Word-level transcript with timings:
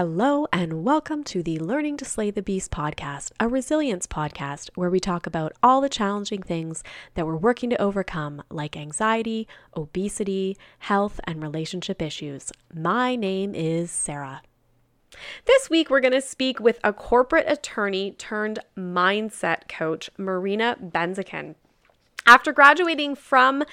Hello, 0.00 0.46
and 0.52 0.84
welcome 0.84 1.24
to 1.24 1.42
the 1.42 1.58
Learning 1.58 1.96
to 1.96 2.04
Slay 2.04 2.30
the 2.30 2.40
Beast 2.40 2.70
podcast, 2.70 3.32
a 3.40 3.48
resilience 3.48 4.06
podcast 4.06 4.70
where 4.76 4.90
we 4.90 5.00
talk 5.00 5.26
about 5.26 5.54
all 5.60 5.80
the 5.80 5.88
challenging 5.88 6.40
things 6.40 6.84
that 7.14 7.26
we're 7.26 7.34
working 7.36 7.68
to 7.70 7.82
overcome, 7.82 8.40
like 8.48 8.76
anxiety, 8.76 9.48
obesity, 9.76 10.56
health, 10.78 11.18
and 11.24 11.42
relationship 11.42 12.00
issues. 12.00 12.52
My 12.72 13.16
name 13.16 13.56
is 13.56 13.90
Sarah. 13.90 14.42
This 15.46 15.68
week, 15.68 15.90
we're 15.90 15.98
going 15.98 16.12
to 16.12 16.20
speak 16.20 16.60
with 16.60 16.78
a 16.84 16.92
corporate 16.92 17.50
attorney 17.50 18.12
turned 18.12 18.60
mindset 18.78 19.68
coach, 19.68 20.10
Marina 20.16 20.76
Benzikin. 20.80 21.56
After 22.24 22.52
graduating 22.52 23.16
from 23.16 23.64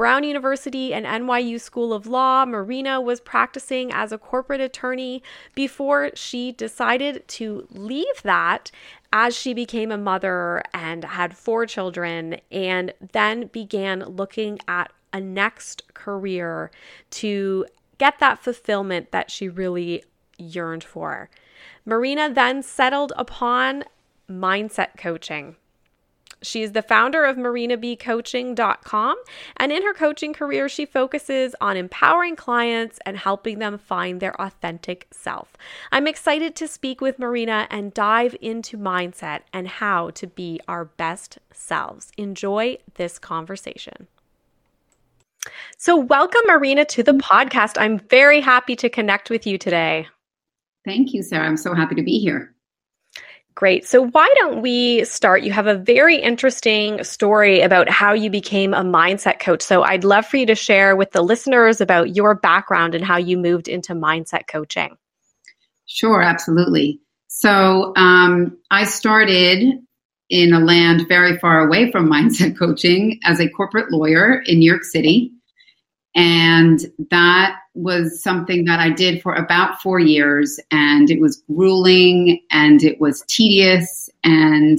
Brown 0.00 0.24
University 0.24 0.94
and 0.94 1.04
NYU 1.04 1.60
School 1.60 1.92
of 1.92 2.06
Law, 2.06 2.46
Marina 2.46 3.02
was 3.02 3.20
practicing 3.20 3.92
as 3.92 4.12
a 4.12 4.16
corporate 4.16 4.62
attorney 4.62 5.22
before 5.54 6.10
she 6.14 6.52
decided 6.52 7.22
to 7.28 7.68
leave 7.70 8.22
that 8.22 8.70
as 9.12 9.36
she 9.36 9.52
became 9.52 9.92
a 9.92 9.98
mother 9.98 10.62
and 10.72 11.04
had 11.04 11.36
four 11.36 11.66
children, 11.66 12.40
and 12.50 12.94
then 13.12 13.48
began 13.48 14.00
looking 14.04 14.58
at 14.66 14.90
a 15.12 15.20
next 15.20 15.82
career 15.92 16.70
to 17.10 17.66
get 17.98 18.18
that 18.20 18.38
fulfillment 18.38 19.10
that 19.10 19.30
she 19.30 19.50
really 19.50 20.02
yearned 20.38 20.82
for. 20.82 21.28
Marina 21.84 22.32
then 22.32 22.62
settled 22.62 23.12
upon 23.18 23.84
mindset 24.30 24.96
coaching. 24.96 25.56
She 26.42 26.62
is 26.62 26.72
the 26.72 26.82
founder 26.82 27.24
of 27.24 27.36
marinabcoaching.com, 27.36 29.16
and 29.56 29.72
in 29.72 29.82
her 29.82 29.94
coaching 29.94 30.32
career, 30.32 30.68
she 30.68 30.86
focuses 30.86 31.54
on 31.60 31.76
empowering 31.76 32.36
clients 32.36 32.98
and 33.04 33.18
helping 33.18 33.58
them 33.58 33.76
find 33.78 34.20
their 34.20 34.40
authentic 34.40 35.06
self. 35.10 35.56
I'm 35.92 36.06
excited 36.06 36.56
to 36.56 36.68
speak 36.68 37.00
with 37.00 37.18
Marina 37.18 37.66
and 37.70 37.92
dive 37.92 38.34
into 38.40 38.78
mindset 38.78 39.40
and 39.52 39.68
how 39.68 40.10
to 40.10 40.26
be 40.26 40.60
our 40.66 40.86
best 40.86 41.38
selves. 41.52 42.10
Enjoy 42.16 42.78
this 42.94 43.18
conversation. 43.18 44.06
So, 45.78 45.96
welcome, 45.96 46.42
Marina, 46.46 46.84
to 46.86 47.02
the 47.02 47.14
podcast. 47.14 47.76
I'm 47.78 47.98
very 47.98 48.40
happy 48.40 48.76
to 48.76 48.88
connect 48.88 49.30
with 49.30 49.46
you 49.46 49.58
today. 49.58 50.06
Thank 50.84 51.12
you, 51.12 51.22
Sarah. 51.22 51.46
I'm 51.46 51.56
so 51.56 51.74
happy 51.74 51.94
to 51.94 52.02
be 52.02 52.18
here. 52.18 52.54
Great. 53.54 53.86
So, 53.86 54.06
why 54.06 54.32
don't 54.38 54.62
we 54.62 55.04
start? 55.04 55.42
You 55.42 55.52
have 55.52 55.66
a 55.66 55.74
very 55.74 56.16
interesting 56.16 57.02
story 57.04 57.60
about 57.60 57.88
how 57.88 58.12
you 58.12 58.30
became 58.30 58.72
a 58.72 58.82
mindset 58.82 59.40
coach. 59.40 59.62
So, 59.62 59.82
I'd 59.82 60.04
love 60.04 60.24
for 60.26 60.36
you 60.36 60.46
to 60.46 60.54
share 60.54 60.96
with 60.96 61.10
the 61.10 61.22
listeners 61.22 61.80
about 61.80 62.14
your 62.14 62.34
background 62.34 62.94
and 62.94 63.04
how 63.04 63.18
you 63.18 63.36
moved 63.36 63.68
into 63.68 63.94
mindset 63.94 64.46
coaching. 64.46 64.96
Sure, 65.86 66.22
absolutely. 66.22 67.00
So, 67.26 67.92
um, 67.96 68.56
I 68.70 68.84
started 68.84 69.80
in 70.30 70.52
a 70.52 70.60
land 70.60 71.06
very 71.08 71.36
far 71.38 71.66
away 71.66 71.90
from 71.90 72.08
mindset 72.10 72.56
coaching 72.58 73.18
as 73.24 73.40
a 73.40 73.48
corporate 73.50 73.90
lawyer 73.90 74.42
in 74.46 74.60
New 74.60 74.70
York 74.70 74.84
City. 74.84 75.32
And 76.14 76.80
that 77.10 77.59
was 77.74 78.22
something 78.22 78.64
that 78.64 78.80
I 78.80 78.90
did 78.90 79.22
for 79.22 79.34
about 79.34 79.80
four 79.80 79.98
years. 79.98 80.58
And 80.70 81.10
it 81.10 81.20
was 81.20 81.42
grueling 81.46 82.40
and 82.50 82.82
it 82.82 83.00
was 83.00 83.24
tedious 83.28 84.10
and 84.24 84.78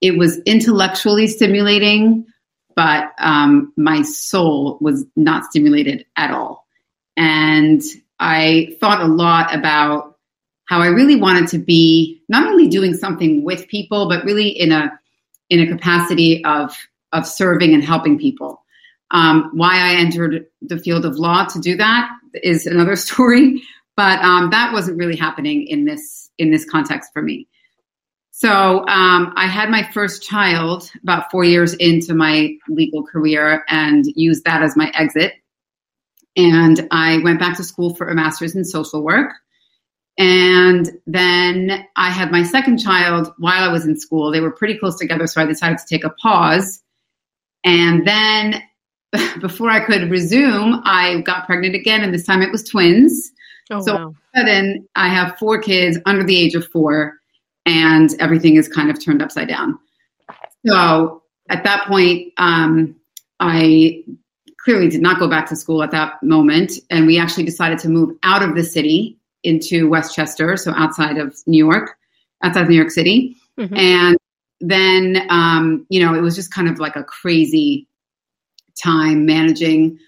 it 0.00 0.18
was 0.18 0.38
intellectually 0.44 1.26
stimulating, 1.26 2.26
but 2.74 3.12
um, 3.18 3.72
my 3.76 4.02
soul 4.02 4.78
was 4.80 5.04
not 5.16 5.44
stimulated 5.44 6.04
at 6.16 6.30
all. 6.30 6.66
And 7.16 7.82
I 8.18 8.76
thought 8.80 9.00
a 9.00 9.06
lot 9.06 9.54
about 9.54 10.16
how 10.66 10.80
I 10.80 10.88
really 10.88 11.16
wanted 11.16 11.48
to 11.48 11.58
be 11.58 12.22
not 12.28 12.46
only 12.46 12.68
doing 12.68 12.92
something 12.92 13.42
with 13.44 13.68
people, 13.68 14.08
but 14.08 14.24
really 14.24 14.48
in 14.48 14.72
a 14.72 14.98
in 15.48 15.60
a 15.60 15.66
capacity 15.66 16.44
of 16.44 16.76
of 17.12 17.26
serving 17.26 17.72
and 17.72 17.82
helping 17.82 18.18
people. 18.18 18.62
Um, 19.10 19.50
why 19.54 19.78
I 19.78 19.94
entered 19.96 20.46
the 20.62 20.78
field 20.78 21.04
of 21.04 21.16
law 21.16 21.44
to 21.44 21.60
do 21.60 21.76
that 21.76 22.10
is 22.34 22.66
another 22.66 22.96
story, 22.96 23.62
but 23.96 24.20
um, 24.20 24.50
that 24.50 24.72
wasn't 24.72 24.98
really 24.98 25.16
happening 25.16 25.66
in 25.66 25.84
this 25.84 26.30
in 26.38 26.50
this 26.50 26.64
context 26.64 27.12
for 27.12 27.22
me. 27.22 27.48
So 28.38 28.86
um, 28.86 29.32
I 29.34 29.46
had 29.46 29.70
my 29.70 29.82
first 29.94 30.22
child 30.22 30.90
about 31.02 31.30
four 31.30 31.42
years 31.42 31.72
into 31.72 32.12
my 32.12 32.52
legal 32.68 33.02
career 33.02 33.64
and 33.68 34.04
used 34.14 34.44
that 34.44 34.62
as 34.62 34.76
my 34.76 34.92
exit. 34.94 35.32
And 36.36 36.86
I 36.90 37.20
went 37.24 37.40
back 37.40 37.56
to 37.56 37.64
school 37.64 37.94
for 37.94 38.08
a 38.08 38.14
master's 38.14 38.54
in 38.54 38.62
social 38.62 39.02
work. 39.02 39.32
And 40.18 40.90
then 41.06 41.86
I 41.96 42.10
had 42.10 42.30
my 42.30 42.42
second 42.42 42.76
child 42.76 43.32
while 43.38 43.62
I 43.62 43.72
was 43.72 43.86
in 43.86 43.98
school. 43.98 44.30
They 44.30 44.40
were 44.40 44.50
pretty 44.50 44.76
close 44.76 44.98
together, 44.98 45.26
so 45.26 45.40
I 45.40 45.46
decided 45.46 45.78
to 45.78 45.86
take 45.86 46.04
a 46.04 46.10
pause. 46.10 46.82
And 47.64 48.06
then 48.06 48.62
before 49.40 49.70
I 49.70 49.84
could 49.84 50.10
resume, 50.10 50.82
I 50.84 51.20
got 51.22 51.46
pregnant 51.46 51.74
again, 51.74 52.02
and 52.02 52.12
this 52.12 52.24
time 52.24 52.42
it 52.42 52.50
was 52.50 52.64
twins. 52.64 53.32
Oh, 53.70 53.80
so 53.80 53.94
wow. 53.94 54.14
sudden, 54.34 54.88
I 54.94 55.08
have 55.08 55.38
four 55.38 55.60
kids 55.60 55.98
under 56.06 56.24
the 56.24 56.36
age 56.38 56.54
of 56.54 56.66
four, 56.68 57.14
and 57.64 58.10
everything 58.20 58.56
is 58.56 58.68
kind 58.68 58.90
of 58.90 59.02
turned 59.02 59.22
upside 59.22 59.48
down. 59.48 59.78
So 60.66 61.22
at 61.48 61.64
that 61.64 61.86
point, 61.86 62.32
um, 62.38 62.96
I 63.40 64.04
clearly 64.64 64.88
did 64.88 65.00
not 65.00 65.18
go 65.18 65.28
back 65.28 65.48
to 65.48 65.56
school 65.56 65.82
at 65.82 65.90
that 65.92 66.22
moment, 66.22 66.72
and 66.90 67.06
we 67.06 67.18
actually 67.18 67.44
decided 67.44 67.78
to 67.80 67.88
move 67.88 68.16
out 68.22 68.42
of 68.42 68.54
the 68.54 68.64
city 68.64 69.18
into 69.44 69.88
Westchester, 69.88 70.56
so 70.56 70.72
outside 70.76 71.18
of 71.18 71.36
New 71.46 71.64
York, 71.64 71.96
outside 72.42 72.62
of 72.62 72.68
New 72.68 72.76
York 72.76 72.90
City, 72.90 73.36
mm-hmm. 73.58 73.76
and 73.76 74.18
then 74.60 75.26
um, 75.28 75.86
you 75.88 76.04
know 76.04 76.14
it 76.14 76.20
was 76.20 76.34
just 76.34 76.52
kind 76.52 76.68
of 76.68 76.78
like 76.78 76.96
a 76.96 77.04
crazy 77.04 77.86
time 78.82 79.26
managing 79.26 79.98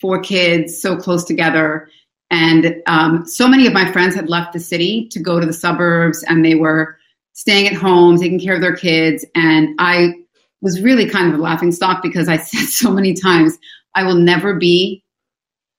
four 0.00 0.20
kids 0.20 0.80
so 0.80 0.96
close 0.96 1.24
together. 1.24 1.88
And 2.30 2.82
um, 2.86 3.26
so 3.26 3.48
many 3.48 3.66
of 3.66 3.72
my 3.72 3.90
friends 3.92 4.14
had 4.14 4.28
left 4.28 4.52
the 4.52 4.60
city 4.60 5.08
to 5.12 5.20
go 5.20 5.38
to 5.38 5.46
the 5.46 5.52
suburbs 5.52 6.22
and 6.24 6.44
they 6.44 6.54
were 6.54 6.98
staying 7.32 7.66
at 7.66 7.74
home, 7.74 8.18
taking 8.18 8.40
care 8.40 8.54
of 8.54 8.60
their 8.60 8.76
kids. 8.76 9.24
And 9.34 9.74
I 9.78 10.14
was 10.60 10.82
really 10.82 11.08
kind 11.08 11.32
of 11.32 11.38
a 11.38 11.42
laughing 11.42 11.72
stock 11.72 12.02
because 12.02 12.28
I 12.28 12.36
said 12.38 12.66
so 12.68 12.90
many 12.90 13.14
times, 13.14 13.58
I 13.94 14.04
will 14.04 14.16
never 14.16 14.54
be 14.54 15.04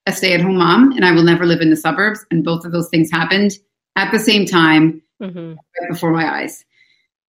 a 0.06 0.12
stay 0.12 0.34
at 0.34 0.42
home 0.42 0.58
mom 0.58 0.92
and 0.92 1.04
I 1.04 1.12
will 1.12 1.24
never 1.24 1.46
live 1.46 1.62
in 1.62 1.70
the 1.70 1.76
suburbs. 1.76 2.26
And 2.32 2.44
both 2.44 2.66
of 2.66 2.72
those 2.72 2.90
things 2.90 3.12
happened 3.12 3.58
at 3.96 4.12
the 4.12 4.20
same 4.20 4.46
time 4.46 5.02
mm-hmm. 5.22 5.54
right 5.54 5.90
before 5.90 6.12
my 6.12 6.42
eyes. 6.42 6.64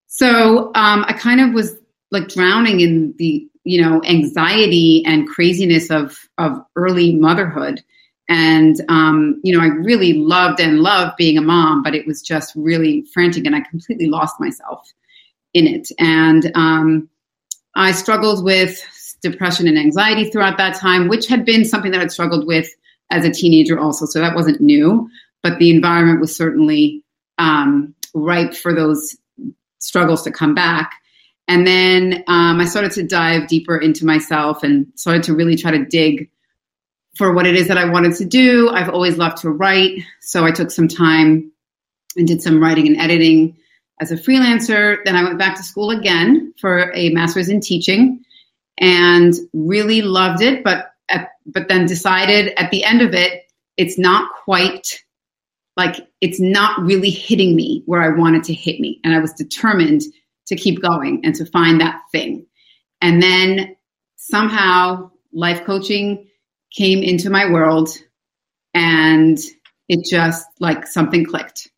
So 0.06 0.66
um, 0.74 1.04
I 1.08 1.12
kind 1.12 1.40
of 1.40 1.52
was 1.52 1.76
like 2.10 2.28
drowning 2.28 2.80
in 2.80 3.14
the 3.18 3.48
you 3.66 3.82
know 3.82 4.02
anxiety 4.04 5.02
and 5.04 5.28
craziness 5.28 5.90
of 5.90 6.18
of 6.38 6.64
early 6.76 7.14
motherhood. 7.14 7.82
And 8.28 8.80
um, 8.88 9.40
you 9.44 9.56
know 9.56 9.62
i 9.62 9.68
really 9.68 10.14
loved 10.14 10.58
and 10.58 10.80
loved 10.80 11.16
being 11.16 11.38
a 11.38 11.42
mom 11.42 11.84
but 11.84 11.94
it 11.94 12.06
was 12.08 12.20
just 12.20 12.52
really 12.56 13.02
frantic 13.14 13.44
and 13.46 13.54
i 13.54 13.60
completely 13.60 14.06
lost 14.06 14.40
myself 14.40 14.92
in 15.54 15.66
it. 15.66 15.88
And 16.00 16.50
um, 16.56 17.08
i 17.76 17.92
struggled 17.92 18.44
with 18.44 18.82
depression 19.22 19.68
and 19.68 19.78
anxiety 19.78 20.28
throughout 20.28 20.58
that 20.58 20.76
time 20.76 21.08
which 21.08 21.26
had 21.28 21.44
been 21.44 21.64
something 21.64 21.92
that 21.92 22.00
i'd 22.00 22.10
struggled 22.10 22.46
with 22.46 22.68
as 23.12 23.24
a 23.24 23.30
teenager 23.30 23.78
also. 23.78 24.04
So 24.06 24.18
that 24.20 24.34
wasn't 24.34 24.60
new 24.60 25.08
but 25.46 25.60
the 25.60 25.70
environment 25.70 26.20
was 26.20 26.34
certainly 26.34 27.04
um, 27.38 27.94
ripe 28.14 28.54
for 28.54 28.74
those 28.74 29.16
struggles 29.78 30.22
to 30.24 30.32
come 30.32 30.54
back 30.56 30.94
and 31.48 31.66
then 31.66 32.24
um, 32.26 32.60
I 32.60 32.64
started 32.64 32.92
to 32.92 33.02
dive 33.02 33.48
deeper 33.48 33.76
into 33.76 34.04
myself 34.04 34.62
and 34.62 34.86
started 34.96 35.22
to 35.24 35.34
really 35.34 35.56
try 35.56 35.70
to 35.70 35.84
dig 35.84 36.30
for 37.16 37.32
what 37.32 37.46
it 37.46 37.54
is 37.54 37.68
that 37.68 37.78
I 37.78 37.88
wanted 37.88 38.16
to 38.16 38.24
do. 38.24 38.68
I've 38.68 38.90
always 38.90 39.16
loved 39.16 39.38
to 39.38 39.50
write. 39.50 40.02
So 40.20 40.44
I 40.44 40.50
took 40.50 40.70
some 40.70 40.88
time 40.88 41.50
and 42.16 42.26
did 42.26 42.42
some 42.42 42.62
writing 42.62 42.86
and 42.86 43.00
editing 43.00 43.56
as 44.00 44.10
a 44.10 44.16
freelancer. 44.16 44.98
Then 45.04 45.16
I 45.16 45.22
went 45.22 45.38
back 45.38 45.56
to 45.56 45.62
school 45.62 45.90
again 45.90 46.52
for 46.60 46.92
a 46.94 47.10
master's 47.10 47.48
in 47.48 47.60
teaching 47.60 48.22
and 48.78 49.32
really 49.52 50.02
loved 50.02 50.42
it. 50.42 50.62
But, 50.64 50.90
but 51.46 51.68
then 51.68 51.86
decided 51.86 52.52
at 52.60 52.70
the 52.70 52.84
end 52.84 53.02
of 53.02 53.14
it, 53.14 53.44
it's 53.76 53.98
not 53.98 54.30
quite 54.44 55.02
like 55.76 55.96
it's 56.22 56.40
not 56.40 56.80
really 56.80 57.10
hitting 57.10 57.54
me 57.54 57.82
where 57.84 58.02
I 58.02 58.08
wanted 58.08 58.44
to 58.44 58.54
hit 58.54 58.80
me. 58.80 59.00
And 59.04 59.14
I 59.14 59.18
was 59.18 59.32
determined 59.34 60.02
to 60.46 60.56
keep 60.56 60.80
going 60.80 61.22
and 61.24 61.34
to 61.36 61.46
find 61.46 61.80
that 61.80 62.00
thing. 62.12 62.46
And 63.00 63.22
then 63.22 63.76
somehow 64.16 65.10
life 65.32 65.64
coaching 65.64 66.28
came 66.74 67.02
into 67.02 67.30
my 67.30 67.50
world 67.50 67.90
and 68.74 69.38
it 69.88 70.04
just 70.04 70.46
like 70.60 70.86
something 70.86 71.24
clicked. 71.24 71.68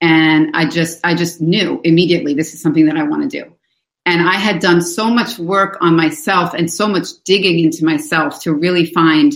And 0.00 0.50
I 0.54 0.66
just 0.66 1.00
I 1.04 1.14
just 1.14 1.40
knew 1.40 1.80
immediately 1.84 2.34
this 2.34 2.54
is 2.54 2.62
something 2.62 2.86
that 2.86 2.96
I 2.96 3.04
want 3.04 3.30
to 3.30 3.44
do. 3.44 3.52
And 4.04 4.28
I 4.28 4.34
had 4.34 4.60
done 4.60 4.82
so 4.82 5.08
much 5.10 5.38
work 5.38 5.78
on 5.80 5.96
myself 5.96 6.54
and 6.54 6.70
so 6.70 6.88
much 6.88 7.08
digging 7.24 7.60
into 7.60 7.84
myself 7.84 8.42
to 8.42 8.52
really 8.52 8.86
find 8.86 9.32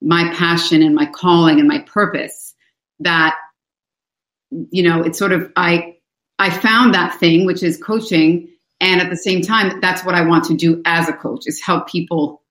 my 0.00 0.32
passion 0.34 0.82
and 0.82 0.94
my 0.94 1.04
calling 1.06 1.58
and 1.58 1.68
my 1.68 1.80
purpose 1.80 2.54
that 3.00 3.36
you 4.50 4.82
know, 4.82 5.02
it's 5.02 5.18
sort 5.18 5.32
of 5.32 5.52
I 5.56 5.97
I 6.38 6.50
found 6.50 6.94
that 6.94 7.18
thing 7.18 7.46
which 7.46 7.62
is 7.62 7.82
coaching, 7.82 8.48
and 8.80 9.00
at 9.00 9.10
the 9.10 9.16
same 9.16 9.42
time, 9.42 9.80
that's 9.80 10.04
what 10.04 10.14
I 10.14 10.24
want 10.24 10.44
to 10.44 10.54
do 10.54 10.80
as 10.84 11.08
a 11.08 11.12
coach 11.12 11.46
is 11.46 11.60
help 11.60 11.88
people 11.88 12.42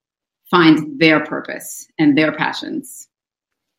find 0.51 0.99
their 0.99 1.23
purpose 1.25 1.87
and 1.97 2.17
their 2.17 2.31
passions. 2.31 3.07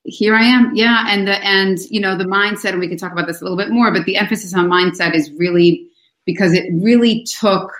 Here 0.05 0.35
I 0.35 0.45
am, 0.45 0.75
yeah, 0.75 1.07
and 1.09 1.27
the 1.27 1.45
and 1.45 1.79
you 1.91 2.01
know 2.01 2.17
the 2.17 2.25
mindset, 2.25 2.71
and 2.71 2.81
we 2.81 2.89
can 2.89 2.97
talk 2.97 3.13
about 3.13 3.27
this 3.27 3.41
a 3.41 3.45
little 3.45 3.59
bit 3.59 3.71
more, 3.71 3.93
but 3.93 4.07
the 4.07 4.17
emphasis 4.17 4.55
on 4.55 4.69
mindset 4.69 5.15
is 5.15 5.31
really 5.33 5.87
because 6.25 6.53
it 6.53 6.71
really 6.75 7.25
took 7.25 7.73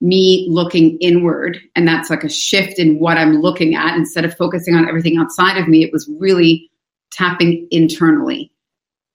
me 0.00 0.46
looking 0.50 0.98
inward 0.98 1.58
and 1.76 1.86
that's 1.86 2.10
like 2.10 2.24
a 2.24 2.28
shift 2.28 2.78
in 2.78 2.98
what 2.98 3.16
i'm 3.16 3.40
looking 3.40 3.74
at. 3.76 3.96
Instead 3.96 4.24
of 4.24 4.36
focusing 4.36 4.74
on 4.74 4.88
everything 4.88 5.16
outside 5.16 5.56
of 5.56 5.68
me 5.68 5.84
it 5.84 5.92
was 5.92 6.10
really 6.18 6.68
tapping 7.12 7.66
internally 7.70 8.51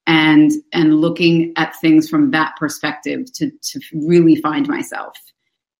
and 0.08 0.50
and 0.72 1.00
looking 1.00 1.52
at 1.56 1.76
things 1.80 2.08
from 2.08 2.32
that 2.32 2.54
perspective 2.56 3.32
to 3.34 3.50
to 3.62 3.80
really 3.92 4.34
find 4.36 4.66
myself 4.66 5.16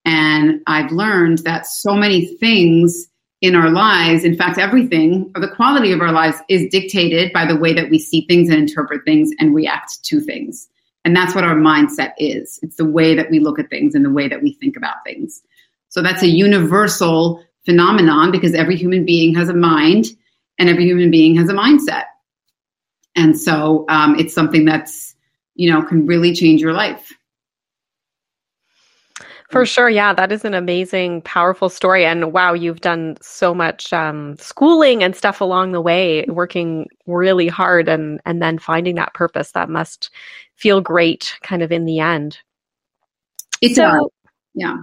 and 0.05 0.61
i've 0.67 0.91
learned 0.91 1.39
that 1.39 1.65
so 1.65 1.93
many 1.93 2.37
things 2.37 3.09
in 3.41 3.55
our 3.55 3.69
lives 3.69 4.23
in 4.23 4.35
fact 4.35 4.57
everything 4.57 5.29
or 5.35 5.41
the 5.41 5.55
quality 5.55 5.91
of 5.91 5.99
our 5.99 6.13
lives 6.13 6.37
is 6.47 6.69
dictated 6.71 7.33
by 7.33 7.45
the 7.45 7.57
way 7.57 7.73
that 7.73 7.89
we 7.89 7.99
see 7.99 8.25
things 8.27 8.49
and 8.49 8.57
interpret 8.57 9.03
things 9.03 9.31
and 9.39 9.53
react 9.53 10.01
to 10.03 10.21
things 10.21 10.69
and 11.05 11.15
that's 11.15 11.33
what 11.33 11.43
our 11.43 11.55
mindset 11.55 12.13
is. 12.17 12.59
It's 12.61 12.75
the 12.75 12.85
way 12.85 13.15
that 13.15 13.29
we 13.31 13.39
look 13.39 13.59
at 13.59 13.69
things 13.69 13.95
and 13.95 14.03
the 14.03 14.09
way 14.09 14.27
that 14.27 14.41
we 14.41 14.53
think 14.53 14.75
about 14.75 14.97
things. 15.05 15.41
So 15.87 16.01
that's 16.01 16.23
a 16.23 16.27
universal 16.27 17.43
phenomenon 17.65 18.31
because 18.31 18.53
every 18.53 18.75
human 18.75 19.05
being 19.05 19.33
has 19.35 19.49
a 19.49 19.53
mind 19.53 20.05
and 20.57 20.69
every 20.69 20.85
human 20.85 21.09
being 21.09 21.35
has 21.37 21.49
a 21.49 21.53
mindset. 21.53 22.03
And 23.19 23.37
so 23.37 23.83
um, 23.89 24.17
it's 24.17 24.33
something 24.33 24.63
that's, 24.63 25.13
you 25.55 25.69
know, 25.69 25.83
can 25.83 26.05
really 26.05 26.33
change 26.33 26.61
your 26.61 26.71
life. 26.71 27.11
For 29.49 29.65
sure. 29.65 29.89
Yeah, 29.89 30.13
that 30.13 30.31
is 30.31 30.45
an 30.45 30.53
amazing, 30.53 31.23
powerful 31.23 31.67
story. 31.67 32.05
And 32.05 32.31
wow, 32.31 32.53
you've 32.53 32.79
done 32.79 33.17
so 33.19 33.53
much 33.53 33.91
um, 33.91 34.37
schooling 34.37 35.03
and 35.03 35.13
stuff 35.13 35.41
along 35.41 35.73
the 35.73 35.81
way, 35.81 36.23
working 36.29 36.87
really 37.07 37.47
hard 37.49 37.89
and, 37.89 38.21
and 38.25 38.41
then 38.41 38.57
finding 38.57 38.95
that 38.95 39.13
purpose 39.13 39.51
that 39.51 39.69
must 39.69 40.11
feel 40.55 40.79
great 40.79 41.35
kind 41.41 41.61
of 41.61 41.73
in 41.73 41.83
the 41.83 41.99
end. 41.99 42.37
It's 43.59 43.75
so, 43.75 44.13
yeah. 44.53 44.77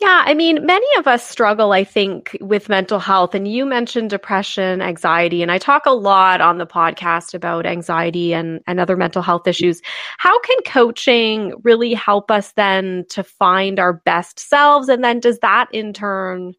Yeah, 0.00 0.22
I 0.24 0.34
mean, 0.34 0.64
many 0.64 0.86
of 0.98 1.08
us 1.08 1.26
struggle, 1.26 1.72
I 1.72 1.82
think, 1.82 2.36
with 2.40 2.68
mental 2.68 3.00
health. 3.00 3.34
And 3.34 3.48
you 3.48 3.66
mentioned 3.66 4.10
depression, 4.10 4.80
anxiety, 4.80 5.42
and 5.42 5.50
I 5.50 5.58
talk 5.58 5.86
a 5.86 5.90
lot 5.90 6.40
on 6.40 6.58
the 6.58 6.68
podcast 6.68 7.34
about 7.34 7.66
anxiety 7.66 8.32
and, 8.32 8.60
and 8.68 8.78
other 8.78 8.96
mental 8.96 9.22
health 9.22 9.48
issues. 9.48 9.82
How 10.18 10.38
can 10.40 10.56
coaching 10.64 11.52
really 11.64 11.94
help 11.94 12.30
us 12.30 12.52
then 12.52 13.06
to 13.10 13.24
find 13.24 13.80
our 13.80 13.94
best 13.94 14.38
selves? 14.38 14.88
And 14.88 15.02
then 15.02 15.18
does 15.18 15.40
that 15.40 15.66
in 15.72 15.92
turn 15.92 16.54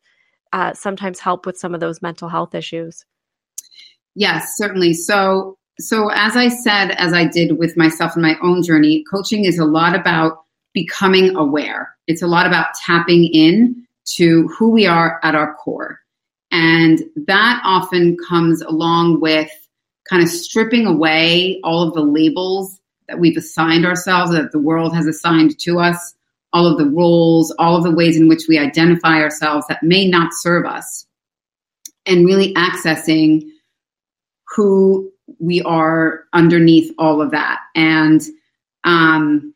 uh, 0.51 0.73
sometimes 0.73 1.19
help 1.19 1.45
with 1.45 1.57
some 1.57 1.73
of 1.73 1.79
those 1.79 2.01
mental 2.01 2.27
health 2.27 2.53
issues? 2.53 3.05
Yes, 4.15 4.57
certainly. 4.57 4.93
So, 4.93 5.57
so 5.79 6.09
as 6.09 6.35
I 6.35 6.49
said, 6.49 6.91
as 6.91 7.13
I 7.13 7.23
did 7.23 7.57
with 7.57 7.77
myself 7.77 8.17
in 8.17 8.21
my 8.21 8.35
own 8.43 8.63
journey, 8.63 9.05
coaching 9.09 9.45
is 9.45 9.57
a 9.57 9.65
lot 9.65 9.95
about 9.95 10.39
becoming 10.73 11.35
aware. 11.35 11.95
It's 12.07 12.21
a 12.21 12.27
lot 12.27 12.47
about 12.47 12.73
tapping 12.75 13.25
in 13.25 13.85
to 14.15 14.47
who 14.47 14.69
we 14.69 14.87
are 14.87 15.19
at 15.23 15.35
our 15.35 15.55
core. 15.55 15.99
And 16.51 17.03
that 17.27 17.61
often 17.63 18.17
comes 18.27 18.61
along 18.61 19.21
with 19.21 19.51
kind 20.09 20.23
of 20.23 20.29
stripping 20.29 20.87
away 20.87 21.59
all 21.63 21.87
of 21.87 21.93
the 21.93 22.01
labels 22.01 22.79
that 23.07 23.19
we've 23.19 23.37
assigned 23.37 23.85
ourselves, 23.85 24.31
that 24.31 24.51
the 24.51 24.59
world 24.59 24.95
has 24.95 25.05
assigned 25.05 25.59
to 25.59 25.79
us, 25.79 26.15
all 26.53 26.65
of 26.65 26.77
the 26.77 26.89
roles, 26.89 27.51
all 27.59 27.75
of 27.75 27.83
the 27.83 27.91
ways 27.91 28.17
in 28.17 28.27
which 28.27 28.47
we 28.47 28.57
identify 28.57 29.21
ourselves 29.21 29.65
that 29.67 29.83
may 29.83 30.07
not 30.07 30.31
serve 30.33 30.65
us, 30.65 31.05
and 32.05 32.25
really 32.25 32.53
accessing 32.55 33.43
who 34.55 35.11
we 35.39 35.61
are 35.61 36.23
underneath 36.33 36.91
all 36.97 37.21
of 37.21 37.31
that. 37.31 37.59
And 37.75 38.21
um, 38.83 39.53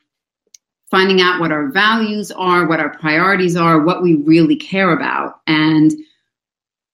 finding 0.94 1.22
out 1.22 1.40
what 1.40 1.52
our 1.52 1.70
values 1.72 2.32
are, 2.32 2.68
what 2.68 2.80
our 2.80 2.96
priorities 3.00 3.56
are, 3.56 3.82
what 3.82 4.04
we 4.04 4.14
really 4.14 4.56
care 4.56 4.92
about. 4.92 5.40
And, 5.48 5.92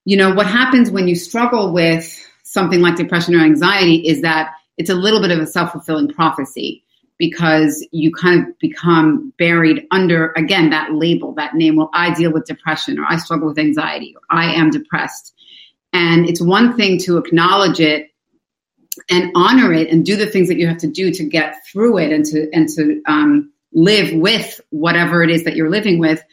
you 0.05 0.15
know, 0.15 0.33
what 0.33 0.47
happens 0.47 0.89
when 0.89 1.09
you 1.09 1.15
struggle 1.15 1.73
with 1.73 2.17
something 2.43 2.79
like 2.79 2.95
depression 2.95 3.35
or 3.35 3.43
anxiety 3.43 4.07
is 4.07 4.21
that 4.21 4.53
it's 4.77 4.89
a 4.89 4.95
little 4.95 5.19
bit 5.19 5.31
of 5.31 5.39
a 5.39 5.45
self 5.45 5.73
fulfilling 5.73 6.07
prophecy 6.07 6.81
because 7.17 7.85
you 7.91 8.09
kind 8.13 8.39
of 8.39 8.57
become 8.59 9.33
buried 9.37 9.85
under, 9.91 10.31
again, 10.37 10.69
that 10.69 10.93
label, 10.93 11.33
that 11.33 11.55
name. 11.55 11.75
Well, 11.75 11.89
I 11.93 12.13
deal 12.13 12.31
with 12.31 12.45
depression 12.45 12.99
or 12.99 13.05
I 13.05 13.17
struggle 13.17 13.49
with 13.49 13.59
anxiety 13.59 14.15
or 14.15 14.21
I 14.29 14.53
am 14.53 14.69
depressed. 14.69 15.33
And 15.91 16.29
it's 16.29 16.39
one 16.41 16.77
thing 16.77 16.99
to 16.99 17.17
acknowledge 17.17 17.81
it 17.81 18.11
and 19.09 19.29
honor 19.35 19.73
it 19.73 19.89
and 19.89 20.05
do 20.05 20.15
the 20.15 20.25
things 20.25 20.47
that 20.47 20.57
you 20.57 20.67
have 20.67 20.77
to 20.77 20.87
do 20.87 21.11
to 21.11 21.25
get 21.25 21.57
through 21.69 21.97
it 21.97 22.13
and 22.13 22.23
to 22.27 22.49
and 22.53 22.69
to 22.69 23.01
um, 23.05 23.51
live 23.71 24.13
with 24.13 24.59
whatever 24.69 25.23
it 25.23 25.29
is 25.29 25.43
that 25.43 25.55
you're 25.55 25.69
living 25.69 25.99
with. 25.99 26.23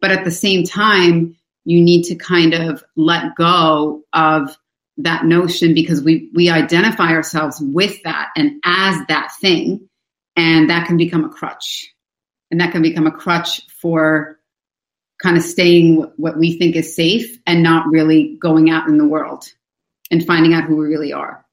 But 0.00 0.10
at 0.10 0.24
the 0.24 0.30
same 0.30 0.64
time, 0.64 1.36
you 1.64 1.80
need 1.80 2.04
to 2.04 2.14
kind 2.14 2.54
of 2.54 2.82
let 2.96 3.34
go 3.36 4.02
of 4.12 4.56
that 4.96 5.24
notion 5.24 5.74
because 5.74 6.02
we 6.02 6.30
we 6.34 6.50
identify 6.50 7.12
ourselves 7.12 7.60
with 7.60 8.02
that 8.02 8.30
and 8.36 8.60
as 8.64 8.96
that 9.08 9.30
thing 9.40 9.88
and 10.36 10.68
that 10.68 10.86
can 10.86 10.96
become 10.96 11.24
a 11.24 11.28
crutch 11.28 11.94
and 12.50 12.60
that 12.60 12.72
can 12.72 12.82
become 12.82 13.06
a 13.06 13.12
crutch 13.12 13.62
for 13.68 14.38
kind 15.22 15.36
of 15.36 15.42
staying 15.42 16.10
what 16.16 16.38
we 16.38 16.58
think 16.58 16.76
is 16.76 16.94
safe 16.94 17.38
and 17.46 17.62
not 17.62 17.86
really 17.86 18.36
going 18.40 18.70
out 18.70 18.88
in 18.88 18.98
the 18.98 19.06
world 19.06 19.44
and 20.10 20.26
finding 20.26 20.54
out 20.54 20.64
who 20.64 20.76
we 20.76 20.86
really 20.86 21.12
are 21.12 21.44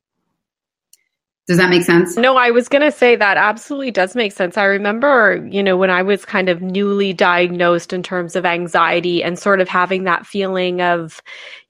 does 1.47 1.57
that 1.57 1.69
make 1.69 1.83
sense? 1.83 2.17
No, 2.17 2.35
I 2.35 2.51
was 2.51 2.67
going 2.67 2.81
to 2.81 2.91
say 2.91 3.15
that 3.15 3.37
absolutely 3.37 3.89
does 3.89 4.15
make 4.15 4.33
sense. 4.33 4.57
I 4.57 4.65
remember, 4.65 5.47
you 5.49 5.63
know, 5.63 5.77
when 5.77 5.89
I 5.89 6.01
was 6.01 6.25
kind 6.25 6.49
of 6.49 6.61
newly 6.61 7.13
diagnosed 7.13 7.93
in 7.93 8.03
terms 8.03 8.35
of 8.35 8.45
anxiety 8.45 9.23
and 9.23 9.39
sort 9.39 9.61
of 9.61 9.69
having 9.69 10.03
that 10.03 10.25
feeling 10.25 10.81
of, 10.81 11.21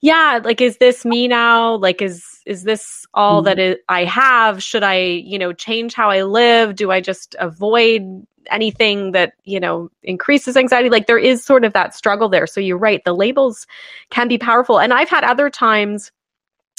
yeah, 0.01 0.39
like, 0.43 0.61
is 0.61 0.77
this 0.77 1.05
me 1.05 1.27
now? 1.27 1.75
Like, 1.75 2.01
is, 2.01 2.25
is 2.47 2.63
this 2.63 3.05
all 3.13 3.43
mm-hmm. 3.43 3.59
that 3.59 3.79
I 3.87 4.03
have? 4.05 4.63
Should 4.63 4.81
I, 4.81 4.97
you 4.97 5.37
know, 5.37 5.53
change 5.53 5.93
how 5.93 6.09
I 6.09 6.23
live? 6.23 6.75
Do 6.75 6.89
I 6.89 6.99
just 6.99 7.35
avoid 7.37 8.01
anything 8.49 9.11
that, 9.11 9.33
you 9.43 9.59
know, 9.59 9.91
increases 10.01 10.57
anxiety? 10.57 10.89
Like, 10.89 11.05
there 11.05 11.19
is 11.19 11.45
sort 11.45 11.63
of 11.63 11.73
that 11.73 11.93
struggle 11.93 12.29
there. 12.29 12.47
So 12.47 12.59
you're 12.59 12.79
right. 12.79 13.03
The 13.05 13.13
labels 13.13 13.67
can 14.09 14.27
be 14.27 14.39
powerful. 14.39 14.79
And 14.79 14.91
I've 14.91 15.09
had 15.09 15.23
other 15.23 15.51
times 15.51 16.11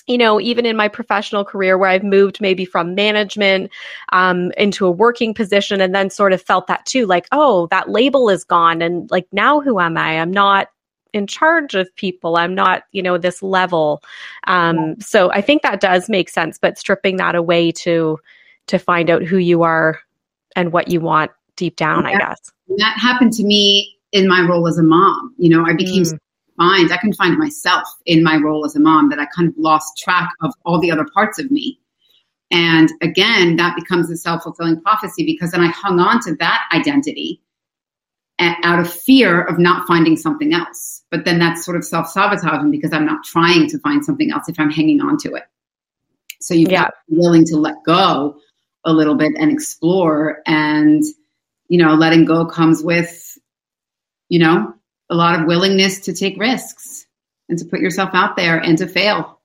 you 0.08 0.18
know, 0.18 0.40
even 0.40 0.64
in 0.66 0.76
my 0.76 0.88
professional 0.88 1.44
career 1.44 1.76
where 1.76 1.90
I've 1.90 2.02
moved 2.02 2.40
maybe 2.40 2.64
from 2.64 2.94
management 2.94 3.70
um, 4.10 4.50
into 4.56 4.86
a 4.86 4.90
working 4.90 5.34
position 5.34 5.80
and 5.80 5.94
then 5.94 6.08
sort 6.08 6.32
of 6.32 6.40
felt 6.40 6.66
that 6.66 6.86
too, 6.86 7.06
like, 7.06 7.28
oh, 7.30 7.66
that 7.66 7.90
label 7.90 8.28
is 8.30 8.42
gone. 8.42 8.80
And 8.80 9.10
like, 9.10 9.26
now 9.32 9.60
who 9.60 9.78
am 9.78 9.98
I? 9.98 10.18
I'm 10.18 10.30
not 10.30 10.68
in 11.12 11.26
charge 11.26 11.74
of 11.74 11.94
people. 11.96 12.36
I'm 12.36 12.54
not, 12.54 12.84
you 12.92 13.02
know, 13.02 13.18
this 13.18 13.42
level. 13.42 14.02
Um. 14.46 14.98
So 15.00 15.30
I 15.30 15.42
think 15.42 15.62
that 15.62 15.80
does 15.80 16.08
make 16.08 16.28
sense, 16.30 16.58
but 16.58 16.78
stripping 16.78 17.16
that 17.18 17.34
away 17.34 17.70
to, 17.72 18.18
to 18.68 18.78
find 18.78 19.10
out 19.10 19.22
who 19.22 19.36
you 19.36 19.62
are 19.62 20.00
and 20.56 20.72
what 20.72 20.88
you 20.88 21.00
want 21.00 21.30
deep 21.56 21.76
down, 21.76 22.04
yeah. 22.04 22.10
I 22.10 22.18
guess. 22.18 22.40
That 22.78 22.98
happened 22.98 23.32
to 23.34 23.44
me 23.44 23.96
in 24.12 24.26
my 24.26 24.40
role 24.40 24.66
as 24.68 24.78
a 24.78 24.82
mom. 24.82 25.34
You 25.38 25.50
know, 25.50 25.66
I 25.66 25.74
became 25.74 26.04
mm 26.04 26.18
find, 26.58 26.92
I 26.92 26.98
can 26.98 27.14
find 27.14 27.38
myself 27.38 27.88
in 28.04 28.22
my 28.22 28.36
role 28.36 28.66
as 28.66 28.76
a 28.76 28.80
mom 28.80 29.08
that 29.08 29.18
I 29.18 29.26
kind 29.34 29.48
of 29.48 29.54
lost 29.56 29.96
track 29.96 30.28
of 30.42 30.52
all 30.66 30.78
the 30.80 30.90
other 30.90 31.06
parts 31.14 31.38
of 31.38 31.50
me. 31.50 31.80
And 32.50 32.90
again, 33.00 33.56
that 33.56 33.76
becomes 33.76 34.10
a 34.10 34.16
self 34.16 34.42
fulfilling 34.42 34.80
prophecy 34.80 35.24
because 35.24 35.52
then 35.52 35.60
I 35.60 35.68
hung 35.68 36.00
on 36.00 36.20
to 36.22 36.34
that 36.36 36.68
identity 36.74 37.40
out 38.40 38.78
of 38.78 38.92
fear 38.92 39.42
of 39.42 39.58
not 39.58 39.86
finding 39.86 40.16
something 40.16 40.52
else. 40.52 41.02
But 41.10 41.24
then 41.24 41.38
that's 41.38 41.64
sort 41.64 41.76
of 41.76 41.84
self 41.84 42.08
sabotaging 42.08 42.70
because 42.70 42.92
I'm 42.92 43.06
not 43.06 43.24
trying 43.24 43.68
to 43.68 43.78
find 43.80 44.04
something 44.04 44.30
else 44.30 44.48
if 44.48 44.58
I'm 44.58 44.70
hanging 44.70 45.00
on 45.00 45.16
to 45.18 45.34
it. 45.34 45.44
So 46.40 46.54
you've 46.54 46.70
yeah. 46.70 46.82
got 46.82 46.88
to 46.88 46.94
be 47.10 47.18
willing 47.18 47.44
to 47.46 47.56
let 47.56 47.76
go 47.84 48.38
a 48.84 48.92
little 48.92 49.14
bit 49.14 49.32
and 49.38 49.50
explore. 49.50 50.38
And, 50.46 51.02
you 51.68 51.78
know, 51.78 51.94
letting 51.94 52.24
go 52.24 52.46
comes 52.46 52.82
with, 52.82 53.38
you 54.28 54.38
know, 54.38 54.74
a 55.10 55.14
lot 55.14 55.38
of 55.38 55.46
willingness 55.46 56.00
to 56.00 56.12
take 56.12 56.38
risks 56.38 57.06
and 57.48 57.58
to 57.58 57.64
put 57.64 57.80
yourself 57.80 58.10
out 58.12 58.36
there 58.36 58.58
and 58.58 58.78
to 58.78 58.86
fail. 58.86 59.40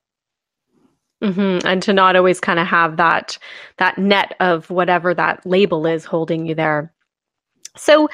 Mm-hmm. 1.22 1.66
And 1.66 1.82
to 1.82 1.92
not 1.92 2.16
always 2.16 2.38
kind 2.38 2.58
of 2.58 2.66
have 2.66 2.98
that 2.98 3.38
that 3.78 3.96
net 3.96 4.34
of 4.40 4.68
whatever 4.68 5.14
that 5.14 5.46
label 5.46 5.86
is 5.86 6.04
holding 6.04 6.46
you 6.46 6.54
there. 6.54 6.92
So, 7.76 8.08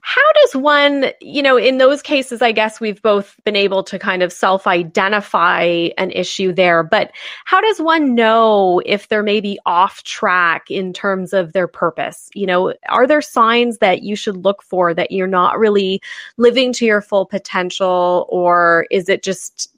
how 0.00 0.32
does 0.42 0.56
one, 0.56 1.06
you 1.20 1.42
know, 1.42 1.58
in 1.58 1.76
those 1.76 2.00
cases, 2.00 2.40
I 2.40 2.52
guess 2.52 2.80
we've 2.80 3.02
both 3.02 3.36
been 3.44 3.56
able 3.56 3.82
to 3.84 3.98
kind 3.98 4.22
of 4.22 4.32
self 4.32 4.66
identify 4.66 5.90
an 5.98 6.10
issue 6.10 6.52
there, 6.54 6.82
but 6.82 7.12
how 7.44 7.60
does 7.60 7.80
one 7.80 8.14
know 8.14 8.80
if 8.86 9.08
they're 9.08 9.22
maybe 9.22 9.58
off 9.66 10.02
track 10.04 10.70
in 10.70 10.94
terms 10.94 11.34
of 11.34 11.52
their 11.52 11.68
purpose? 11.68 12.30
You 12.34 12.46
know, 12.46 12.72
are 12.88 13.06
there 13.06 13.20
signs 13.20 13.78
that 13.78 14.02
you 14.02 14.16
should 14.16 14.38
look 14.38 14.62
for 14.62 14.94
that 14.94 15.12
you're 15.12 15.26
not 15.26 15.58
really 15.58 16.00
living 16.38 16.72
to 16.74 16.86
your 16.86 17.02
full 17.02 17.26
potential, 17.26 18.26
or 18.30 18.86
is 18.90 19.10
it 19.10 19.22
just 19.22 19.68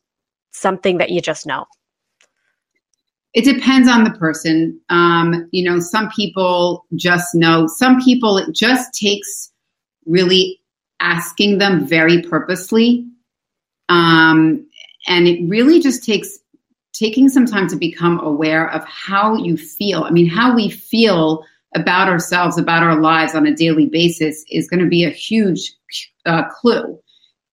something 0.52 0.99
that 0.99 1.11
you 1.11 1.21
just 1.21 1.47
know? 1.47 1.66
It 3.37 3.45
depends 3.45 3.87
on 3.87 4.02
the 4.02 4.12
person. 4.12 4.81
Um, 4.88 5.47
you 5.52 5.62
know, 5.62 5.78
some 5.78 6.09
people 6.11 6.87
just 6.95 7.35
know. 7.35 7.66
Some 7.66 8.00
people, 8.00 8.38
it 8.38 8.55
just 8.55 8.95
takes 8.95 9.52
really 10.07 10.59
asking 11.00 11.59
them 11.59 11.87
very 11.87 12.23
purposely. 12.23 13.07
Um, 13.90 14.66
and 15.07 15.28
it 15.28 15.47
really 15.47 15.81
just 15.81 16.02
takes 16.02 16.38
taking 16.95 17.28
some 17.28 17.45
time 17.45 17.69
to 17.69 17.76
become 17.76 18.19
aware 18.21 18.71
of 18.71 18.83
how 18.87 19.37
you 19.37 19.59
feel. 19.59 20.05
I 20.05 20.11
mean, 20.11 20.31
how 20.31 20.55
we 20.55 20.71
feel 20.71 21.45
about 21.75 22.09
ourselves, 22.09 22.57
about 22.57 22.83
our 22.83 22.99
lives 22.99 23.35
on 23.35 23.47
a 23.47 23.55
daily 23.55 23.85
basis 23.85 24.47
is 24.50 24.66
going 24.66 24.81
to 24.81 24.88
be 24.88 25.05
a 25.05 25.11
huge 25.11 25.76
uh, 26.25 26.45
clue. 26.49 26.99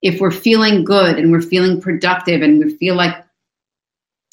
If 0.01 0.21
we're 0.21 0.31
feeling 0.31 0.85
good 0.85 1.19
and 1.19 1.29
we're 1.29 1.41
feeling 1.41 1.81
productive 1.81 2.41
and 2.41 2.63
we 2.63 2.77
feel 2.77 2.95
like 2.95 3.17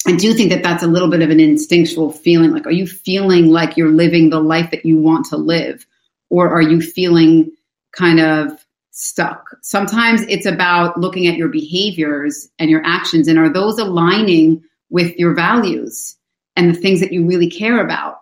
I 0.07 0.15
do 0.15 0.33
think 0.33 0.49
that 0.51 0.63
that's 0.63 0.83
a 0.83 0.87
little 0.87 1.09
bit 1.09 1.21
of 1.21 1.29
an 1.29 1.39
instinctual 1.39 2.11
feeling. 2.11 2.51
Like, 2.51 2.65
are 2.65 2.71
you 2.71 2.87
feeling 2.87 3.49
like 3.49 3.77
you're 3.77 3.91
living 3.91 4.29
the 4.29 4.39
life 4.39 4.71
that 4.71 4.85
you 4.85 4.97
want 4.97 5.27
to 5.27 5.37
live? 5.37 5.85
Or 6.29 6.49
are 6.49 6.61
you 6.61 6.81
feeling 6.81 7.51
kind 7.91 8.19
of 8.19 8.65
stuck? 8.91 9.55
Sometimes 9.61 10.21
it's 10.23 10.45
about 10.45 10.99
looking 10.99 11.27
at 11.27 11.37
your 11.37 11.49
behaviors 11.49 12.49
and 12.57 12.69
your 12.69 12.81
actions, 12.83 13.27
and 13.27 13.37
are 13.37 13.51
those 13.51 13.77
aligning 13.77 14.63
with 14.89 15.17
your 15.17 15.33
values 15.33 16.17
and 16.55 16.73
the 16.73 16.79
things 16.79 16.99
that 16.99 17.13
you 17.13 17.25
really 17.25 17.49
care 17.49 17.83
about? 17.83 18.21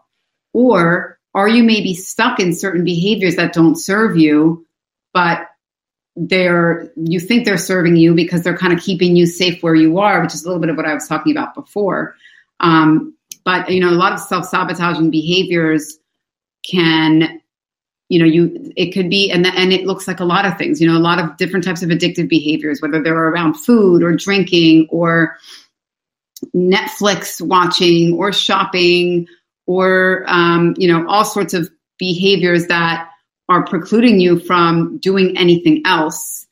Or 0.54 1.20
are 1.34 1.48
you 1.48 1.64
maybe 1.64 1.94
stuck 1.94 2.40
in 2.40 2.54
certain 2.54 2.84
behaviors 2.84 3.36
that 3.36 3.54
don't 3.54 3.76
serve 3.76 4.18
you, 4.18 4.66
but 5.14 5.48
they're 6.16 6.92
you 6.96 7.20
think 7.20 7.46
they're 7.46 7.58
serving 7.58 7.96
you 7.96 8.14
because 8.14 8.42
they're 8.44 8.58
kind 8.58 8.74
of 8.74 8.80
keeping 8.80 9.16
you 9.16 9.26
safe 9.26 9.62
where 9.64 9.76
you 9.76 10.00
are, 10.00 10.22
which 10.22 10.34
is 10.34 10.44
a 10.44 10.48
little 10.48 10.62
bit 10.62 10.70
of 10.70 10.78
what 10.78 10.86
I 10.86 10.94
was 10.94 11.08
talking 11.08 11.32
about 11.32 11.56
before. 11.56 12.16
Um, 12.60 13.16
but 13.46 13.70
you 13.70 13.80
know, 13.80 13.90
a 13.90 13.92
lot 13.92 14.14
of 14.14 14.20
self-sabotaging 14.20 15.12
behaviors 15.12 15.98
can, 16.70 17.42
you 18.10 18.20
know, 18.20 18.26
you 18.26 18.72
it 18.76 18.92
could 18.92 19.10
be, 19.10 19.32
and 19.32 19.46
and 19.46 19.72
it 19.72 19.86
looks 19.86 20.08
like 20.08 20.20
a 20.20 20.26
lot 20.26 20.46
of 20.46 20.58
things. 20.58 20.82
You 20.82 20.88
know, 20.88 20.98
a 20.98 21.00
lot 21.00 21.20
of 21.20 21.38
different 21.38 21.64
types 21.64 21.84
of 21.84 21.90
addictive 21.90 22.28
behaviors, 22.28 22.82
whether 22.82 23.02
they're 23.02 23.16
around 23.16 23.56
food 23.56 24.04
or 24.04 24.14
drinking 24.16 24.88
or 24.90 25.38
Netflix 26.56 27.42
watching 27.42 28.14
or 28.14 28.34
shopping 28.34 29.28
or 29.68 30.26
um, 30.28 30.74
you 30.78 30.88
know 30.92 31.08
all 31.08 31.24
sorts 31.24 31.54
of 31.54 31.70
behaviors 31.98 32.68
that 32.68 33.09
are 33.50 33.66
precluding 33.66 34.20
you 34.20 34.40
from 34.40 35.00
doing 35.00 35.36
anything 35.38 35.82
else. 35.86 36.48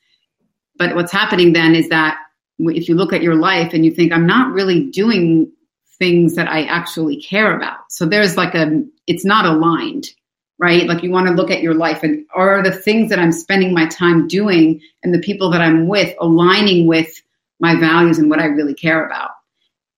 But 0.76 0.94
what's 0.94 1.12
happening 1.12 1.52
then 1.52 1.74
is 1.74 1.88
that 1.88 2.18
if 2.58 2.88
you 2.88 2.96
look 2.96 3.12
at 3.12 3.22
your 3.22 3.36
life 3.36 3.72
and 3.72 3.84
you 3.84 3.92
think, 3.92 4.12
I'm 4.12 4.26
not 4.26 4.52
really 4.52 4.84
doing 4.90 5.50
things 5.98 6.34
that 6.34 6.48
I 6.48 6.64
actually 6.64 7.22
care 7.22 7.56
about. 7.56 7.78
So 7.90 8.04
there's 8.04 8.36
like 8.36 8.54
a, 8.54 8.82
it's 9.06 9.24
not 9.24 9.46
aligned, 9.46 10.10
right? 10.58 10.86
Like 10.86 11.02
you 11.02 11.10
want 11.10 11.28
to 11.28 11.34
look 11.34 11.50
at 11.50 11.62
your 11.62 11.74
life 11.74 12.02
and 12.02 12.24
are 12.34 12.62
the 12.62 12.72
things 12.72 13.10
that 13.10 13.18
I'm 13.18 13.32
spending 13.32 13.72
my 13.72 13.86
time 13.86 14.28
doing 14.28 14.80
and 15.02 15.14
the 15.14 15.20
people 15.20 15.50
that 15.50 15.60
I'm 15.60 15.86
with 15.86 16.14
aligning 16.20 16.86
with 16.86 17.22
my 17.60 17.78
values 17.78 18.18
and 18.18 18.30
what 18.30 18.40
I 18.40 18.46
really 18.46 18.74
care 18.74 19.06
about. 19.06 19.30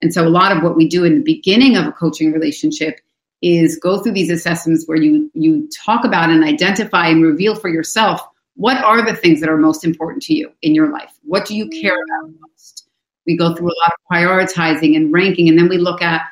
And 0.03 0.13
so 0.13 0.27
a 0.27 0.31
lot 0.31 0.55
of 0.55 0.63
what 0.63 0.77
we 0.77 0.89
do 0.89 1.05
in 1.05 1.17
the 1.17 1.25
beginning 1.25 1.77
of 1.77 1.87
a 1.87 1.93
coaching 1.93 2.33
relationship 2.33 3.01
is 3.43 3.79
go 3.79 4.03
through 4.03 4.13
these 4.13 4.31
assessments 4.31 4.85
where 4.87 4.99
you 4.99 5.31
you 5.35 5.69
talk 5.69 6.05
about 6.05 6.31
and 6.31 6.45
identify 6.45 7.09
and 7.09 7.23
reveal 7.23 7.55
for 7.55 7.69
yourself 7.69 8.21
what 8.57 8.83
are 8.85 9.05
the 9.05 9.17
things 9.17 9.41
that 9.41 9.49
are 9.49 9.57
most 9.57 9.85
important 9.85 10.23
to 10.23 10.35
you 10.35 10.53
in 10.61 10.75
your 10.75 10.93
life. 10.93 11.13
What 11.23 11.47
do 11.47 11.57
you 11.57 11.69
care 11.69 11.95
about 11.95 12.31
mm-hmm. 12.31 12.41
most? 12.51 12.89
We 13.27 13.37
go 13.37 13.55
through 13.55 13.69
a 13.69 13.81
lot 13.81 13.93
of 13.93 14.13
prioritizing 14.13 14.97
and 14.97 15.13
ranking 15.13 15.49
and 15.49 15.59
then 15.59 15.69
we 15.69 15.79
look 15.79 16.03
at 16.03 16.23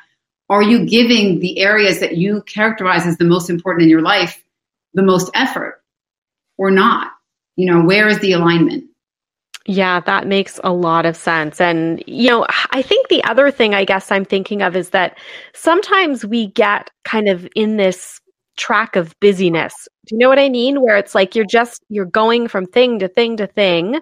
are 0.49 0.63
you 0.63 0.85
giving 0.85 1.39
the 1.39 1.59
areas 1.59 1.99
that 1.99 2.17
you 2.17 2.41
characterize 2.43 3.05
as 3.05 3.17
the 3.17 3.25
most 3.25 3.49
important 3.49 3.83
in 3.83 3.89
your 3.89 4.01
life 4.01 4.43
the 4.93 5.03
most 5.03 5.29
effort 5.33 5.81
or 6.57 6.71
not? 6.71 7.11
You 7.55 7.71
know 7.71 7.83
where 7.83 8.07
is 8.07 8.19
the 8.19 8.33
alignment 8.33 8.88
yeah, 9.69 9.99
that 9.99 10.25
makes 10.25 10.59
a 10.63 10.73
lot 10.73 11.05
of 11.05 11.15
sense. 11.15 11.61
And, 11.61 12.03
you 12.07 12.27
know, 12.27 12.47
I 12.71 12.81
think 12.81 13.07
the 13.07 13.23
other 13.23 13.51
thing 13.51 13.75
I 13.75 13.85
guess 13.85 14.11
I'm 14.11 14.25
thinking 14.25 14.63
of 14.63 14.75
is 14.75 14.89
that 14.89 15.15
sometimes 15.53 16.25
we 16.25 16.47
get 16.47 16.89
kind 17.03 17.29
of 17.29 17.47
in 17.55 17.77
this 17.77 18.19
track 18.57 18.95
of 18.95 19.13
busyness. 19.19 19.87
Do 20.07 20.15
you 20.15 20.17
know 20.17 20.27
what 20.27 20.39
I 20.39 20.49
mean? 20.49 20.81
Where 20.81 20.97
it's 20.97 21.13
like 21.13 21.35
you're 21.35 21.45
just 21.45 21.83
you're 21.87 22.05
going 22.05 22.47
from 22.47 22.65
thing 22.65 22.97
to 22.97 23.07
thing 23.07 23.37
to 23.37 23.45
thing. 23.45 23.97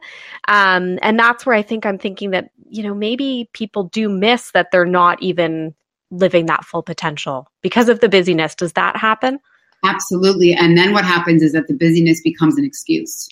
Um, 0.48 1.00
and 1.02 1.20
that's 1.20 1.46
where 1.46 1.56
I 1.56 1.64
think 1.64 1.86
I'm 1.86 1.98
thinking 1.98 2.32
that, 2.32 2.50
you 2.70 2.82
know, 2.82 2.96
maybe 2.96 3.50
people 3.52 3.84
do 3.84 4.08
miss 4.08 4.52
that 4.52 4.72
they're 4.72 4.86
not 4.86 5.22
even 5.22 5.76
living 6.12 6.46
that 6.46 6.64
full 6.64 6.82
potential 6.82 7.46
because 7.62 7.90
of 7.90 8.00
the 8.00 8.08
busyness. 8.08 8.56
Does 8.56 8.72
that 8.74 8.96
happen? 8.96 9.38
Absolutely. 9.84 10.54
And 10.54 10.78
then 10.78 10.94
what 10.94 11.04
happens 11.04 11.44
is 11.44 11.52
that 11.52 11.68
the 11.68 11.74
busyness 11.74 12.22
becomes 12.22 12.58
an 12.58 12.64
excuse. 12.64 13.28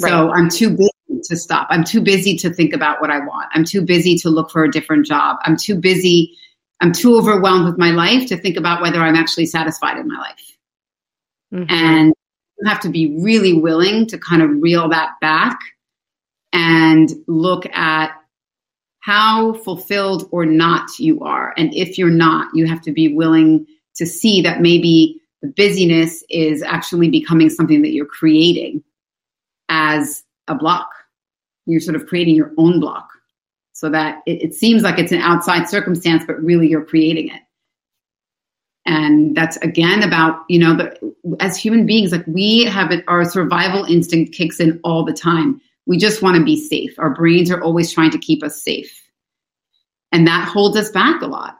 Right. 0.00 0.08
So 0.08 0.30
I'm 0.30 0.48
too 0.48 0.70
busy 0.70 0.90
to 1.24 1.36
stop. 1.36 1.66
I'm 1.70 1.84
too 1.84 2.00
busy 2.00 2.36
to 2.38 2.52
think 2.52 2.72
about 2.72 3.00
what 3.00 3.10
I 3.10 3.18
want. 3.18 3.48
I'm 3.52 3.64
too 3.64 3.82
busy 3.82 4.16
to 4.16 4.30
look 4.30 4.50
for 4.50 4.64
a 4.64 4.70
different 4.70 5.06
job. 5.06 5.38
I'm 5.42 5.56
too 5.56 5.76
busy. 5.76 6.36
I'm 6.80 6.92
too 6.92 7.16
overwhelmed 7.16 7.66
with 7.66 7.78
my 7.78 7.90
life 7.90 8.28
to 8.28 8.36
think 8.36 8.56
about 8.56 8.82
whether 8.82 9.00
I'm 9.00 9.16
actually 9.16 9.46
satisfied 9.46 9.98
in 9.98 10.08
my 10.08 10.18
life. 10.18 10.56
Mm-hmm. 11.52 11.64
And 11.68 12.14
you 12.58 12.68
have 12.68 12.80
to 12.80 12.88
be 12.88 13.16
really 13.20 13.52
willing 13.52 14.06
to 14.08 14.18
kind 14.18 14.42
of 14.42 14.50
reel 14.50 14.88
that 14.90 15.12
back 15.20 15.58
and 16.52 17.10
look 17.26 17.66
at 17.66 18.10
how 19.00 19.52
fulfilled 19.52 20.28
or 20.32 20.44
not 20.44 20.88
you 20.98 21.20
are. 21.20 21.54
And 21.56 21.72
if 21.74 21.96
you're 21.96 22.10
not, 22.10 22.48
you 22.54 22.66
have 22.66 22.80
to 22.82 22.92
be 22.92 23.14
willing 23.14 23.66
to 23.94 24.06
see 24.06 24.42
that 24.42 24.60
maybe 24.60 25.20
the 25.42 25.48
busyness 25.48 26.24
is 26.28 26.62
actually 26.62 27.08
becoming 27.08 27.50
something 27.50 27.82
that 27.82 27.92
you're 27.92 28.06
creating 28.06 28.82
as 29.68 30.24
a 30.48 30.54
block. 30.54 30.88
You're 31.66 31.80
sort 31.80 31.96
of 31.96 32.06
creating 32.06 32.36
your 32.36 32.52
own 32.56 32.80
block 32.80 33.10
so 33.72 33.90
that 33.90 34.22
it, 34.26 34.42
it 34.42 34.54
seems 34.54 34.82
like 34.82 34.98
it's 34.98 35.12
an 35.12 35.20
outside 35.20 35.68
circumstance, 35.68 36.24
but 36.26 36.42
really 36.42 36.68
you're 36.68 36.84
creating 36.84 37.28
it. 37.28 37.42
And 38.86 39.36
that's 39.36 39.56
again 39.58 40.02
about, 40.02 40.44
you 40.48 40.60
know, 40.60 40.78
as 41.40 41.56
human 41.58 41.86
beings, 41.86 42.12
like 42.12 42.26
we 42.26 42.64
have 42.64 42.92
it, 42.92 43.04
our 43.08 43.24
survival 43.24 43.84
instinct 43.84 44.32
kicks 44.32 44.60
in 44.60 44.80
all 44.84 45.04
the 45.04 45.12
time. 45.12 45.60
We 45.86 45.98
just 45.98 46.22
want 46.22 46.36
to 46.36 46.44
be 46.44 46.58
safe. 46.58 46.98
Our 46.98 47.10
brains 47.10 47.50
are 47.50 47.62
always 47.62 47.92
trying 47.92 48.12
to 48.12 48.18
keep 48.18 48.44
us 48.44 48.62
safe. 48.62 49.02
And 50.12 50.26
that 50.26 50.48
holds 50.48 50.76
us 50.76 50.90
back 50.90 51.20
a 51.20 51.26
lot. 51.26 51.58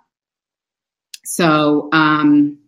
So, 1.25 1.89
um, 1.93 2.59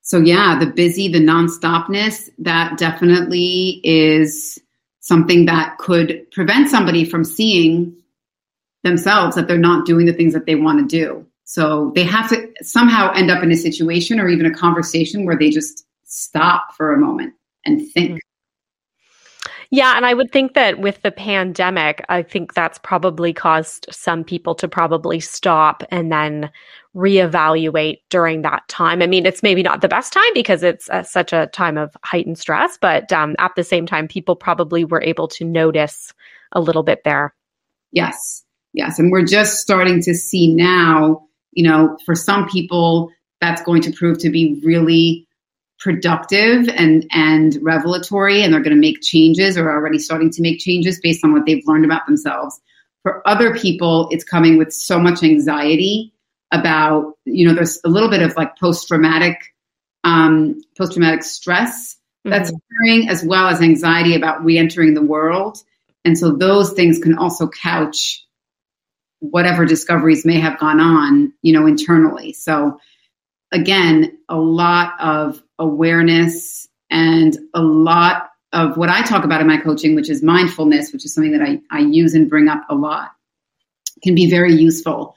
so 0.00 0.18
yeah, 0.18 0.58
the 0.58 0.66
busy, 0.66 1.08
the 1.08 1.20
nonstopness, 1.20 2.30
that 2.38 2.78
definitely 2.78 3.80
is 3.84 4.58
something 5.02 5.46
that 5.46 5.76
could 5.78 6.30
prevent 6.30 6.70
somebody 6.70 7.04
from 7.04 7.24
seeing 7.24 7.94
themselves 8.84 9.36
that 9.36 9.46
they're 9.46 9.58
not 9.58 9.84
doing 9.84 10.06
the 10.06 10.12
things 10.12 10.32
that 10.32 10.46
they 10.46 10.54
want 10.54 10.78
to 10.78 10.86
do. 10.86 11.26
So 11.44 11.92
they 11.94 12.04
have 12.04 12.30
to 12.30 12.48
somehow 12.62 13.12
end 13.12 13.30
up 13.30 13.42
in 13.42 13.52
a 13.52 13.56
situation 13.56 14.18
or 14.18 14.28
even 14.28 14.46
a 14.46 14.54
conversation 14.54 15.26
where 15.26 15.36
they 15.36 15.50
just 15.50 15.84
stop 16.04 16.74
for 16.76 16.94
a 16.94 16.98
moment 16.98 17.34
and 17.66 17.86
think. 17.90 18.10
Mm-hmm. 18.10 18.18
Yeah, 19.70 19.96
and 19.96 20.04
I 20.04 20.12
would 20.12 20.30
think 20.30 20.54
that 20.54 20.78
with 20.78 21.00
the 21.00 21.10
pandemic, 21.10 22.04
I 22.08 22.22
think 22.22 22.52
that's 22.52 22.78
probably 22.78 23.32
caused 23.32 23.86
some 23.90 24.22
people 24.22 24.54
to 24.56 24.68
probably 24.68 25.18
stop 25.18 25.82
and 25.90 26.12
then 26.12 26.50
reevaluate 26.94 27.98
during 28.10 28.42
that 28.42 28.66
time. 28.68 29.00
I 29.02 29.06
mean, 29.06 29.24
it's 29.24 29.42
maybe 29.42 29.62
not 29.62 29.80
the 29.80 29.88
best 29.88 30.12
time 30.12 30.32
because 30.34 30.62
it's 30.62 30.90
uh, 30.90 31.02
such 31.02 31.32
a 31.32 31.46
time 31.48 31.78
of 31.78 31.96
heightened 32.04 32.38
stress, 32.38 32.78
but 32.80 33.12
um, 33.12 33.34
at 33.38 33.52
the 33.56 33.64
same 33.64 33.86
time, 33.86 34.08
people 34.08 34.36
probably 34.36 34.84
were 34.84 35.02
able 35.02 35.28
to 35.28 35.44
notice 35.44 36.12
a 36.52 36.60
little 36.60 36.82
bit 36.82 37.02
there. 37.04 37.34
Yes, 37.92 38.44
yes. 38.74 38.98
And 38.98 39.10
we're 39.10 39.24
just 39.24 39.58
starting 39.58 40.02
to 40.02 40.14
see 40.14 40.54
now, 40.54 41.26
you 41.52 41.66
know, 41.66 41.96
for 42.04 42.14
some 42.14 42.48
people, 42.48 43.10
that's 43.40 43.62
going 43.62 43.82
to 43.82 43.92
prove 43.92 44.18
to 44.18 44.30
be 44.30 44.60
really 44.64 45.26
productive 45.82 46.68
and 46.68 47.04
and 47.12 47.58
revelatory 47.60 48.42
and 48.42 48.54
they're 48.54 48.62
going 48.62 48.74
to 48.74 48.80
make 48.80 49.02
changes 49.02 49.58
or 49.58 49.68
already 49.68 49.98
starting 49.98 50.30
to 50.30 50.40
make 50.40 50.60
changes 50.60 51.00
based 51.00 51.24
on 51.24 51.32
what 51.32 51.44
they've 51.44 51.66
learned 51.66 51.84
about 51.84 52.06
themselves 52.06 52.60
for 53.02 53.26
other 53.26 53.52
people 53.56 54.08
it's 54.12 54.22
coming 54.22 54.56
with 54.56 54.72
so 54.72 55.00
much 55.00 55.24
anxiety 55.24 56.11
about 56.52 57.14
you 57.24 57.48
know 57.48 57.54
there's 57.54 57.80
a 57.84 57.88
little 57.88 58.10
bit 58.10 58.22
of 58.22 58.36
like 58.36 58.56
post 58.58 58.86
traumatic 58.86 59.38
um, 60.04 60.60
post 60.76 60.92
traumatic 60.92 61.22
stress 61.22 61.96
That's 62.24 62.50
mm-hmm. 62.50 62.84
fearing 62.84 63.08
as 63.08 63.24
well 63.24 63.48
as 63.48 63.60
anxiety 63.60 64.14
about 64.14 64.44
re 64.44 64.58
entering 64.58 64.94
the 64.94 65.02
world. 65.02 65.58
And 66.04 66.18
so 66.18 66.32
those 66.32 66.72
things 66.72 66.98
can 66.98 67.16
also 67.16 67.48
couch 67.48 68.24
whatever 69.20 69.64
discoveries 69.64 70.24
may 70.24 70.40
have 70.40 70.58
gone 70.58 70.80
on, 70.80 71.32
you 71.42 71.52
know, 71.52 71.66
internally. 71.66 72.32
So 72.32 72.80
again, 73.52 74.18
a 74.28 74.36
lot 74.36 74.94
of 75.00 75.40
awareness 75.58 76.66
and 76.90 77.36
a 77.54 77.62
lot 77.62 78.30
of 78.52 78.76
what 78.76 78.88
I 78.88 79.02
talk 79.02 79.24
about 79.24 79.40
in 79.40 79.46
my 79.46 79.58
coaching, 79.58 79.94
which 79.94 80.10
is 80.10 80.22
mindfulness, 80.22 80.92
which 80.92 81.04
is 81.04 81.14
something 81.14 81.32
that 81.32 81.42
I, 81.42 81.60
I 81.70 81.80
use 81.80 82.14
and 82.14 82.28
bring 82.28 82.48
up 82.48 82.64
a 82.68 82.74
lot, 82.74 83.12
can 84.02 84.16
be 84.16 84.28
very 84.28 84.54
useful 84.54 85.14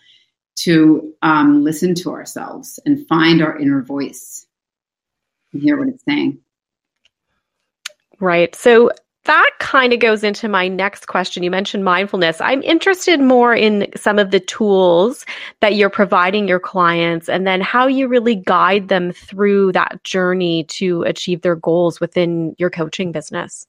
to 0.55 1.13
um, 1.21 1.63
listen 1.63 1.95
to 1.95 2.11
ourselves 2.11 2.79
and 2.85 3.07
find 3.07 3.41
our 3.41 3.57
inner 3.57 3.81
voice 3.81 4.45
and 5.53 5.61
hear 5.61 5.77
what 5.77 5.89
it's 5.89 6.03
saying. 6.05 6.39
Right. 8.19 8.55
So 8.55 8.91
that 9.25 9.51
kind 9.59 9.91
of 9.91 9.99
goes 9.99 10.23
into 10.23 10.47
my 10.47 10.67
next 10.67 11.07
question. 11.07 11.41
You 11.43 11.49
mentioned 11.49 11.83
mindfulness. 11.83 12.39
I'm 12.39 12.61
interested 12.61 13.19
more 13.19 13.55
in 13.55 13.87
some 13.95 14.19
of 14.19 14.31
the 14.31 14.39
tools 14.39 15.25
that 15.61 15.75
you're 15.75 15.89
providing 15.89 16.47
your 16.47 16.59
clients 16.59 17.27
and 17.27 17.45
then 17.45 17.59
how 17.59 17.87
you 17.87 18.07
really 18.07 18.35
guide 18.35 18.87
them 18.87 19.11
through 19.11 19.71
that 19.71 20.03
journey 20.03 20.65
to 20.65 21.01
achieve 21.03 21.41
their 21.41 21.55
goals 21.55 21.99
within 21.99 22.55
your 22.59 22.69
coaching 22.69 23.11
business. 23.11 23.65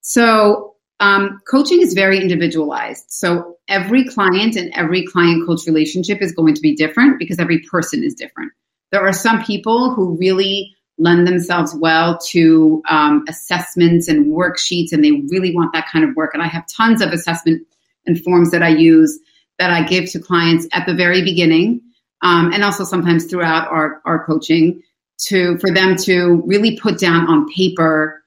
So, 0.00 0.73
um, 1.00 1.40
coaching 1.48 1.80
is 1.80 1.94
very 1.94 2.20
individualized. 2.20 3.04
So, 3.08 3.56
every 3.68 4.04
client 4.04 4.56
and 4.56 4.72
every 4.74 5.04
client 5.04 5.46
coach 5.46 5.66
relationship 5.66 6.22
is 6.22 6.32
going 6.32 6.54
to 6.54 6.60
be 6.60 6.74
different 6.74 7.18
because 7.18 7.38
every 7.38 7.60
person 7.60 8.04
is 8.04 8.14
different. 8.14 8.52
There 8.92 9.00
are 9.00 9.12
some 9.12 9.42
people 9.42 9.94
who 9.94 10.16
really 10.16 10.74
lend 10.98 11.26
themselves 11.26 11.74
well 11.74 12.18
to 12.18 12.82
um, 12.88 13.24
assessments 13.28 14.08
and 14.08 14.26
worksheets, 14.26 14.92
and 14.92 15.02
they 15.02 15.22
really 15.28 15.54
want 15.54 15.72
that 15.72 15.88
kind 15.90 16.04
of 16.04 16.14
work. 16.14 16.34
And 16.34 16.42
I 16.42 16.46
have 16.46 16.66
tons 16.68 17.02
of 17.02 17.10
assessment 17.10 17.66
and 18.06 18.22
forms 18.22 18.50
that 18.50 18.62
I 18.62 18.68
use 18.68 19.18
that 19.58 19.70
I 19.70 19.82
give 19.82 20.10
to 20.10 20.20
clients 20.20 20.66
at 20.72 20.86
the 20.86 20.94
very 20.94 21.22
beginning, 21.22 21.80
um, 22.22 22.52
and 22.52 22.62
also 22.64 22.84
sometimes 22.84 23.26
throughout 23.26 23.68
our, 23.68 24.00
our 24.04 24.24
coaching 24.24 24.82
to 25.26 25.58
for 25.58 25.70
them 25.70 25.96
to 25.96 26.42
really 26.44 26.76
put 26.78 26.98
down 26.98 27.28
on 27.28 27.48
paper 27.52 28.23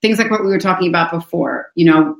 things 0.00 0.18
like 0.18 0.30
what 0.30 0.42
we 0.42 0.48
were 0.48 0.58
talking 0.58 0.88
about 0.88 1.10
before. 1.10 1.70
You 1.74 1.86
know, 1.86 2.16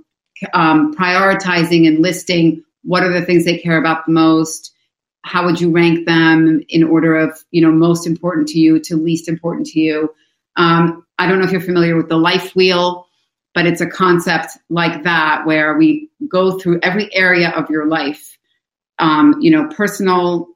um, 0.52 0.94
prioritizing 0.94 1.86
and 1.86 2.00
listing 2.00 2.64
what 2.82 3.02
are 3.02 3.12
the 3.12 3.24
things 3.24 3.44
they 3.44 3.58
care 3.58 3.78
about 3.78 4.06
the 4.06 4.12
most 4.12 4.72
how 5.24 5.44
would 5.44 5.60
you 5.60 5.70
rank 5.70 6.06
them 6.06 6.62
in 6.68 6.84
order 6.84 7.16
of 7.16 7.38
you 7.50 7.60
know 7.60 7.72
most 7.72 8.06
important 8.06 8.48
to 8.48 8.58
you 8.58 8.80
to 8.80 8.96
least 8.96 9.28
important 9.28 9.66
to 9.66 9.80
you 9.80 10.14
um, 10.56 11.04
i 11.18 11.26
don't 11.26 11.38
know 11.38 11.44
if 11.44 11.52
you're 11.52 11.60
familiar 11.60 11.96
with 11.96 12.08
the 12.08 12.16
life 12.16 12.54
wheel 12.54 13.06
but 13.54 13.66
it's 13.66 13.80
a 13.80 13.86
concept 13.86 14.56
like 14.68 15.02
that 15.02 15.44
where 15.44 15.76
we 15.76 16.08
go 16.28 16.58
through 16.58 16.78
every 16.82 17.12
area 17.14 17.50
of 17.50 17.68
your 17.70 17.86
life 17.86 18.38
um, 18.98 19.34
you 19.40 19.50
know 19.50 19.68
personal 19.68 20.48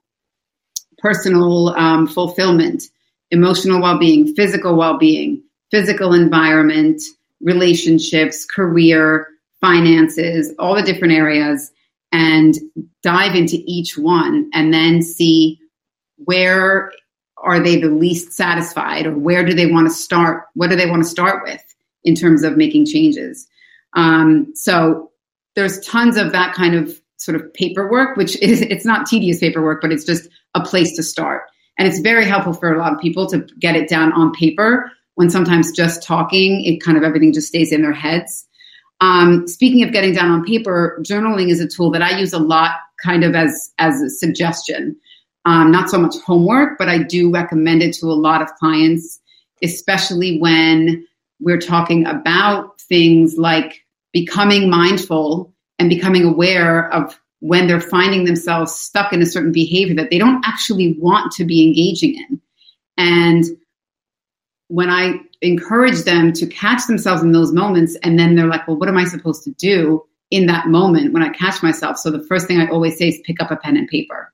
personal 0.99 1.71
um, 1.71 2.06
fulfillment 2.06 2.85
emotional 3.30 3.80
well-being 3.80 4.35
physical 4.35 4.76
well-being 4.76 5.42
physical 5.72 6.14
environment 6.14 7.02
relationships 7.40 8.44
career 8.44 9.26
finances 9.60 10.52
all 10.58 10.76
the 10.76 10.82
different 10.82 11.14
areas 11.14 11.72
and 12.12 12.56
dive 13.02 13.34
into 13.34 13.56
each 13.66 13.98
one 13.98 14.48
and 14.52 14.72
then 14.72 15.02
see 15.02 15.58
where 16.18 16.92
are 17.38 17.58
they 17.58 17.80
the 17.80 17.88
least 17.88 18.32
satisfied 18.32 19.06
or 19.06 19.18
where 19.18 19.44
do 19.44 19.52
they 19.52 19.66
want 19.66 19.88
to 19.88 19.92
start 19.92 20.44
what 20.54 20.70
do 20.70 20.76
they 20.76 20.88
want 20.88 21.02
to 21.02 21.08
start 21.08 21.42
with 21.42 21.62
in 22.04 22.14
terms 22.14 22.42
of 22.42 22.56
making 22.56 22.84
changes. 22.86 23.46
Um, 23.94 24.52
so 24.54 25.10
there's 25.54 25.80
tons 25.80 26.16
of 26.16 26.32
that 26.32 26.54
kind 26.54 26.74
of 26.74 27.00
sort 27.16 27.36
of 27.36 27.52
paperwork 27.54 28.16
which 28.16 28.40
is 28.42 28.62
it's 28.62 28.84
not 28.84 29.06
tedious 29.06 29.40
paperwork 29.40 29.80
but 29.80 29.92
it's 29.92 30.04
just 30.04 30.28
a 30.54 30.60
place 30.60 30.94
to 30.96 31.02
start. 31.02 31.42
And 31.78 31.88
it's 31.88 32.00
very 32.00 32.26
helpful 32.26 32.52
for 32.52 32.72
a 32.72 32.78
lot 32.78 32.92
of 32.92 33.00
people 33.00 33.26
to 33.28 33.46
get 33.58 33.74
it 33.74 33.88
down 33.88 34.12
on 34.12 34.32
paper 34.32 34.92
when 35.14 35.31
sometimes 35.31 35.73
just 35.73 36.02
talking 36.02 36.64
it 36.64 36.83
kind 36.83 36.97
of 36.97 37.04
everything 37.04 37.33
just 37.33 37.48
stays 37.48 37.72
in 37.72 37.83
their 37.83 37.92
heads 37.92 38.46
um, 39.03 39.48
speaking 39.48 39.83
of 39.83 39.92
getting 39.92 40.14
down 40.14 40.31
on 40.31 40.44
paper, 40.44 40.96
journaling 41.03 41.51
is 41.51 41.61
a 41.61 41.66
tool 41.66 41.90
that 41.90 42.03
I 42.03 42.16
use 42.20 42.33
a 42.33 42.38
lot, 42.38 42.77
kind 43.03 43.25
of 43.25 43.35
as 43.35 43.72
as 43.79 44.01
a 44.01 44.09
suggestion. 44.09 44.96
Um, 45.44 45.72
not 45.72 45.90
so 45.90 45.98
much 45.98 46.14
homework, 46.25 46.79
but 46.79 46.88
I 46.88 47.03
do 47.03 47.29
recommend 47.29 47.83
it 47.83 47.94
to 47.96 48.07
a 48.07 48.14
lot 48.14 48.42
of 48.42 48.55
clients, 48.55 49.20
especially 49.61 50.38
when 50.38 51.05
we're 51.40 51.61
talking 51.61 52.07
about 52.07 52.81
things 52.83 53.37
like 53.37 53.85
becoming 54.12 54.70
mindful 54.70 55.53
and 55.81 55.90
becoming 55.90 56.22
aware 56.22 56.88
of 56.94 57.18
when 57.40 57.66
they're 57.66 57.81
finding 57.81 58.25
themselves 58.25 58.72
stuck 58.72 59.12
in 59.12 59.20
a 59.20 59.27
certain 59.27 59.51
behavior 59.51 59.96
that 59.96 60.11
they 60.11 60.18
don't 60.18 60.44
actually 60.46 60.96
want 61.01 61.33
to 61.33 61.44
be 61.44 61.66
engaging 61.66 62.14
in. 62.14 62.40
And 62.96 63.44
when 64.72 64.88
I 64.88 65.20
encourage 65.42 66.04
them 66.04 66.32
to 66.32 66.46
catch 66.46 66.87
themselves 66.87 67.22
in 67.22 67.32
those 67.32 67.52
moments, 67.52 67.94
and 68.02 68.18
then 68.18 68.35
they're 68.35 68.46
like, 68.46 68.66
well, 68.66 68.78
what 68.78 68.88
am 68.88 68.96
I 68.96 69.04
supposed 69.04 69.44
to 69.44 69.50
do 69.50 70.02
in 70.30 70.46
that 70.46 70.68
moment 70.68 71.12
when 71.12 71.22
I 71.22 71.28
catch 71.28 71.62
myself? 71.62 71.98
So 71.98 72.11
the 72.11 72.24
first 72.24 72.46
thing 72.46 72.58
I 72.58 72.68
always 72.68 72.96
say 72.96 73.08
is 73.08 73.20
pick 73.22 73.42
up 73.42 73.50
a 73.50 73.56
pen 73.56 73.76
and 73.76 73.87
paper 73.87 74.32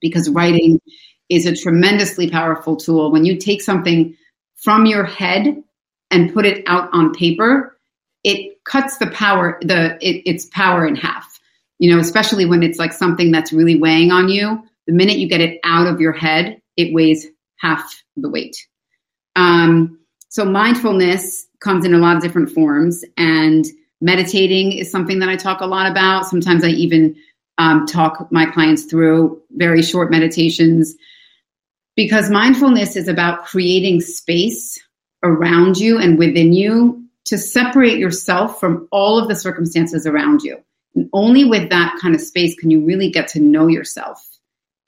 because 0.00 0.30
writing 0.30 0.80
is 1.28 1.44
a 1.44 1.54
tremendously 1.54 2.30
powerful 2.30 2.74
tool. 2.74 3.12
When 3.12 3.26
you 3.26 3.36
take 3.36 3.60
something 3.60 4.16
from 4.56 4.86
your 4.86 5.04
head 5.04 5.62
and 6.10 6.32
put 6.32 6.46
it 6.46 6.64
out 6.66 6.88
on 6.94 7.12
paper, 7.12 7.78
it 8.24 8.64
cuts 8.64 8.96
the 8.96 9.08
power, 9.08 9.58
the 9.60 9.98
it, 10.00 10.22
its 10.24 10.46
power 10.46 10.86
in 10.86 10.96
half. 10.96 11.38
You 11.78 11.92
know, 11.92 11.98
especially 11.98 12.46
when 12.46 12.62
it's 12.62 12.78
like 12.78 12.94
something 12.94 13.30
that's 13.30 13.52
really 13.52 13.78
weighing 13.78 14.10
on 14.10 14.30
you. 14.30 14.62
The 14.86 14.94
minute 14.94 15.18
you 15.18 15.28
get 15.28 15.42
it 15.42 15.60
out 15.64 15.86
of 15.86 16.00
your 16.00 16.12
head, 16.12 16.62
it 16.78 16.94
weighs 16.94 17.26
half 17.58 18.02
the 18.16 18.30
weight. 18.30 18.56
Um, 19.40 19.98
so 20.28 20.44
mindfulness 20.44 21.46
comes 21.60 21.86
in 21.86 21.94
a 21.94 21.98
lot 21.98 22.16
of 22.16 22.22
different 22.22 22.50
forms, 22.50 23.02
and 23.16 23.64
meditating 24.00 24.72
is 24.72 24.90
something 24.90 25.18
that 25.20 25.30
I 25.30 25.36
talk 25.36 25.62
a 25.62 25.66
lot 25.66 25.90
about. 25.90 26.26
Sometimes 26.26 26.62
I 26.62 26.68
even 26.68 27.16
um, 27.56 27.86
talk 27.86 28.30
my 28.30 28.46
clients 28.46 28.84
through 28.84 29.40
very 29.52 29.82
short 29.82 30.10
meditations 30.10 30.94
because 31.96 32.30
mindfulness 32.30 32.96
is 32.96 33.08
about 33.08 33.46
creating 33.46 34.02
space 34.02 34.78
around 35.22 35.78
you 35.78 35.98
and 35.98 36.18
within 36.18 36.52
you 36.52 37.02
to 37.26 37.38
separate 37.38 37.98
yourself 37.98 38.60
from 38.60 38.88
all 38.92 39.18
of 39.18 39.28
the 39.28 39.34
circumstances 39.34 40.06
around 40.06 40.42
you. 40.42 40.58
And 40.94 41.08
only 41.12 41.44
with 41.44 41.70
that 41.70 41.98
kind 42.00 42.14
of 42.14 42.20
space 42.20 42.54
can 42.58 42.70
you 42.70 42.84
really 42.84 43.10
get 43.10 43.28
to 43.28 43.40
know 43.40 43.68
yourself. 43.68 44.26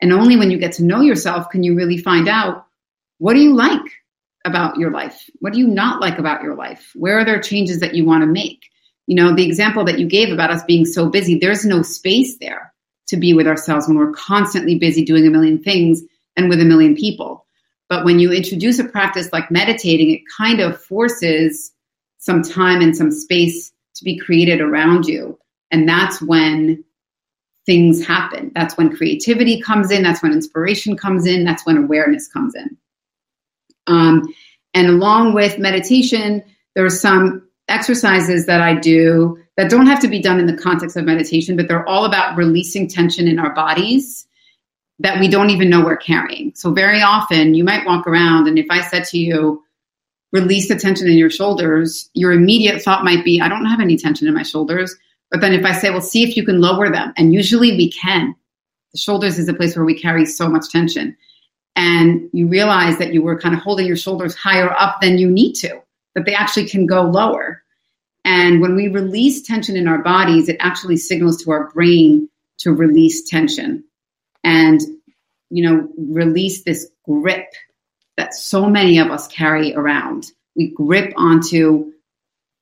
And 0.00 0.12
only 0.12 0.36
when 0.36 0.50
you 0.50 0.58
get 0.58 0.72
to 0.72 0.84
know 0.84 1.00
yourself 1.00 1.48
can 1.50 1.62
you 1.62 1.74
really 1.74 1.98
find 1.98 2.28
out 2.28 2.66
what 3.18 3.34
do 3.34 3.40
you 3.40 3.54
like? 3.54 4.01
About 4.44 4.76
your 4.76 4.90
life? 4.90 5.28
What 5.40 5.52
do 5.52 5.58
you 5.58 5.66
not 5.66 6.00
like 6.00 6.18
about 6.18 6.42
your 6.42 6.54
life? 6.54 6.90
Where 6.94 7.18
are 7.18 7.24
there 7.24 7.40
changes 7.40 7.80
that 7.80 7.94
you 7.94 8.04
want 8.04 8.22
to 8.22 8.26
make? 8.26 8.68
You 9.06 9.16
know, 9.16 9.34
the 9.34 9.46
example 9.46 9.84
that 9.84 9.98
you 9.98 10.06
gave 10.06 10.32
about 10.32 10.50
us 10.50 10.64
being 10.64 10.84
so 10.84 11.08
busy, 11.08 11.38
there's 11.38 11.64
no 11.64 11.82
space 11.82 12.38
there 12.38 12.72
to 13.08 13.16
be 13.16 13.34
with 13.34 13.46
ourselves 13.46 13.86
when 13.86 13.96
we're 13.96 14.12
constantly 14.12 14.78
busy 14.78 15.04
doing 15.04 15.26
a 15.26 15.30
million 15.30 15.62
things 15.62 16.02
and 16.36 16.48
with 16.48 16.60
a 16.60 16.64
million 16.64 16.96
people. 16.96 17.44
But 17.88 18.04
when 18.04 18.18
you 18.18 18.32
introduce 18.32 18.78
a 18.78 18.84
practice 18.84 19.28
like 19.32 19.50
meditating, 19.50 20.10
it 20.10 20.22
kind 20.34 20.60
of 20.60 20.80
forces 20.82 21.72
some 22.18 22.42
time 22.42 22.80
and 22.80 22.96
some 22.96 23.10
space 23.10 23.72
to 23.96 24.04
be 24.04 24.18
created 24.18 24.60
around 24.60 25.06
you. 25.06 25.38
And 25.70 25.88
that's 25.88 26.22
when 26.22 26.84
things 27.66 28.04
happen. 28.04 28.52
That's 28.54 28.76
when 28.76 28.96
creativity 28.96 29.60
comes 29.60 29.90
in. 29.90 30.02
That's 30.02 30.22
when 30.22 30.32
inspiration 30.32 30.96
comes 30.96 31.26
in. 31.26 31.44
That's 31.44 31.66
when 31.66 31.76
awareness 31.76 32.28
comes 32.28 32.54
in. 32.54 32.76
Um, 33.92 34.34
and 34.74 34.88
along 34.88 35.34
with 35.34 35.58
meditation, 35.58 36.42
there 36.74 36.84
are 36.84 36.90
some 36.90 37.46
exercises 37.68 38.46
that 38.46 38.60
I 38.60 38.74
do 38.74 39.38
that 39.56 39.70
don't 39.70 39.86
have 39.86 40.00
to 40.00 40.08
be 40.08 40.22
done 40.22 40.40
in 40.40 40.46
the 40.46 40.56
context 40.56 40.96
of 40.96 41.04
meditation, 41.04 41.56
but 41.56 41.68
they're 41.68 41.86
all 41.86 42.04
about 42.06 42.36
releasing 42.36 42.88
tension 42.88 43.28
in 43.28 43.38
our 43.38 43.54
bodies 43.54 44.26
that 44.98 45.20
we 45.20 45.28
don't 45.28 45.50
even 45.50 45.68
know 45.68 45.84
we're 45.84 45.96
carrying. 45.96 46.52
So, 46.54 46.72
very 46.72 47.02
often 47.02 47.54
you 47.54 47.64
might 47.64 47.86
walk 47.86 48.06
around, 48.06 48.48
and 48.48 48.58
if 48.58 48.66
I 48.70 48.80
said 48.80 49.04
to 49.06 49.18
you, 49.18 49.62
release 50.32 50.68
the 50.68 50.76
tension 50.76 51.06
in 51.06 51.18
your 51.18 51.30
shoulders, 51.30 52.08
your 52.14 52.32
immediate 52.32 52.82
thought 52.82 53.04
might 53.04 53.24
be, 53.24 53.40
I 53.40 53.48
don't 53.48 53.66
have 53.66 53.80
any 53.80 53.96
tension 53.96 54.26
in 54.26 54.34
my 54.34 54.42
shoulders. 54.42 54.96
But 55.30 55.40
then 55.40 55.52
if 55.52 55.64
I 55.64 55.72
say, 55.72 55.90
well, 55.90 56.00
see 56.00 56.22
if 56.22 56.36
you 56.36 56.44
can 56.44 56.60
lower 56.60 56.90
them, 56.90 57.12
and 57.16 57.34
usually 57.34 57.76
we 57.76 57.90
can. 57.90 58.34
The 58.92 58.98
shoulders 58.98 59.38
is 59.38 59.48
a 59.48 59.54
place 59.54 59.76
where 59.76 59.84
we 59.84 59.98
carry 59.98 60.24
so 60.24 60.48
much 60.48 60.70
tension 60.70 61.16
and 61.76 62.28
you 62.32 62.46
realize 62.46 62.98
that 62.98 63.12
you 63.12 63.22
were 63.22 63.40
kind 63.40 63.54
of 63.54 63.60
holding 63.60 63.86
your 63.86 63.96
shoulders 63.96 64.34
higher 64.34 64.70
up 64.70 65.00
than 65.00 65.18
you 65.18 65.30
need 65.30 65.54
to, 65.54 65.80
that 66.14 66.24
they 66.26 66.34
actually 66.34 66.68
can 66.68 66.86
go 66.86 67.02
lower. 67.02 67.62
And 68.24 68.60
when 68.60 68.76
we 68.76 68.88
release 68.88 69.42
tension 69.42 69.76
in 69.76 69.88
our 69.88 69.98
bodies, 69.98 70.48
it 70.48 70.56
actually 70.60 70.96
signals 70.96 71.42
to 71.42 71.50
our 71.50 71.70
brain 71.72 72.28
to 72.58 72.72
release 72.72 73.28
tension 73.28 73.84
and, 74.44 74.80
you 75.50 75.62
know, 75.62 75.88
release 75.96 76.62
this 76.62 76.88
grip 77.04 77.48
that 78.16 78.34
so 78.34 78.68
many 78.68 78.98
of 78.98 79.10
us 79.10 79.26
carry 79.28 79.74
around 79.74 80.30
we 80.54 80.68
grip 80.68 81.12
onto, 81.16 81.92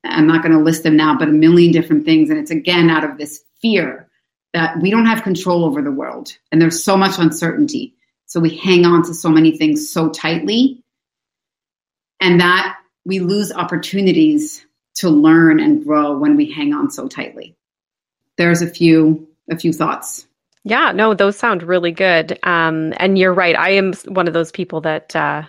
I'm 0.05 0.27
not 0.27 0.43
going 0.43 0.53
to 0.53 0.61
list 0.63 0.83
them 0.83 0.97
now, 0.97 1.19
but 1.19 1.29
a 1.29 1.33
million 1.33 1.73
different 1.73 2.05
things. 2.05 2.31
And 2.31 2.39
it's 2.39 2.51
again 2.51 2.91
out 2.91 3.05
of 3.05 3.19
this 3.19 3.43
fear 3.61 4.09
that 4.53 4.81
we 4.81 4.91
don't 4.91 5.07
have 5.07 5.23
control 5.23 5.65
over 5.65 5.83
the 5.83 5.93
world 5.93 6.37
and 6.51 6.61
there's 6.61 6.83
so 6.83 6.97
much 6.97 7.19
uncertainty. 7.19 7.95
So 8.31 8.39
we 8.39 8.57
hang 8.57 8.87
on 8.87 9.03
to 9.07 9.13
so 9.13 9.29
many 9.29 9.59
things 9.59 9.91
so 9.91 10.09
tightly. 10.09 10.85
And 12.21 12.41
that 12.41 12.79
we 13.05 13.19
lose 13.19 13.51
opportunities 13.51 14.65
to 14.99 15.11
learn 15.11 15.59
and 15.59 15.85
grow 15.85 16.17
when 16.17 16.37
we 16.37 16.49
hang 16.49 16.73
on 16.73 16.93
so 16.93 17.09
tightly. 17.09 17.57
There's 18.37 18.63
a 18.63 18.69
few 18.69 19.29
a 19.51 19.59
few 19.59 19.73
thoughts. 19.73 20.29
Yeah, 20.63 20.93
no, 20.93 21.13
those 21.13 21.37
sound 21.37 21.65
really 21.65 21.91
good. 21.91 22.39
Um, 22.45 22.95
and 22.99 23.19
you're 23.19 23.35
right. 23.35 23.57
I 23.57 23.71
am 23.71 23.95
one 24.07 24.29
of 24.29 24.35
those 24.35 24.53
people 24.53 24.83
that 24.83 25.17
uh, 25.17 25.43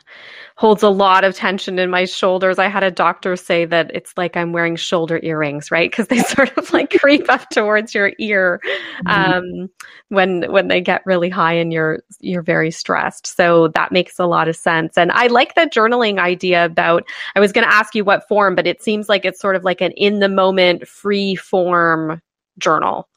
holds 0.62 0.84
a 0.84 0.89
lot 0.89 1.24
of 1.24 1.36
tension 1.36 1.80
in 1.80 1.89
my 1.89 2.06
shoulders. 2.06 2.60
I 2.60 2.67
had 2.67 2.84
a 2.84 2.91
doctor 2.91 3.36
say 3.36 3.65
that 3.65 3.89
it's 3.95 4.13
like 4.15 4.38
I'm 4.38 4.54
wearing 4.54 4.76
shoulder 4.76 5.19
earrings, 5.24 5.71
right? 5.71 5.89
Because 5.89 6.06
they 6.06 6.19
sort 6.36 6.56
of 6.56 6.71
like 6.71 6.91
creep 7.00 7.28
up 7.32 7.50
towards 7.50 7.95
your 7.95 8.13
ear 8.19 8.62
mm-hmm. 9.04 9.08
um, 9.08 9.69
when 10.10 10.43
when 10.52 10.67
they 10.67 10.80
get 10.80 11.04
really 11.04 11.30
high 11.30 11.54
and 11.54 11.74
you're 11.74 12.04
you're 12.19 12.43
very 12.43 12.69
stressed. 12.69 13.26
So 13.26 13.69
that 13.69 13.91
makes 13.91 14.19
a 14.19 14.28
lot 14.28 14.47
of 14.47 14.56
sense. 14.56 15.00
And 15.00 15.12
I 15.12 15.28
like 15.28 15.56
the 15.56 15.62
journaling 15.62 16.19
idea 16.19 16.63
about. 16.63 17.06
I 17.36 17.39
was 17.39 17.52
going 17.52 17.67
to 17.67 17.74
ask 17.74 17.95
you 17.95 18.04
what 18.04 18.28
form, 18.28 18.54
but 18.54 18.67
it 18.67 18.84
seems 18.84 19.10
like 19.10 19.26
it's 19.26 19.41
sort 19.41 19.56
of 19.56 19.63
like 19.63 19.82
an 19.82 19.93
in 19.93 20.19
the 20.19 20.30
moment, 20.30 20.88
free 20.88 21.34
form 21.34 22.21
journal. 22.60 23.10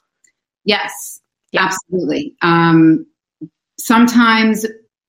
Yes, 0.65 1.21
yeah. 1.53 1.65
absolutely. 1.67 2.37
Um, 2.41 3.05
sometimes, 3.79 4.65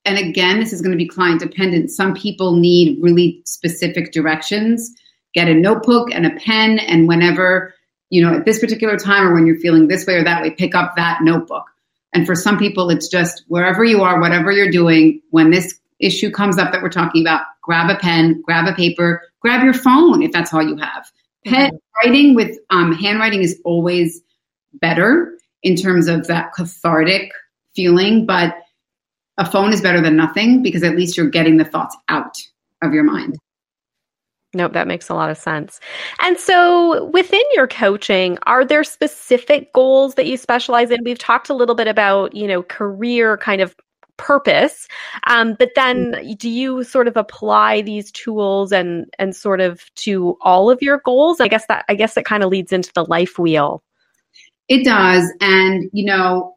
and 0.06 0.18
again, 0.18 0.60
this 0.60 0.72
is 0.72 0.82
going 0.82 0.92
to 0.92 0.98
be 0.98 1.08
client 1.08 1.40
dependent. 1.40 1.92
Some 1.92 2.14
people 2.14 2.56
need 2.56 3.02
really 3.02 3.42
specific 3.46 4.12
directions. 4.12 4.94
Get 5.34 5.50
a 5.50 5.54
notebook 5.54 6.10
and 6.12 6.26
a 6.26 6.36
pen, 6.36 6.80
and 6.80 7.08
whenever 7.08 7.74
you 8.10 8.22
know 8.22 8.36
at 8.38 8.46
this 8.46 8.60
particular 8.60 8.98
time 8.98 9.28
or 9.28 9.34
when 9.34 9.46
you're 9.46 9.60
feeling 9.60 9.88
this 9.88 10.06
way 10.06 10.16
or 10.16 10.24
that 10.24 10.42
way, 10.42 10.52
pick 10.52 10.76
up 10.76 10.96
that 10.96 11.20
notebook. 11.22 11.66
And 12.14 12.26
for 12.26 12.36
some 12.36 12.58
people, 12.58 12.90
it's 12.90 13.10
just 13.10 13.44
wherever 13.50 13.84
you 13.84 14.02
are, 14.02 14.22
whatever 14.22 14.52
you're 14.52 14.72
doing, 14.72 15.22
when 15.32 15.52
this 15.52 15.78
issue 16.00 16.32
comes 16.32 16.58
up 16.58 16.72
that 16.72 16.82
we're 16.82 16.90
talking 16.90 17.22
about, 17.22 17.46
grab 17.62 17.90
a 17.90 18.00
pen, 18.00 18.42
grab 18.42 18.68
a 18.68 18.74
paper, 18.74 19.22
grab 19.42 19.64
your 19.64 19.74
phone 19.74 20.22
if 20.22 20.32
that's 20.32 20.54
all 20.54 20.64
you 20.64 20.78
have. 20.78 21.12
Pen, 21.46 21.72
mm-hmm. 21.72 22.08
writing 22.08 22.36
with 22.36 22.58
um, 22.70 22.94
handwriting 22.94 23.42
is 23.42 23.60
always 23.66 24.22
better 24.76 25.38
in 25.64 25.76
terms 25.76 26.08
of 26.08 26.28
that 26.28 26.54
cathartic 26.54 27.32
feeling, 27.76 28.26
but 28.26 28.56
a 29.38 29.50
phone 29.50 29.74
is 29.74 29.82
better 29.82 30.02
than 30.02 30.16
nothing 30.16 30.64
because 30.64 30.84
at 30.84 30.96
least 30.96 31.18
you're 31.18 31.30
getting 31.30 31.58
the 31.58 31.66
thoughts 31.66 31.96
out 32.10 32.36
of 32.82 32.94
your 32.94 33.04
mind. 33.04 33.38
Nope, 34.54 34.72
that 34.74 34.88
makes 34.88 35.10
a 35.10 35.14
lot 35.14 35.30
of 35.30 35.38
sense. 35.38 35.82
And 36.22 36.38
so, 36.40 37.06
within 37.08 37.44
your 37.54 37.68
coaching, 37.68 38.38
are 38.44 38.64
there 38.64 38.86
specific 38.86 39.74
goals 39.74 40.16
that 40.16 40.28
you 40.28 40.38
specialize 40.38 40.92
in? 40.92 41.00
We've 41.04 41.20
talked 41.20 41.50
a 41.50 41.54
little 41.54 41.76
bit 41.76 41.90
about, 41.90 42.34
you 42.34 42.48
know, 42.48 42.64
career 42.64 43.38
kind 43.38 43.60
of 43.60 43.76
purpose, 44.16 44.88
um, 45.28 45.58
but 45.60 45.72
then 45.76 46.16
do 46.38 46.50
you 46.50 46.86
sort 46.86 47.10
of 47.10 47.18
apply 47.18 47.82
these 47.82 48.14
tools 48.14 48.72
and 48.72 49.14
and 49.20 49.36
sort 49.36 49.60
of 49.60 49.94
to 49.96 50.38
all 50.40 50.70
of 50.72 50.82
your 50.82 51.02
goals? 51.04 51.42
I 51.42 51.50
guess 51.50 51.66
that 51.66 51.84
I 51.90 51.96
guess 51.96 52.16
it 52.16 52.24
kind 52.24 52.42
of 52.42 52.50
leads 52.50 52.72
into 52.72 52.94
the 52.96 53.04
life 53.04 53.38
wheel 53.38 53.84
it 54.68 54.84
does. 54.84 55.32
And, 55.42 55.90
you 55.94 56.06
know, 56.06 56.55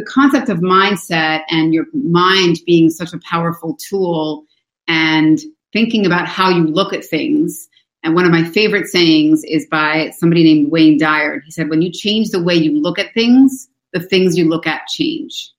the 0.00 0.06
concept 0.06 0.48
of 0.48 0.60
mindset 0.60 1.42
and 1.50 1.74
your 1.74 1.84
mind 1.92 2.56
being 2.64 2.88
such 2.88 3.12
a 3.12 3.18
powerful 3.18 3.76
tool 3.76 4.44
and 4.88 5.38
thinking 5.74 6.06
about 6.06 6.26
how 6.26 6.48
you 6.48 6.64
look 6.64 6.94
at 6.94 7.04
things. 7.04 7.68
And 8.02 8.14
one 8.14 8.24
of 8.24 8.32
my 8.32 8.42
favorite 8.42 8.86
sayings 8.86 9.44
is 9.44 9.66
by 9.70 10.10
somebody 10.16 10.42
named 10.42 10.72
Wayne 10.72 10.98
Dyer. 10.98 11.40
He 11.40 11.50
said, 11.50 11.68
When 11.68 11.82
you 11.82 11.92
change 11.92 12.30
the 12.30 12.42
way 12.42 12.54
you 12.54 12.80
look 12.80 12.98
at 12.98 13.12
things, 13.12 13.68
the 13.92 14.00
things 14.00 14.38
you 14.38 14.48
look 14.48 14.66
at 14.66 14.86
change. 14.86 15.50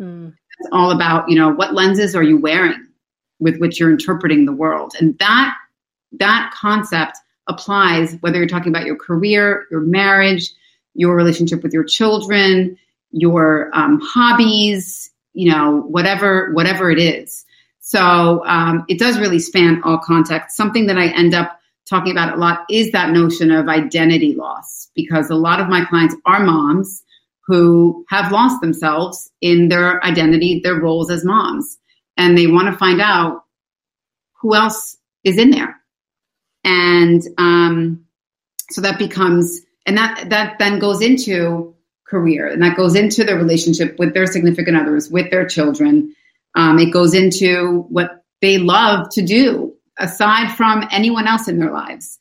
Mm. 0.00 0.32
It's 0.60 0.68
all 0.70 0.92
about, 0.92 1.28
you 1.28 1.36
know, 1.36 1.50
what 1.50 1.74
lenses 1.74 2.14
are 2.14 2.22
you 2.22 2.38
wearing 2.38 2.86
with 3.40 3.58
which 3.58 3.80
you're 3.80 3.90
interpreting 3.90 4.44
the 4.44 4.52
world? 4.52 4.94
And 5.00 5.18
that 5.18 5.56
that 6.12 6.52
concept 6.54 7.18
applies 7.48 8.16
whether 8.20 8.38
you're 8.38 8.46
talking 8.46 8.70
about 8.70 8.86
your 8.86 8.96
career, 8.96 9.66
your 9.72 9.80
marriage, 9.80 10.52
your 10.94 11.16
relationship 11.16 11.64
with 11.64 11.72
your 11.72 11.84
children, 11.84 12.78
your 13.10 13.70
um, 13.72 14.00
hobbies, 14.02 15.10
you 15.32 15.50
know, 15.50 15.82
whatever 15.88 16.52
whatever 16.52 16.90
it 16.90 16.98
is. 16.98 17.44
So 17.80 18.44
um, 18.44 18.84
it 18.88 18.98
does 18.98 19.18
really 19.18 19.38
span 19.38 19.80
all 19.82 19.98
contexts. 19.98 20.56
Something 20.56 20.86
that 20.86 20.98
I 20.98 21.08
end 21.08 21.34
up 21.34 21.58
talking 21.88 22.12
about 22.12 22.34
a 22.34 22.36
lot 22.36 22.66
is 22.70 22.92
that 22.92 23.10
notion 23.10 23.50
of 23.50 23.68
identity 23.68 24.34
loss, 24.34 24.90
because 24.94 25.30
a 25.30 25.34
lot 25.34 25.60
of 25.60 25.68
my 25.68 25.84
clients 25.86 26.14
are 26.26 26.44
moms 26.44 27.02
who 27.46 28.04
have 28.10 28.30
lost 28.30 28.60
themselves 28.60 29.30
in 29.40 29.68
their 29.68 30.04
identity, 30.04 30.60
their 30.62 30.78
roles 30.78 31.10
as 31.10 31.24
moms, 31.24 31.78
and 32.18 32.36
they 32.36 32.46
want 32.46 32.70
to 32.70 32.78
find 32.78 33.00
out 33.00 33.44
who 34.42 34.54
else 34.54 34.98
is 35.24 35.38
in 35.38 35.50
there. 35.50 35.80
And 36.64 37.22
um, 37.38 38.04
so 38.70 38.82
that 38.82 38.98
becomes 38.98 39.62
and 39.86 39.96
that 39.96 40.28
that 40.28 40.58
then 40.58 40.78
goes 40.78 41.00
into 41.00 41.74
career. 42.08 42.48
And 42.48 42.62
that 42.62 42.76
goes 42.76 42.94
into 42.94 43.24
their 43.24 43.36
relationship 43.36 43.98
with 43.98 44.14
their 44.14 44.26
significant 44.26 44.76
others 44.76 45.10
with 45.10 45.30
their 45.30 45.46
children. 45.46 46.14
Um, 46.54 46.78
it 46.78 46.90
goes 46.90 47.14
into 47.14 47.86
what 47.88 48.24
they 48.40 48.58
love 48.58 49.10
to 49.10 49.22
do 49.22 49.74
aside 49.98 50.54
from 50.56 50.86
anyone 50.90 51.26
else 51.26 51.48
in 51.48 51.58
their 51.58 51.72
lives. 51.72 52.18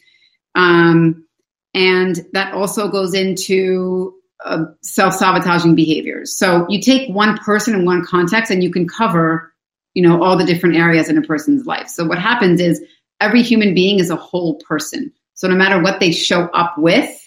Um, 0.55 1.25
and 1.73 2.25
that 2.33 2.53
also 2.53 2.89
goes 2.89 3.13
into 3.13 4.13
uh, 4.43 4.65
self-sabotaging 4.81 5.75
behaviors. 5.75 6.35
So 6.35 6.65
you 6.69 6.81
take 6.81 7.13
one 7.13 7.37
person 7.37 7.75
in 7.75 7.85
one 7.85 8.05
context 8.05 8.51
and 8.51 8.63
you 8.63 8.71
can 8.71 8.87
cover 8.87 9.53
you 9.97 10.03
know 10.03 10.21
all 10.21 10.37
the 10.37 10.45
different 10.45 10.75
areas 10.75 11.09
in 11.09 11.17
a 11.17 11.23
person's 11.23 11.65
life. 11.65 11.87
So 11.87 12.05
what 12.05 12.19
happens 12.19 12.61
is 12.61 12.83
every 13.19 13.41
human 13.41 13.73
being 13.73 13.97
is 13.97 14.11
a 14.11 14.15
whole 14.15 14.59
person. 14.59 15.11
So 15.33 15.47
no 15.47 15.55
matter 15.55 15.81
what 15.81 15.99
they 15.99 16.11
show 16.11 16.43
up 16.49 16.77
with 16.77 17.26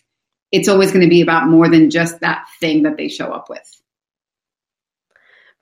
it's 0.52 0.68
always 0.68 0.90
going 0.90 1.02
to 1.02 1.08
be 1.08 1.20
about 1.20 1.48
more 1.48 1.68
than 1.68 1.90
just 1.90 2.20
that 2.20 2.46
thing 2.60 2.82
that 2.82 2.96
they 2.96 3.08
show 3.08 3.32
up 3.32 3.48
with. 3.48 3.80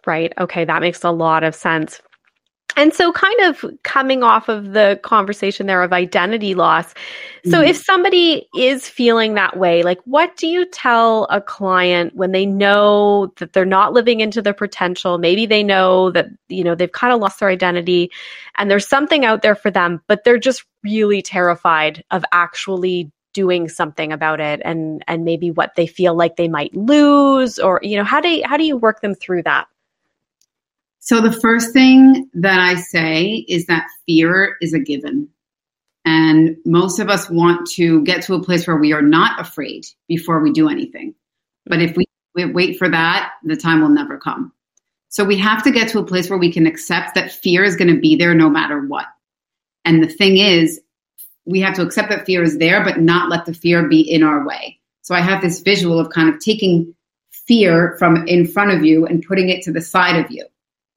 Right. 0.07 0.33
Okay. 0.39 0.65
That 0.65 0.81
makes 0.81 1.05
a 1.05 1.11
lot 1.11 1.45
of 1.45 1.55
sense. 1.55 2.01
And 2.79 2.95
so, 2.95 3.11
kind 3.11 3.41
of 3.41 3.65
coming 3.83 4.23
off 4.23 4.49
of 4.49 4.73
the 4.73 5.01
conversation 5.03 5.67
there 5.67 5.83
of 5.83 5.93
identity 5.93 6.55
loss. 6.55 6.95
So, 7.45 7.59
mm-hmm. 7.59 7.71
if 7.71 7.77
somebody 7.77 8.47
is 8.57 8.89
feeling 8.89 9.35
that 9.35 9.59
way, 9.59 9.83
like 9.83 9.99
what 10.05 10.37
do 10.37 10.47
you 10.47 10.65
tell 10.65 11.25
a 11.25 11.41
client 11.41 12.15
when 12.15 12.31
they 12.31 12.47
know 12.47 13.33
that 13.39 13.53
they're 13.53 13.65
not 13.65 13.95
living 13.95 14.21
into 14.21 14.41
their 14.41 14.55
potential? 14.55 15.19
Maybe 15.19 15.45
they 15.45 15.65
know 15.65 16.13
that, 16.13 16.27
you 16.49 16.63
know, 16.63 16.77
they've 16.77 16.93
kind 16.93 17.13
of 17.13 17.21
lost 17.21 17.41
their 17.41 17.49
identity 17.49 18.13
and 18.57 18.71
there's 18.71 18.87
something 18.87 19.25
out 19.25 19.43
there 19.43 19.57
for 19.57 19.73
them, 19.73 20.01
but 20.07 20.23
they're 20.23 20.39
just 20.39 20.65
really 20.85 21.21
terrified 21.21 22.05
of 22.13 22.25
actually 22.31 23.11
doing 23.33 23.69
something 23.69 24.13
about 24.13 24.41
it 24.41 24.61
and 24.65 25.03
and 25.07 25.25
maybe 25.25 25.51
what 25.51 25.75
they 25.77 25.87
feel 25.87 26.15
like 26.15 26.37
they 26.37 26.49
might 26.49 26.75
lose 26.75 27.59
or 27.59 27.79
you 27.83 27.97
know 27.97 28.05
how 28.05 28.21
do 28.21 28.29
you, 28.29 28.43
how 28.47 28.57
do 28.57 28.65
you 28.65 28.77
work 28.77 29.01
them 29.01 29.15
through 29.15 29.43
that? 29.43 29.67
So 31.01 31.21
the 31.21 31.33
first 31.33 31.73
thing 31.73 32.29
that 32.35 32.61
i 32.61 32.75
say 32.75 33.47
is 33.49 33.67
that 33.67 33.87
fear 34.07 34.57
is 34.61 34.75
a 34.75 34.79
given. 34.79 35.29
And 36.05 36.57
most 36.65 36.99
of 36.99 37.09
us 37.09 37.29
want 37.29 37.67
to 37.73 38.03
get 38.03 38.23
to 38.23 38.35
a 38.35 38.43
place 38.43 38.67
where 38.67 38.77
we 38.77 38.93
are 38.93 39.03
not 39.03 39.39
afraid 39.41 39.87
before 40.07 40.41
we 40.41 40.53
do 40.53 40.69
anything. 40.69 41.15
But 41.67 41.83
if 41.83 41.97
we, 41.97 42.07
we 42.35 42.47
wait 42.47 42.79
for 42.79 42.89
that 42.89 43.33
the 43.45 43.57
time 43.57 43.81
will 43.81 43.89
never 43.91 44.19
come. 44.19 44.53
So 45.11 45.25
we 45.25 45.37
have 45.39 45.63
to 45.65 45.71
get 45.71 45.89
to 45.89 45.99
a 45.99 46.07
place 46.07 46.29
where 46.29 46.39
we 46.39 46.53
can 46.53 46.67
accept 46.67 47.15
that 47.15 47.33
fear 47.33 47.65
is 47.65 47.77
going 47.77 47.95
to 47.95 48.01
be 48.01 48.17
there 48.17 48.35
no 48.35 48.51
matter 48.51 48.81
what. 48.81 49.07
And 49.85 50.03
the 50.03 50.09
thing 50.09 50.37
is 50.37 50.81
we 51.49 51.61
have 51.61 51.75
to 51.75 51.83
accept 51.83 52.11
that 52.11 52.27
fear 52.27 52.43
is 52.43 52.59
there, 52.59 52.85
but 52.85 53.01
not 53.01 53.31
let 53.31 53.47
the 53.47 53.55
fear 53.55 53.89
be 53.89 54.01
in 54.01 54.23
our 54.23 54.47
way. 54.47 54.79
So 55.01 55.15
I 55.15 55.23
have 55.23 55.41
this 55.41 55.61
visual 55.61 55.99
of 55.99 56.11
kind 56.11 56.29
of 56.29 56.39
taking 56.41 56.95
fear 57.31 57.97
from 57.99 58.29
in 58.29 58.47
front 58.47 58.73
of 58.73 58.85
you 58.85 59.07
and 59.07 59.25
putting 59.27 59.49
it 59.49 59.63
to 59.63 59.73
the 59.73 59.81
side 59.81 60.23
of 60.23 60.31
you, 60.31 60.45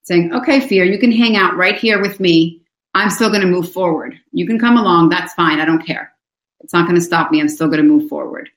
saying, 0.04 0.34
okay, 0.34 0.60
fear, 0.60 0.84
you 0.84 1.00
can 1.00 1.12
hang 1.12 1.38
out 1.38 1.56
right 1.56 1.78
here 1.78 2.02
with 2.02 2.20
me. 2.20 2.62
I'm 2.94 3.10
still 3.10 3.30
going 3.30 3.42
to 3.42 3.48
move 3.48 3.72
forward. 3.72 4.20
You 4.34 4.46
can 4.46 4.60
come 4.60 4.76
along. 4.76 5.08
That's 5.08 5.34
fine. 5.34 5.62
I 5.62 5.66
don't 5.66 5.86
care. 5.86 6.12
It's 6.60 6.74
not 6.74 6.86
going 6.86 7.00
to 7.00 7.06
stop 7.06 7.32
me. 7.32 7.40
I'm 7.40 7.48
still 7.48 7.68
going 7.68 7.82
to 7.82 7.88
move 7.88 8.10
forward. 8.10 8.50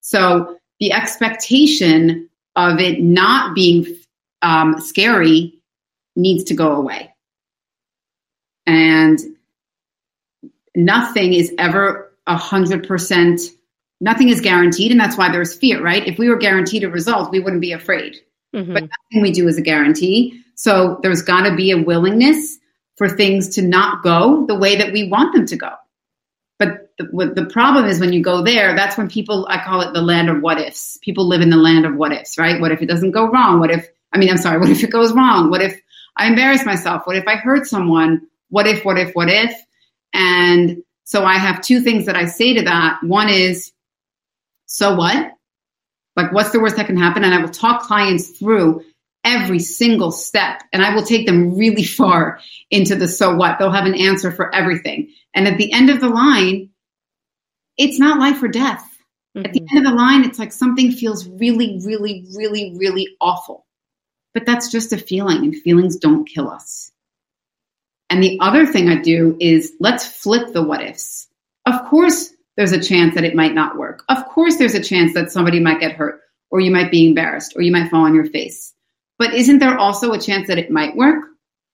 So 0.00 0.56
the 0.78 0.92
expectation 0.92 2.28
of 2.54 2.78
it 2.78 3.00
not 3.00 3.56
being 3.56 3.84
um, 4.42 4.80
scary 4.80 5.60
needs 6.14 6.44
to 6.44 6.54
go 6.54 6.76
away. 6.76 7.12
And 8.66 9.18
nothing 10.74 11.34
is 11.34 11.52
ever 11.58 12.12
a 12.26 12.36
hundred 12.36 12.86
percent 12.86 13.40
nothing 14.00 14.28
is 14.28 14.40
guaranteed 14.40 14.90
and 14.90 15.00
that's 15.00 15.16
why 15.16 15.30
there's 15.30 15.54
fear 15.54 15.82
right 15.82 16.06
if 16.06 16.18
we 16.18 16.28
were 16.28 16.36
guaranteed 16.36 16.84
a 16.84 16.90
result 16.90 17.32
we 17.32 17.40
wouldn't 17.40 17.60
be 17.60 17.72
afraid 17.72 18.16
mm-hmm. 18.54 18.72
but 18.72 18.82
nothing 18.82 19.22
we 19.22 19.32
do 19.32 19.48
is 19.48 19.58
a 19.58 19.62
guarantee 19.62 20.40
so 20.54 21.00
there's 21.02 21.22
got 21.22 21.48
to 21.48 21.56
be 21.56 21.70
a 21.70 21.78
willingness 21.78 22.58
for 23.00 23.08
things 23.08 23.48
to 23.54 23.62
not 23.62 24.02
go 24.02 24.44
the 24.44 24.54
way 24.54 24.76
that 24.76 24.92
we 24.92 25.08
want 25.08 25.32
them 25.32 25.46
to 25.46 25.56
go. 25.56 25.70
But 26.58 26.90
the, 26.98 27.32
the 27.34 27.48
problem 27.50 27.86
is 27.86 27.98
when 27.98 28.12
you 28.12 28.22
go 28.22 28.42
there, 28.42 28.76
that's 28.76 28.98
when 28.98 29.08
people, 29.08 29.46
I 29.48 29.64
call 29.64 29.80
it 29.80 29.94
the 29.94 30.02
land 30.02 30.28
of 30.28 30.42
what 30.42 30.60
ifs. 30.60 30.98
People 31.00 31.26
live 31.26 31.40
in 31.40 31.48
the 31.48 31.56
land 31.56 31.86
of 31.86 31.96
what 31.96 32.12
ifs, 32.12 32.36
right? 32.36 32.60
What 32.60 32.72
if 32.72 32.82
it 32.82 32.88
doesn't 32.88 33.12
go 33.12 33.30
wrong? 33.30 33.58
What 33.58 33.70
if, 33.70 33.88
I 34.12 34.18
mean, 34.18 34.28
I'm 34.28 34.36
sorry, 34.36 34.58
what 34.58 34.68
if 34.68 34.84
it 34.84 34.90
goes 34.90 35.14
wrong? 35.14 35.48
What 35.48 35.62
if 35.62 35.80
I 36.18 36.26
embarrass 36.26 36.66
myself? 36.66 37.06
What 37.06 37.16
if 37.16 37.26
I 37.26 37.36
hurt 37.36 37.66
someone? 37.66 38.26
What 38.50 38.66
if, 38.66 38.84
what 38.84 38.98
if, 38.98 39.14
what 39.14 39.30
if? 39.30 39.50
And 40.12 40.82
so 41.04 41.24
I 41.24 41.38
have 41.38 41.62
two 41.62 41.80
things 41.80 42.06
that 42.06 42.16
I 42.16 42.26
say 42.26 42.54
to 42.54 42.62
that. 42.62 43.02
One 43.02 43.28
is, 43.28 43.72
so 44.66 44.94
what? 44.94 45.32
Like, 46.16 46.32
what's 46.32 46.50
the 46.50 46.60
worst 46.60 46.76
that 46.76 46.86
can 46.86 46.96
happen? 46.96 47.24
And 47.24 47.34
I 47.34 47.40
will 47.40 47.48
talk 47.48 47.82
clients 47.82 48.28
through 48.28 48.84
every 49.24 49.58
single 49.58 50.12
step 50.12 50.62
and 50.72 50.82
I 50.82 50.94
will 50.94 51.02
take 51.02 51.26
them 51.26 51.56
really 51.56 51.84
far 51.98 52.40
into 52.70 52.96
the 52.96 53.08
so 53.08 53.34
what. 53.34 53.58
They'll 53.58 53.70
have 53.70 53.86
an 53.86 53.94
answer 53.94 54.30
for 54.32 54.54
everything. 54.54 55.12
And 55.34 55.46
at 55.46 55.58
the 55.58 55.72
end 55.72 55.90
of 55.90 56.00
the 56.00 56.08
line, 56.08 56.70
it's 57.76 57.98
not 57.98 58.18
life 58.18 58.42
or 58.42 58.48
death. 58.48 58.86
Mm-hmm. 59.36 59.46
At 59.46 59.52
the 59.52 59.60
mm-hmm. 59.60 59.76
end 59.76 59.86
of 59.86 59.92
the 59.92 59.96
line, 59.96 60.24
it's 60.24 60.38
like 60.38 60.52
something 60.52 60.92
feels 60.92 61.28
really, 61.28 61.80
really, 61.84 62.26
really, 62.36 62.74
really 62.76 63.08
awful. 63.20 63.66
But 64.34 64.46
that's 64.46 64.70
just 64.70 64.92
a 64.92 64.98
feeling, 64.98 65.38
and 65.38 65.56
feelings 65.56 65.96
don't 65.96 66.24
kill 66.24 66.48
us. 66.48 66.89
And 68.10 68.22
the 68.22 68.38
other 68.40 68.66
thing 68.66 68.88
I 68.88 69.00
do 69.00 69.36
is 69.40 69.72
let's 69.80 70.04
flip 70.04 70.52
the 70.52 70.62
what 70.62 70.82
ifs. 70.82 71.28
Of 71.64 71.84
course, 71.86 72.30
there's 72.56 72.72
a 72.72 72.82
chance 72.82 73.14
that 73.14 73.24
it 73.24 73.36
might 73.36 73.54
not 73.54 73.78
work. 73.78 74.02
Of 74.08 74.26
course, 74.26 74.56
there's 74.56 74.74
a 74.74 74.82
chance 74.82 75.14
that 75.14 75.30
somebody 75.30 75.60
might 75.60 75.80
get 75.80 75.92
hurt, 75.92 76.20
or 76.50 76.60
you 76.60 76.72
might 76.72 76.90
be 76.90 77.06
embarrassed, 77.06 77.54
or 77.56 77.62
you 77.62 77.70
might 77.70 77.88
fall 77.88 78.04
on 78.04 78.14
your 78.14 78.26
face. 78.26 78.74
But 79.18 79.34
isn't 79.34 79.60
there 79.60 79.78
also 79.78 80.12
a 80.12 80.20
chance 80.20 80.48
that 80.48 80.58
it 80.58 80.70
might 80.70 80.96
work? 80.96 81.24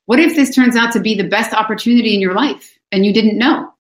What 0.05 0.20
if 0.20 0.37
this 0.37 0.55
turns 0.55 0.77
out 0.77 0.92
to 0.92 1.01
be 1.01 1.14
the 1.14 1.29
best 1.29 1.55
opportunity 1.55 2.14
in 2.14 2.20
your 2.20 2.35
life 2.35 2.79
and 2.92 3.05
you 3.05 3.12
didn't 3.12 3.38
know? 3.38 3.72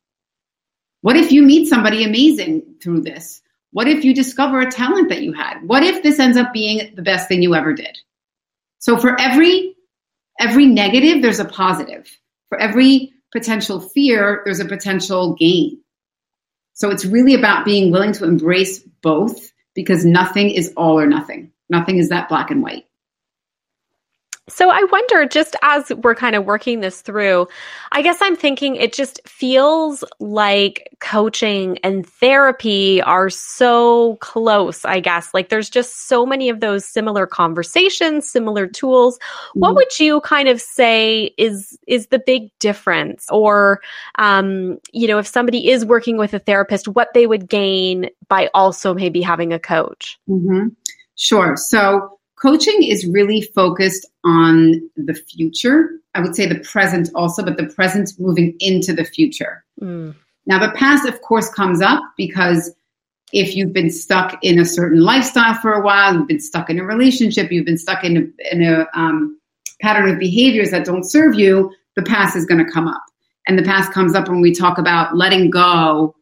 What 1.02 1.16
if 1.16 1.30
you 1.30 1.42
meet 1.42 1.68
somebody 1.68 2.04
amazing 2.04 2.76
through 2.82 3.02
this? 3.02 3.42
What 3.72 3.86
if 3.86 4.04
you 4.04 4.14
discover 4.14 4.60
a 4.60 4.70
talent 4.70 5.10
that 5.10 5.22
you 5.22 5.32
had? 5.32 5.60
What 5.62 5.82
if 5.82 6.02
this 6.02 6.18
ends 6.18 6.36
up 6.36 6.52
being 6.52 6.94
the 6.94 7.02
best 7.02 7.28
thing 7.28 7.42
you 7.42 7.54
ever 7.54 7.74
did? 7.74 7.98
So 8.78 8.96
for 8.96 9.20
every 9.20 9.76
every 10.40 10.66
negative 10.66 11.22
there's 11.22 11.40
a 11.40 11.44
positive. 11.44 12.10
For 12.48 12.58
every 12.58 13.12
potential 13.32 13.80
fear 13.80 14.42
there's 14.44 14.60
a 14.60 14.64
potential 14.64 15.34
gain. 15.34 15.80
So 16.74 16.90
it's 16.90 17.04
really 17.04 17.34
about 17.34 17.64
being 17.64 17.90
willing 17.90 18.12
to 18.12 18.24
embrace 18.24 18.80
both 19.02 19.52
because 19.74 20.04
nothing 20.04 20.50
is 20.50 20.72
all 20.76 20.98
or 20.98 21.06
nothing. 21.06 21.52
Nothing 21.68 21.98
is 21.98 22.10
that 22.10 22.28
black 22.28 22.50
and 22.50 22.62
white. 22.62 22.86
So 24.48 24.70
I 24.70 24.84
wonder, 24.92 25.26
just 25.26 25.56
as 25.62 25.90
we're 25.90 26.14
kind 26.14 26.36
of 26.36 26.44
working 26.44 26.78
this 26.78 27.00
through, 27.00 27.48
I 27.90 28.00
guess 28.00 28.18
I'm 28.20 28.36
thinking 28.36 28.76
it 28.76 28.92
just 28.92 29.20
feels 29.26 30.04
like 30.20 30.88
coaching 31.00 31.78
and 31.78 32.06
therapy 32.06 33.02
are 33.02 33.28
so 33.28 34.16
close, 34.20 34.84
I 34.84 35.00
guess. 35.00 35.34
Like 35.34 35.48
there's 35.48 35.68
just 35.68 36.06
so 36.06 36.24
many 36.24 36.48
of 36.48 36.60
those 36.60 36.84
similar 36.84 37.26
conversations, 37.26 38.30
similar 38.30 38.68
tools. 38.68 39.18
Mm-hmm. 39.18 39.60
What 39.60 39.74
would 39.74 39.98
you 39.98 40.20
kind 40.20 40.48
of 40.48 40.60
say 40.60 41.34
is 41.36 41.76
is 41.88 42.06
the 42.06 42.20
big 42.24 42.56
difference? 42.60 43.26
Or 43.30 43.80
um, 44.20 44.78
you 44.92 45.08
know, 45.08 45.18
if 45.18 45.26
somebody 45.26 45.70
is 45.70 45.84
working 45.84 46.18
with 46.18 46.32
a 46.34 46.38
therapist, 46.38 46.86
what 46.86 47.14
they 47.14 47.26
would 47.26 47.48
gain 47.48 48.10
by 48.28 48.48
also 48.54 48.94
maybe 48.94 49.22
having 49.22 49.52
a 49.52 49.58
coach? 49.58 50.20
Mm-hmm. 50.28 50.68
Sure. 51.16 51.56
So 51.56 52.16
coaching 52.36 52.82
is 52.82 53.06
really 53.06 53.42
focused 53.42 54.06
on 54.24 54.88
the 54.96 55.14
future. 55.14 55.90
I 56.14 56.20
would 56.20 56.36
say 56.36 56.46
the 56.46 56.60
present 56.60 57.10
also, 57.14 57.42
but 57.42 57.56
the 57.56 57.66
present 57.66 58.12
moving 58.18 58.56
into 58.60 58.92
the 58.92 59.04
future. 59.04 59.64
Mm. 59.80 60.14
Now, 60.46 60.64
the 60.64 60.72
past, 60.72 61.06
of 61.06 61.20
course, 61.22 61.50
comes 61.50 61.80
up 61.82 62.02
because 62.16 62.74
if 63.32 63.56
you've 63.56 63.72
been 63.72 63.90
stuck 63.90 64.38
in 64.42 64.58
a 64.58 64.64
certain 64.64 65.00
lifestyle 65.00 65.54
for 65.54 65.72
a 65.72 65.82
while, 65.82 66.14
you've 66.14 66.28
been 66.28 66.40
stuck 66.40 66.70
in 66.70 66.78
a 66.78 66.84
relationship, 66.84 67.50
you've 67.50 67.66
been 67.66 67.78
stuck 67.78 68.04
in 68.04 68.16
a, 68.16 68.54
in 68.54 68.62
a 68.62 68.86
um, 68.94 69.38
pattern 69.80 70.08
of 70.08 70.18
behaviors 70.18 70.70
that 70.70 70.84
don't 70.84 71.04
serve 71.04 71.34
you, 71.34 71.72
the 71.96 72.02
past 72.02 72.36
is 72.36 72.46
going 72.46 72.64
to 72.64 72.70
come 72.70 72.86
up. 72.86 73.02
And 73.48 73.58
the 73.58 73.62
past 73.62 73.92
comes 73.92 74.14
up 74.14 74.28
when 74.28 74.40
we 74.40 74.54
talk 74.54 74.78
about 74.78 75.16
letting 75.16 75.50
go 75.50 76.14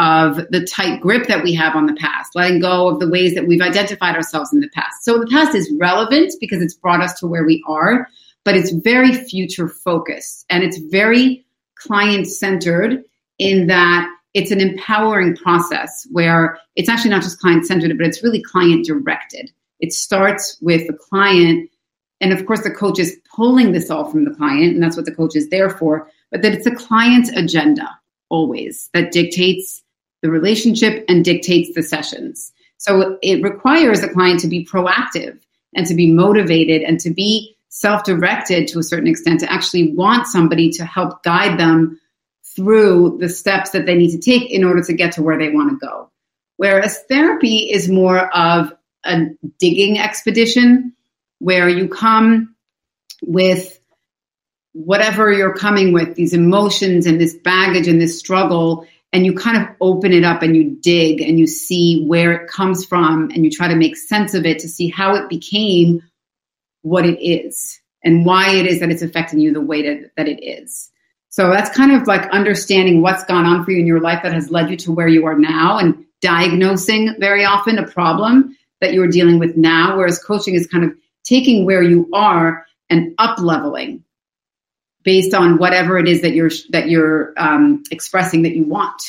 of 0.00 0.36
the 0.48 0.64
tight 0.64 0.98
grip 1.02 1.26
that 1.26 1.44
we 1.44 1.52
have 1.52 1.76
on 1.76 1.84
the 1.84 1.92
past, 1.92 2.34
letting 2.34 2.58
go 2.58 2.88
of 2.88 3.00
the 3.00 3.08
ways 3.08 3.34
that 3.34 3.46
we've 3.46 3.60
identified 3.60 4.16
ourselves 4.16 4.50
in 4.50 4.60
the 4.60 4.68
past. 4.70 5.04
So 5.04 5.18
the 5.18 5.26
past 5.26 5.54
is 5.54 5.70
relevant 5.78 6.32
because 6.40 6.62
it's 6.62 6.72
brought 6.72 7.02
us 7.02 7.20
to 7.20 7.26
where 7.26 7.44
we 7.44 7.62
are, 7.68 8.08
but 8.42 8.56
it's 8.56 8.72
very 8.72 9.12
future 9.12 9.68
focused 9.68 10.46
and 10.48 10.64
it's 10.64 10.78
very 10.78 11.44
client 11.74 12.26
centered 12.26 13.04
in 13.38 13.66
that 13.66 14.08
it's 14.32 14.50
an 14.50 14.60
empowering 14.62 15.36
process 15.36 16.06
where 16.10 16.58
it's 16.76 16.88
actually 16.88 17.10
not 17.10 17.22
just 17.22 17.38
client 17.38 17.66
centered, 17.66 17.94
but 17.98 18.06
it's 18.06 18.22
really 18.22 18.42
client 18.42 18.86
directed. 18.86 19.52
It 19.80 19.92
starts 19.92 20.56
with 20.62 20.86
the 20.86 20.94
client. 20.94 21.68
And 22.22 22.32
of 22.32 22.46
course, 22.46 22.62
the 22.62 22.70
coach 22.70 22.98
is 22.98 23.18
pulling 23.34 23.72
this 23.72 23.90
all 23.90 24.10
from 24.10 24.24
the 24.24 24.34
client, 24.34 24.74
and 24.74 24.82
that's 24.82 24.96
what 24.96 25.04
the 25.04 25.14
coach 25.14 25.36
is 25.36 25.50
there 25.50 25.68
for, 25.68 26.08
but 26.30 26.40
that 26.40 26.54
it's 26.54 26.66
a 26.66 26.74
client's 26.74 27.30
agenda 27.30 27.98
always 28.30 28.88
that 28.94 29.12
dictates 29.12 29.82
the 30.22 30.30
relationship 30.30 31.04
and 31.08 31.24
dictates 31.24 31.74
the 31.74 31.82
sessions. 31.82 32.52
So 32.76 33.18
it 33.22 33.42
requires 33.42 34.02
a 34.02 34.08
client 34.08 34.40
to 34.40 34.48
be 34.48 34.64
proactive 34.64 35.38
and 35.74 35.86
to 35.86 35.94
be 35.94 36.12
motivated 36.12 36.82
and 36.82 36.98
to 37.00 37.10
be 37.10 37.56
self 37.68 38.04
directed 38.04 38.68
to 38.68 38.78
a 38.78 38.82
certain 38.82 39.06
extent, 39.08 39.40
to 39.40 39.52
actually 39.52 39.92
want 39.92 40.26
somebody 40.26 40.70
to 40.70 40.84
help 40.84 41.22
guide 41.22 41.58
them 41.58 42.00
through 42.56 43.18
the 43.20 43.28
steps 43.28 43.70
that 43.70 43.86
they 43.86 43.94
need 43.94 44.10
to 44.10 44.18
take 44.18 44.50
in 44.50 44.64
order 44.64 44.82
to 44.82 44.92
get 44.92 45.12
to 45.12 45.22
where 45.22 45.38
they 45.38 45.50
want 45.50 45.70
to 45.70 45.86
go. 45.86 46.10
Whereas 46.56 47.02
therapy 47.08 47.70
is 47.70 47.88
more 47.88 48.18
of 48.36 48.72
a 49.04 49.28
digging 49.58 49.98
expedition 49.98 50.94
where 51.38 51.68
you 51.68 51.88
come 51.88 52.54
with 53.22 53.78
whatever 54.72 55.32
you're 55.32 55.54
coming 55.54 55.92
with, 55.92 56.14
these 56.14 56.34
emotions 56.34 57.06
and 57.06 57.20
this 57.20 57.34
baggage 57.34 57.88
and 57.88 58.00
this 58.00 58.18
struggle, 58.18 58.86
and 59.12 59.26
you 59.26 59.34
kind 59.34 59.56
of 59.56 59.68
open 59.80 60.12
it 60.12 60.24
up 60.24 60.42
and 60.42 60.56
you 60.56 60.76
dig 60.80 61.20
and 61.20 61.38
you 61.38 61.46
see 61.46 62.04
where 62.06 62.32
it 62.32 62.48
comes 62.48 62.84
from 62.84 63.30
and 63.30 63.44
you 63.44 63.50
try 63.50 63.68
to 63.68 63.74
make 63.74 63.96
sense 63.96 64.34
of 64.34 64.46
it 64.46 64.60
to 64.60 64.68
see 64.68 64.88
how 64.88 65.14
it 65.14 65.28
became 65.28 66.02
what 66.82 67.04
it 67.04 67.20
is 67.20 67.80
and 68.04 68.24
why 68.24 68.50
it 68.50 68.66
is 68.66 68.80
that 68.80 68.90
it's 68.90 69.02
affecting 69.02 69.40
you 69.40 69.52
the 69.52 69.60
way 69.60 69.82
that, 69.82 70.10
that 70.16 70.28
it 70.28 70.42
is. 70.42 70.90
So 71.28 71.50
that's 71.50 71.74
kind 71.76 71.92
of 71.92 72.06
like 72.06 72.28
understanding 72.30 73.02
what's 73.02 73.24
gone 73.24 73.46
on 73.46 73.64
for 73.64 73.70
you 73.70 73.80
in 73.80 73.86
your 73.86 74.00
life 74.00 74.22
that 74.22 74.32
has 74.32 74.50
led 74.50 74.70
you 74.70 74.76
to 74.78 74.92
where 74.92 75.08
you 75.08 75.26
are 75.26 75.38
now 75.38 75.78
and 75.78 76.04
diagnosing 76.20 77.14
very 77.18 77.44
often 77.44 77.78
a 77.78 77.86
problem 77.86 78.56
that 78.80 78.92
you're 78.92 79.08
dealing 79.08 79.38
with 79.38 79.56
now. 79.56 79.96
Whereas 79.96 80.22
coaching 80.22 80.54
is 80.54 80.66
kind 80.66 80.84
of 80.84 80.92
taking 81.24 81.64
where 81.64 81.82
you 81.82 82.08
are 82.12 82.66
and 82.88 83.14
up 83.18 83.38
leveling 83.38 84.02
based 85.02 85.34
on 85.34 85.58
whatever 85.58 85.98
it 85.98 86.08
is 86.08 86.22
that 86.22 86.34
you're 86.34 86.50
that 86.70 86.88
you're 86.88 87.32
um, 87.36 87.82
expressing 87.90 88.42
that 88.42 88.54
you 88.54 88.64
want 88.64 89.02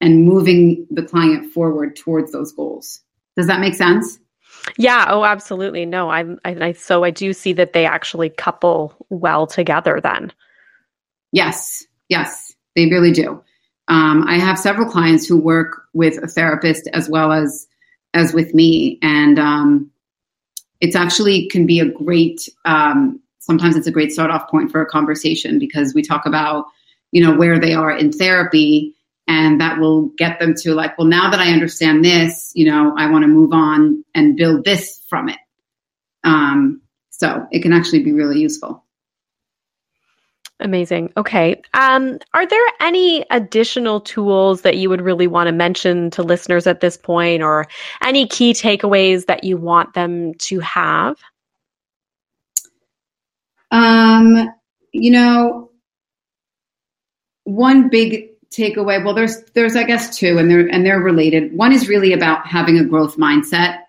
and 0.00 0.24
moving 0.24 0.86
the 0.90 1.02
client 1.02 1.52
forward 1.52 1.96
towards 1.96 2.32
those 2.32 2.52
goals. 2.52 3.00
Does 3.36 3.46
that 3.46 3.60
make 3.60 3.74
sense? 3.74 4.18
Yeah. 4.76 5.06
Oh 5.08 5.24
absolutely. 5.24 5.86
No 5.86 6.10
i'm 6.10 6.38
I, 6.44 6.68
I, 6.68 6.72
so 6.72 7.04
i 7.04 7.10
do 7.10 7.32
see 7.32 7.52
that 7.54 7.72
they 7.72 7.86
actually 7.86 8.30
couple 8.30 8.94
well 9.10 9.46
together 9.46 10.00
then. 10.02 10.32
Yes. 11.32 11.84
Yes. 12.08 12.54
They 12.76 12.86
really 12.86 13.12
do. 13.12 13.42
Um, 13.88 14.24
i 14.26 14.38
have 14.38 14.58
several 14.58 14.90
clients 14.90 15.26
who 15.26 15.38
work 15.38 15.82
with 15.92 16.22
a 16.22 16.26
therapist 16.26 16.88
as 16.92 17.08
well 17.08 17.32
as 17.32 17.66
as 18.14 18.32
with 18.32 18.54
me. 18.54 18.98
And 19.02 19.38
um, 19.38 19.90
it's 20.80 20.96
actually 20.96 21.48
can 21.48 21.66
be 21.66 21.80
a 21.80 21.90
great 21.90 22.48
um, 22.64 23.20
sometimes 23.44 23.76
it's 23.76 23.86
a 23.86 23.92
great 23.92 24.10
start 24.10 24.30
off 24.30 24.48
point 24.48 24.70
for 24.70 24.80
a 24.80 24.86
conversation 24.86 25.58
because 25.58 25.94
we 25.94 26.02
talk 26.02 26.24
about 26.26 26.64
you 27.12 27.22
know 27.22 27.36
where 27.36 27.58
they 27.58 27.74
are 27.74 27.90
in 27.90 28.10
therapy 28.10 28.94
and 29.28 29.60
that 29.60 29.78
will 29.78 30.08
get 30.16 30.38
them 30.40 30.54
to 30.54 30.74
like 30.74 30.96
well 30.98 31.06
now 31.06 31.30
that 31.30 31.40
i 31.40 31.52
understand 31.52 32.04
this 32.04 32.50
you 32.54 32.64
know 32.64 32.94
i 32.98 33.10
want 33.10 33.22
to 33.22 33.28
move 33.28 33.52
on 33.52 34.04
and 34.14 34.36
build 34.36 34.64
this 34.64 35.02
from 35.08 35.28
it 35.28 35.38
um, 36.24 36.80
so 37.10 37.46
it 37.52 37.60
can 37.60 37.72
actually 37.74 38.02
be 38.02 38.12
really 38.12 38.40
useful 38.40 38.84
Amazing. 40.60 41.12
Okay. 41.16 41.60
Um, 41.74 42.20
are 42.32 42.46
there 42.46 42.64
any 42.80 43.24
additional 43.30 44.00
tools 44.00 44.62
that 44.62 44.76
you 44.76 44.88
would 44.88 45.02
really 45.02 45.26
want 45.26 45.48
to 45.48 45.52
mention 45.52 46.10
to 46.12 46.22
listeners 46.22 46.68
at 46.68 46.80
this 46.80 46.96
point, 46.96 47.42
or 47.42 47.66
any 48.02 48.26
key 48.28 48.52
takeaways 48.52 49.26
that 49.26 49.42
you 49.42 49.56
want 49.56 49.94
them 49.94 50.32
to 50.34 50.60
have? 50.60 51.18
Um, 54.24 54.54
you 54.92 55.10
know, 55.10 55.70
one 57.44 57.88
big 57.88 58.30
takeaway. 58.50 59.04
Well, 59.04 59.14
there's 59.14 59.42
there's 59.54 59.76
I 59.76 59.84
guess 59.84 60.16
two, 60.16 60.38
and 60.38 60.50
they're 60.50 60.68
and 60.68 60.84
they're 60.84 61.00
related. 61.00 61.56
One 61.56 61.72
is 61.72 61.88
really 61.88 62.12
about 62.12 62.46
having 62.46 62.78
a 62.78 62.84
growth 62.84 63.16
mindset, 63.16 63.80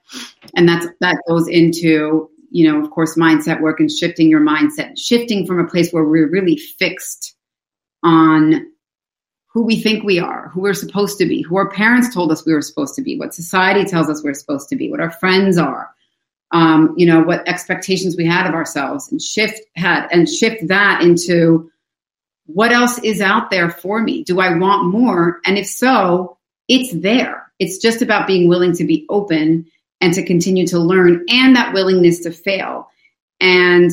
and 0.55 0.67
that's 0.67 0.87
that 1.01 1.21
goes 1.27 1.47
into 1.47 2.29
you 2.51 2.71
know, 2.71 2.81
of 2.81 2.89
course, 2.91 3.17
mindset 3.17 3.59
work 3.59 3.81
and 3.81 3.91
shifting 3.91 4.29
your 4.29 4.39
mindset, 4.39 4.97
shifting 4.97 5.45
from 5.45 5.59
a 5.59 5.67
place 5.67 5.91
where 5.91 6.05
we're 6.05 6.29
really 6.29 6.55
fixed 6.55 7.35
on 8.01 8.71
who 9.47 9.63
we 9.63 9.81
think 9.81 10.05
we 10.05 10.19
are, 10.19 10.49
who 10.49 10.61
we're 10.61 10.73
supposed 10.73 11.17
to 11.17 11.25
be, 11.25 11.41
who 11.41 11.57
our 11.57 11.69
parents 11.69 12.13
told 12.13 12.31
us 12.31 12.45
we 12.45 12.53
were 12.53 12.61
supposed 12.61 12.95
to 12.95 13.01
be, 13.01 13.17
what 13.17 13.33
society 13.33 13.83
tells 13.83 14.09
us 14.09 14.23
we're 14.23 14.33
supposed 14.33 14.69
to 14.69 14.75
be, 14.77 14.89
what 14.89 15.01
our 15.01 15.11
friends 15.11 15.57
are, 15.57 15.89
um, 16.55 16.93
you 16.95 17.05
know, 17.05 17.21
what 17.21 17.45
expectations 17.49 18.15
we 18.15 18.25
had 18.25 18.47
of 18.47 18.53
ourselves, 18.53 19.11
and 19.11 19.21
shift 19.21 19.59
had 19.75 20.07
and 20.09 20.29
shift 20.29 20.69
that 20.69 21.01
into 21.01 21.69
what 22.45 22.71
else 22.71 22.97
is 22.99 23.19
out 23.19 23.49
there 23.49 23.69
for 23.69 24.01
me? 24.01 24.23
Do 24.23 24.39
I 24.39 24.57
want 24.57 24.87
more? 24.87 25.41
And 25.45 25.57
if 25.57 25.67
so, 25.67 26.37
it's 26.69 26.93
there. 26.93 27.51
It's 27.59 27.79
just 27.79 28.01
about 28.01 28.25
being 28.25 28.47
willing 28.47 28.71
to 28.77 28.85
be 28.85 29.05
open 29.09 29.65
and 29.99 30.13
to 30.13 30.23
continue 30.23 30.65
to 30.67 30.79
learn 30.79 31.25
and 31.27 31.57
that 31.57 31.73
willingness 31.73 32.21
to 32.21 32.31
fail. 32.31 32.89
And 33.41 33.91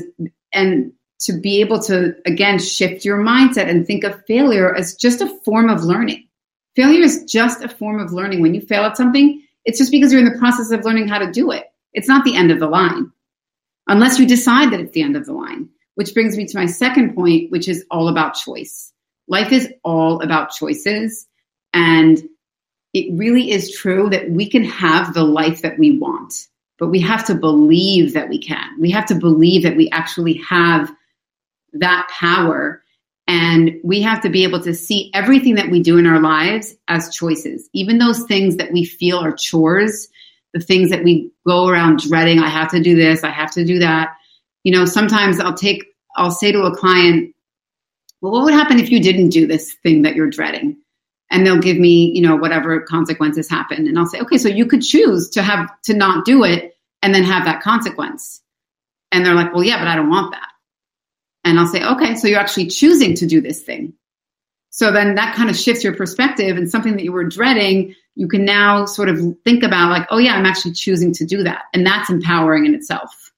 and 0.53 0.93
to 1.23 1.33
be 1.33 1.63
able 1.63 1.83
to 1.83 2.15
again 2.27 2.61
shift 2.61 3.05
your 3.05 3.19
mindset 3.19 3.69
and 3.69 3.85
think 3.85 4.05
of 4.05 4.25
failure 4.27 4.73
as 4.73 4.95
just 4.95 5.21
a 5.21 5.27
form 5.41 5.69
of 5.69 5.83
learning. 5.83 6.29
Failure 6.77 7.03
is 7.03 7.25
just 7.25 7.65
a 7.65 7.69
form 7.69 7.99
of 7.99 8.13
learning. 8.13 8.41
When 8.41 8.55
you 8.55 8.61
fail 8.61 8.85
at 8.85 8.97
something, 8.97 9.43
it's 9.65 9.79
just 9.79 9.91
because 9.91 10.13
you're 10.13 10.25
in 10.25 10.33
the 10.33 10.39
process 10.39 10.71
of 10.71 10.85
learning 10.85 11.09
how 11.09 11.19
to 11.19 11.33
do 11.33 11.51
it. 11.51 11.72
It's 11.95 12.09
not 12.09 12.25
the 12.25 12.37
end 12.37 12.51
of 12.51 12.61
the 12.61 12.69
line. 12.69 13.13
Unless 13.89 14.19
you 14.19 14.27
decide 14.27 14.71
that 14.73 14.81
it's 14.81 14.93
the 14.93 15.03
end 15.03 15.17
of 15.17 15.27
the 15.27 15.33
line. 15.33 15.69
Which 15.95 16.15
brings 16.15 16.37
me 16.37 16.47
to 16.47 16.59
my 16.59 16.67
second 16.67 17.15
point, 17.15 17.51
which 17.51 17.69
is 17.69 17.85
all 17.91 18.09
about 18.09 18.35
choice. 18.35 18.93
Life 19.29 19.53
is 19.53 19.69
all 19.85 20.23
about 20.23 20.51
choices. 20.51 21.27
And 21.75 22.23
it 22.95 23.13
really 23.17 23.51
is 23.51 23.75
true 23.75 24.09
that 24.11 24.31
we 24.31 24.49
can 24.49 24.65
have 24.65 25.15
the 25.15 25.25
life 25.25 25.63
that 25.63 25.79
we 25.79 25.99
want, 25.99 26.49
but 26.79 26.89
we 26.89 27.01
have 27.01 27.25
to 27.27 27.35
believe 27.35 28.13
that 28.13 28.29
we 28.29 28.39
can. 28.39 28.79
We 28.79 28.91
have 28.91 29.07
to 29.07 29.15
believe 29.15 29.63
that 29.63 29.77
we 29.77 29.89
actually 29.91 30.35
have 30.49 30.91
that 31.75 32.09
power. 32.11 32.83
And 33.27 33.81
we 33.83 34.03
have 34.03 34.21
to 34.23 34.29
be 34.29 34.45
able 34.45 34.61
to 34.63 34.75
see 34.75 35.11
everything 35.15 35.55
that 35.55 35.71
we 35.71 35.83
do 35.83 35.97
in 35.97 36.07
our 36.07 36.21
lives 36.21 36.75
as 36.89 37.15
choices, 37.15 37.69
even 37.73 37.99
those 37.99 38.25
things 38.25 38.57
that 38.57 38.73
we 38.73 38.85
feel 38.85 39.19
are 39.19 39.33
chores, 39.33 40.09
the 40.53 40.61
things 40.61 40.91
that 40.91 41.05
we 41.05 41.33
go 41.47 41.67
around 41.69 42.01
dreading. 42.01 42.39
I 42.39 42.49
have 42.49 42.71
to 42.73 42.83
do 42.83 42.97
this, 42.97 43.25
I 43.25 43.31
have 43.31 43.53
to 43.53 43.65
do 43.65 43.79
that. 43.81 44.15
You 44.65 44.73
know, 44.73 44.85
sometimes 44.85 45.41
I'll 45.41 45.55
take, 45.55 45.85
I'll 46.17 46.31
say 46.31 46.53
to 46.53 46.63
a 46.63 46.77
client, 46.77 47.35
well, 48.21 48.33
what 48.33 48.45
would 48.45 48.55
happen 48.55 48.79
if 48.79 48.91
you 48.91 49.01
didn't 49.01 49.31
do 49.31 49.47
this 49.47 49.75
thing 49.83 50.03
that 50.03 50.15
you're 50.15 50.31
dreading? 50.31 50.79
And 51.31 51.47
they'll 51.47 51.59
give 51.59 51.79
me, 51.79 52.13
you 52.15 52.21
know, 52.21 52.37
whatever 52.37 52.83
consequences 52.83 53.49
happen. 53.49 53.87
And 53.89 53.99
I'll 53.99 54.07
say, 54.07 54.21
okay, 54.21 54.39
so 54.39 54.49
you 54.49 54.67
could 54.67 54.83
choose 54.83 55.31
to 55.31 55.43
have, 55.43 55.71
to 55.85 55.95
not 55.95 56.25
do 56.25 56.45
it 56.45 56.77
and 57.01 57.15
then 57.15 57.25
have 57.25 57.47
that 57.47 57.63
consequence. 57.63 58.43
And 59.11 59.25
they're 59.25 59.35
like, 59.35 59.53
well, 59.53 59.65
yeah, 59.65 59.79
but 59.79 59.89
I 59.89 59.97
don't 59.97 60.11
want 60.11 60.33
that. 60.33 60.49
And 61.45 61.59
I'll 61.59 61.67
say, 61.67 61.83
okay, 61.83 62.15
so 62.15 62.29
you're 62.29 62.39
actually 62.39 62.69
choosing 62.69 63.15
to 63.17 63.27
do 63.27 63.41
this 63.41 63.63
thing. 63.63 63.95
So 64.71 64.93
then 64.93 65.17
that 65.17 65.35
kind 65.35 65.51
of 65.51 65.57
shifts 65.57 65.83
your 65.85 65.95
perspective 65.95 66.57
and 66.57 66.71
something 66.71 66.97
that 66.97 67.05
you 67.05 67.13
were 67.13 67.25
dreading, 67.25 67.95
you 68.15 68.29
can 68.29 68.45
now 68.45 68.85
sort 68.85 69.09
of 69.09 69.21
think 69.45 69.63
about 69.63 69.91
like, 69.91 70.07
oh 70.11 70.19
yeah, 70.19 70.35
I'm 70.35 70.47
actually 70.47 70.73
choosing 70.73 71.13
to 71.15 71.25
do 71.25 71.43
that. 71.43 71.65
And 71.73 71.87
that's 71.87 72.11
empowering 72.11 72.67
in 72.67 72.75
itself. 72.75 73.33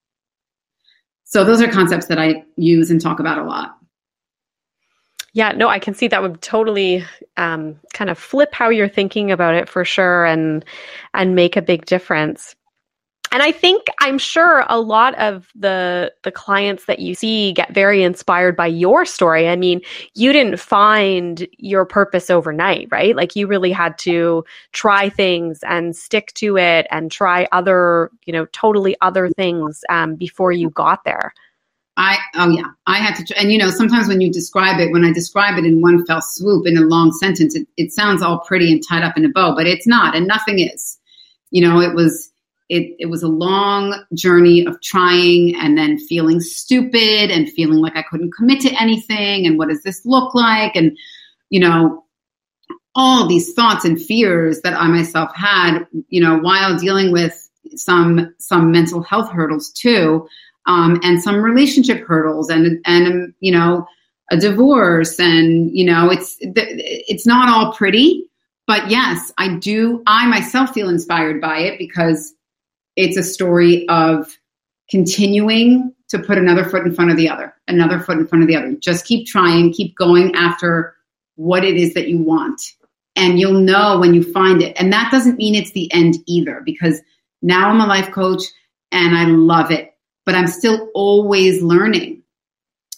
So 1.24 1.44
those 1.44 1.60
are 1.60 1.70
concepts 1.70 2.06
that 2.06 2.18
I 2.18 2.44
use 2.56 2.90
and 2.90 3.00
talk 3.00 3.20
about 3.20 3.38
a 3.38 3.44
lot. 3.44 3.76
Yeah, 5.32 5.50
no, 5.50 5.68
I 5.68 5.80
can 5.80 5.94
see 5.94 6.06
that 6.08 6.22
would 6.22 6.40
totally 6.40 7.04
um, 7.36 7.80
kind 7.92 8.08
of 8.08 8.18
flip 8.18 8.54
how 8.54 8.68
you're 8.68 8.88
thinking 8.88 9.32
about 9.32 9.54
it 9.54 9.68
for 9.68 9.84
sure, 9.84 10.24
and 10.24 10.64
and 11.12 11.34
make 11.34 11.56
a 11.56 11.62
big 11.62 11.86
difference 11.86 12.54
and 13.34 13.42
i 13.42 13.52
think 13.52 13.86
i'm 13.98 14.16
sure 14.16 14.64
a 14.68 14.80
lot 14.80 15.18
of 15.18 15.48
the 15.54 16.10
the 16.22 16.32
clients 16.32 16.86
that 16.86 17.00
you 17.00 17.14
see 17.14 17.52
get 17.52 17.74
very 17.74 18.02
inspired 18.02 18.56
by 18.56 18.66
your 18.66 19.04
story. 19.04 19.48
I 19.48 19.56
mean 19.56 19.80
you 20.14 20.32
didn't 20.32 20.58
find 20.58 21.46
your 21.58 21.84
purpose 21.84 22.30
overnight 22.30 22.88
right? 22.90 23.16
Like 23.16 23.36
you 23.36 23.46
really 23.46 23.72
had 23.72 23.98
to 23.98 24.44
try 24.72 25.08
things 25.08 25.60
and 25.64 25.96
stick 25.96 26.32
to 26.34 26.56
it 26.56 26.86
and 26.90 27.10
try 27.10 27.48
other 27.52 28.10
you 28.24 28.32
know 28.32 28.46
totally 28.52 28.96
other 29.00 29.28
things 29.30 29.82
um, 29.88 30.14
before 30.14 30.52
you 30.52 30.70
got 30.70 31.04
there. 31.04 31.34
I 31.96 32.18
oh 32.34 32.50
yeah, 32.50 32.68
I 32.86 32.98
had 32.98 33.14
to, 33.16 33.38
and 33.38 33.52
you 33.52 33.58
know 33.58 33.70
sometimes 33.70 34.08
when 34.08 34.20
you 34.20 34.32
describe 34.32 34.80
it, 34.80 34.92
when 34.92 35.04
I 35.04 35.12
describe 35.12 35.58
it 35.58 35.64
in 35.64 35.80
one 35.80 36.04
fell 36.06 36.22
swoop 36.22 36.66
in 36.66 36.76
a 36.76 36.82
long 36.82 37.12
sentence, 37.12 37.54
it, 37.54 37.66
it 37.76 37.92
sounds 37.92 38.22
all 38.22 38.40
pretty 38.40 38.72
and 38.72 38.82
tied 38.88 39.04
up 39.04 39.16
in 39.16 39.24
a 39.24 39.28
bow, 39.28 39.54
but 39.54 39.66
it's 39.66 39.86
not, 39.86 40.16
and 40.16 40.26
nothing 40.26 40.58
is. 40.58 40.98
You 41.50 41.62
know, 41.62 41.80
it 41.80 41.94
was 41.94 42.32
it, 42.68 42.96
it 42.98 43.06
was 43.06 43.22
a 43.22 43.28
long 43.28 44.04
journey 44.14 44.66
of 44.66 44.80
trying 44.80 45.54
and 45.56 45.76
then 45.76 45.98
feeling 45.98 46.40
stupid 46.40 47.30
and 47.30 47.50
feeling 47.50 47.78
like 47.78 47.96
I 47.96 48.02
couldn't 48.02 48.34
commit 48.34 48.60
to 48.62 48.80
anything. 48.80 49.46
And 49.46 49.58
what 49.58 49.68
does 49.68 49.82
this 49.82 50.04
look 50.04 50.34
like? 50.34 50.74
And, 50.74 50.96
you 51.50 51.60
know, 51.60 52.04
all 52.94 53.26
these 53.26 53.52
thoughts 53.52 53.84
and 53.84 54.00
fears 54.00 54.60
that 54.62 54.74
I 54.74 54.86
myself 54.88 55.34
had, 55.34 55.80
you 56.08 56.22
know, 56.22 56.38
while 56.38 56.78
dealing 56.78 57.12
with 57.12 57.48
some 57.76 58.34
some 58.38 58.70
mental 58.70 59.02
health 59.02 59.30
hurdles 59.30 59.70
too, 59.72 60.28
um, 60.66 61.00
and 61.02 61.22
some 61.22 61.42
relationship 61.42 62.06
hurdles, 62.06 62.50
and 62.50 62.80
and 62.86 63.34
you 63.40 63.52
know, 63.52 63.86
a 64.30 64.36
divorce, 64.36 65.18
and 65.18 65.76
you 65.76 65.84
know, 65.84 66.10
it's 66.10 66.36
it's 66.40 67.26
not 67.26 67.48
all 67.48 67.72
pretty, 67.72 68.30
but 68.66 68.90
yes, 68.90 69.32
I 69.38 69.56
do. 69.56 70.02
I 70.06 70.26
myself 70.26 70.70
feel 70.70 70.88
inspired 70.88 71.40
by 71.40 71.58
it 71.60 71.78
because 71.78 72.32
it's 72.96 73.16
a 73.16 73.22
story 73.22 73.88
of 73.88 74.36
continuing 74.90 75.92
to 76.08 76.18
put 76.18 76.38
another 76.38 76.64
foot 76.64 76.86
in 76.86 76.94
front 76.94 77.10
of 77.10 77.16
the 77.16 77.28
other, 77.28 77.54
another 77.66 77.98
foot 77.98 78.18
in 78.18 78.26
front 78.26 78.42
of 78.42 78.48
the 78.48 78.56
other. 78.56 78.72
Just 78.74 79.06
keep 79.06 79.26
trying, 79.26 79.72
keep 79.72 79.96
going 79.96 80.34
after 80.34 80.94
what 81.36 81.64
it 81.64 81.76
is 81.76 81.94
that 81.94 82.08
you 82.08 82.18
want. 82.18 82.60
And 83.16 83.38
you'll 83.38 83.60
know 83.60 83.98
when 83.98 84.12
you 84.12 84.22
find 84.22 84.60
it. 84.62 84.76
And 84.78 84.92
that 84.92 85.10
doesn't 85.10 85.38
mean 85.38 85.54
it's 85.54 85.72
the 85.72 85.92
end 85.92 86.16
either, 86.26 86.62
because 86.64 87.00
now 87.42 87.68
I'm 87.68 87.80
a 87.80 87.86
life 87.86 88.10
coach 88.12 88.42
and 88.92 89.16
I 89.16 89.24
love 89.24 89.70
it, 89.70 89.94
but 90.26 90.34
I'm 90.34 90.46
still 90.46 90.88
always 90.94 91.62
learning 91.62 92.22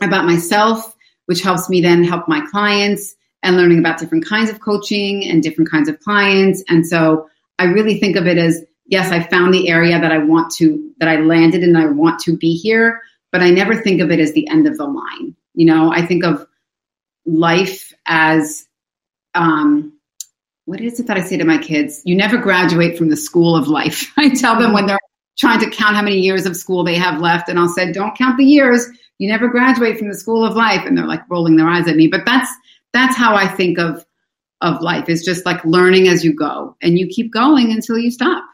about 0.02 0.26
myself, 0.26 0.94
which 1.26 1.42
helps 1.42 1.68
me 1.68 1.80
then 1.80 2.04
help 2.04 2.28
my 2.28 2.44
clients 2.50 3.14
and 3.42 3.56
learning 3.56 3.78
about 3.78 3.98
different 3.98 4.26
kinds 4.26 4.50
of 4.50 4.61
coaching 4.61 5.24
and 5.28 5.42
different 5.42 5.70
kinds 5.70 5.88
of 5.88 6.00
clients. 6.00 6.62
And 6.68 6.87
so 6.87 7.28
I 7.59 7.64
really 7.64 7.98
think 7.98 8.16
of 8.16 8.26
it 8.26 8.38
as 8.38 8.64
yes, 8.87 9.12
I 9.12 9.22
found 9.22 9.53
the 9.53 9.68
area 9.68 10.01
that 10.01 10.12
I 10.12 10.18
want 10.18 10.51
to, 10.57 10.90
that 10.99 11.09
I 11.09 11.16
landed 11.16 11.62
and 11.62 11.77
I 11.77 11.87
want 11.87 12.20
to 12.20 12.37
be 12.37 12.55
here, 12.55 13.01
but 13.33 13.42
I 13.42 13.51
never 13.51 13.81
think 13.81 14.01
of 14.01 14.11
it 14.11 14.20
as 14.20 14.33
the 14.33 14.49
end 14.49 14.66
of 14.66 14.77
the 14.77 14.87
line. 14.87 15.35
You 15.55 15.66
know, 15.66 15.92
I 15.92 16.05
think 16.05 16.25
of 16.25 16.46
life 17.25 17.92
as, 18.07 18.66
um, 19.35 19.92
what 20.64 20.81
is 20.81 20.99
it 20.99 21.07
that 21.07 21.16
I 21.16 21.22
say 21.22 21.37
to 21.37 21.44
my 21.44 21.59
kids? 21.59 22.03
You 22.05 22.16
never 22.16 22.38
graduate 22.38 22.99
from 22.99 23.09
the 23.09 23.16
school 23.16 23.57
of 23.57 23.68
life. 23.68 24.12
I 24.16 24.31
tell 24.31 24.59
them 24.59 24.72
when 24.72 24.87
they're 24.87 24.99
trying 25.38 25.61
to 25.61 25.70
count 25.70 25.96
how 25.96 26.03
many 26.03 26.18
years 26.18 26.46
of 26.46 26.57
school 26.57 26.85
they 26.85 26.96
have 26.96 27.20
left, 27.20 27.49
and 27.49 27.59
I'll 27.59 27.68
say, 27.68 27.92
don't 27.92 28.16
count 28.16 28.37
the 28.37 28.44
years. 28.44 28.87
You 29.18 29.29
never 29.29 29.49
graduate 29.49 29.99
from 29.99 30.09
the 30.09 30.14
school 30.14 30.44
of 30.44 30.57
life. 30.57 30.85
And 30.85 30.96
they're 30.96 31.07
like 31.07 31.22
rolling 31.31 31.57
their 31.57 31.68
eyes 31.68 31.88
at 31.88 31.96
me. 31.96 32.09
But 32.09 32.27
that's 32.27 32.51
that's 32.92 33.16
how 33.16 33.35
I 33.35 33.46
think 33.46 33.79
of 33.79 34.05
of 34.62 34.81
life 34.81 35.09
is 35.09 35.25
just 35.25 35.44
like 35.44 35.62
learning 35.64 36.09
as 36.09 36.25
you 36.25 36.35
go 36.35 36.77
and 36.83 36.99
you 36.99 37.07
keep 37.07 37.33
going 37.33 37.70
until 37.70 37.99
you 37.99 38.11
stop. 38.11 38.44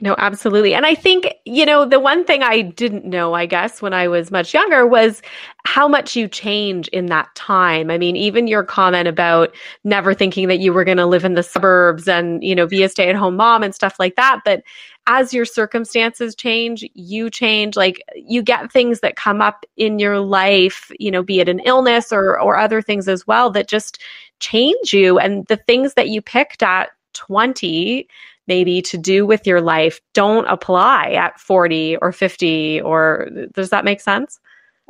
No, 0.00 0.14
absolutely. 0.18 0.74
And 0.74 0.84
I 0.84 0.94
think, 0.94 1.32
you 1.46 1.64
know, 1.64 1.86
the 1.86 2.00
one 2.00 2.24
thing 2.24 2.42
I 2.42 2.60
didn't 2.60 3.06
know, 3.06 3.32
I 3.32 3.46
guess, 3.46 3.80
when 3.80 3.94
I 3.94 4.08
was 4.08 4.30
much 4.30 4.52
younger 4.52 4.86
was 4.86 5.22
how 5.64 5.88
much 5.88 6.14
you 6.14 6.28
change 6.28 6.88
in 6.88 7.06
that 7.06 7.34
time. 7.34 7.90
I 7.90 7.96
mean, 7.96 8.14
even 8.14 8.46
your 8.46 8.62
comment 8.62 9.08
about 9.08 9.54
never 9.84 10.12
thinking 10.12 10.48
that 10.48 10.58
you 10.58 10.72
were 10.72 10.84
going 10.84 10.98
to 10.98 11.06
live 11.06 11.24
in 11.24 11.34
the 11.34 11.42
suburbs 11.42 12.06
and, 12.08 12.44
you 12.44 12.54
know, 12.54 12.66
be 12.66 12.82
a 12.82 12.88
stay 12.90 13.08
at 13.08 13.16
home 13.16 13.36
mom 13.36 13.62
and 13.62 13.74
stuff 13.74 13.96
like 13.98 14.16
that. 14.16 14.42
But 14.44 14.62
as 15.06 15.32
your 15.32 15.44
circumstances 15.46 16.34
change, 16.34 16.84
you 16.94 17.30
change. 17.30 17.74
Like 17.74 18.02
you 18.16 18.42
get 18.42 18.70
things 18.70 19.00
that 19.00 19.16
come 19.16 19.40
up 19.40 19.64
in 19.78 19.98
your 19.98 20.20
life, 20.20 20.90
you 20.98 21.10
know, 21.10 21.22
be 21.22 21.40
it 21.40 21.48
an 21.48 21.60
illness 21.60 22.12
or, 22.12 22.38
or 22.38 22.56
other 22.58 22.82
things 22.82 23.08
as 23.08 23.26
well 23.26 23.50
that 23.52 23.68
just 23.68 23.98
change 24.40 24.92
you. 24.92 25.18
And 25.18 25.46
the 25.46 25.56
things 25.56 25.94
that 25.94 26.08
you 26.08 26.20
picked 26.20 26.62
at 26.62 26.90
20 27.14 28.06
maybe 28.46 28.82
to 28.82 28.98
do 28.98 29.26
with 29.26 29.46
your 29.46 29.60
life 29.60 30.00
don't 30.14 30.46
apply 30.46 31.10
at 31.10 31.38
40 31.40 31.96
or 31.96 32.12
50 32.12 32.80
or 32.82 33.28
does 33.54 33.70
that 33.70 33.84
make 33.84 34.00
sense? 34.00 34.38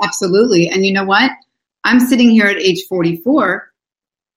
Absolutely. 0.02 0.68
And 0.68 0.84
you 0.84 0.92
know 0.92 1.04
what? 1.04 1.30
I'm 1.84 2.00
sitting 2.00 2.30
here 2.30 2.46
at 2.46 2.58
age 2.58 2.84
44. 2.88 3.70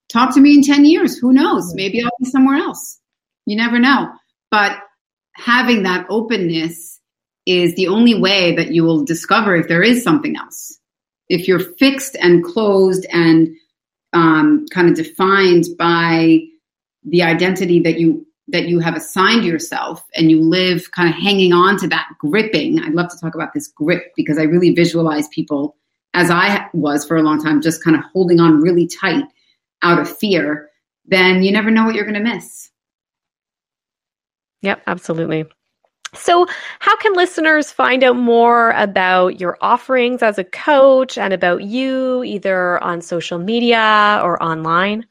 Talk 0.08 0.34
to 0.34 0.40
me 0.40 0.54
in 0.54 0.62
10 0.62 0.84
years. 0.84 1.18
Who 1.18 1.32
knows? 1.32 1.74
Maybe 1.74 2.02
I'll 2.02 2.10
be 2.18 2.30
somewhere 2.30 2.56
else. 2.56 2.98
You 3.46 3.56
never 3.56 3.78
know. 3.78 4.08
But 4.50 4.78
having 5.34 5.82
that 5.84 6.06
openness 6.08 7.00
is 7.46 7.74
the 7.74 7.88
only 7.88 8.18
way 8.18 8.54
that 8.56 8.72
you 8.72 8.84
will 8.84 9.04
discover 9.04 9.56
if 9.56 9.68
there 9.68 9.82
is 9.82 10.02
something 10.02 10.36
else. 10.36 10.78
If 11.28 11.46
you're 11.46 11.60
fixed 11.60 12.16
and 12.20 12.44
closed 12.44 13.06
and 13.12 13.48
um, 14.12 14.66
kind 14.72 14.88
of 14.88 14.96
defined 14.96 15.64
by 15.78 16.40
the 17.04 17.22
identity 17.22 17.80
that 17.80 17.98
you 17.98 18.26
that 18.50 18.68
you 18.68 18.80
have 18.80 18.96
assigned 18.96 19.44
yourself 19.44 20.04
and 20.14 20.30
you 20.30 20.40
live 20.40 20.90
kind 20.92 21.08
of 21.08 21.14
hanging 21.14 21.52
on 21.52 21.78
to 21.78 21.88
that 21.88 22.08
gripping. 22.18 22.80
I'd 22.80 22.94
love 22.94 23.08
to 23.10 23.18
talk 23.18 23.34
about 23.34 23.52
this 23.54 23.68
grip 23.68 24.12
because 24.16 24.38
I 24.38 24.42
really 24.42 24.74
visualize 24.74 25.28
people 25.28 25.76
as 26.14 26.30
I 26.30 26.66
was 26.72 27.04
for 27.04 27.16
a 27.16 27.22
long 27.22 27.42
time, 27.42 27.60
just 27.60 27.84
kind 27.84 27.96
of 27.96 28.02
holding 28.12 28.40
on 28.40 28.60
really 28.60 28.86
tight 28.86 29.24
out 29.82 29.98
of 29.98 30.18
fear, 30.18 30.70
then 31.06 31.42
you 31.42 31.52
never 31.52 31.70
know 31.70 31.84
what 31.84 31.94
you're 31.94 32.04
going 32.04 32.22
to 32.22 32.34
miss. 32.34 32.70
Yep, 34.62 34.82
absolutely. 34.86 35.44
So, 36.12 36.46
how 36.80 36.96
can 36.96 37.12
listeners 37.12 37.70
find 37.70 38.02
out 38.02 38.16
more 38.16 38.72
about 38.72 39.40
your 39.40 39.56
offerings 39.60 40.22
as 40.22 40.38
a 40.38 40.44
coach 40.44 41.16
and 41.16 41.32
about 41.32 41.62
you, 41.62 42.24
either 42.24 42.82
on 42.82 43.00
social 43.00 43.38
media 43.38 44.20
or 44.22 44.42
online? 44.42 45.06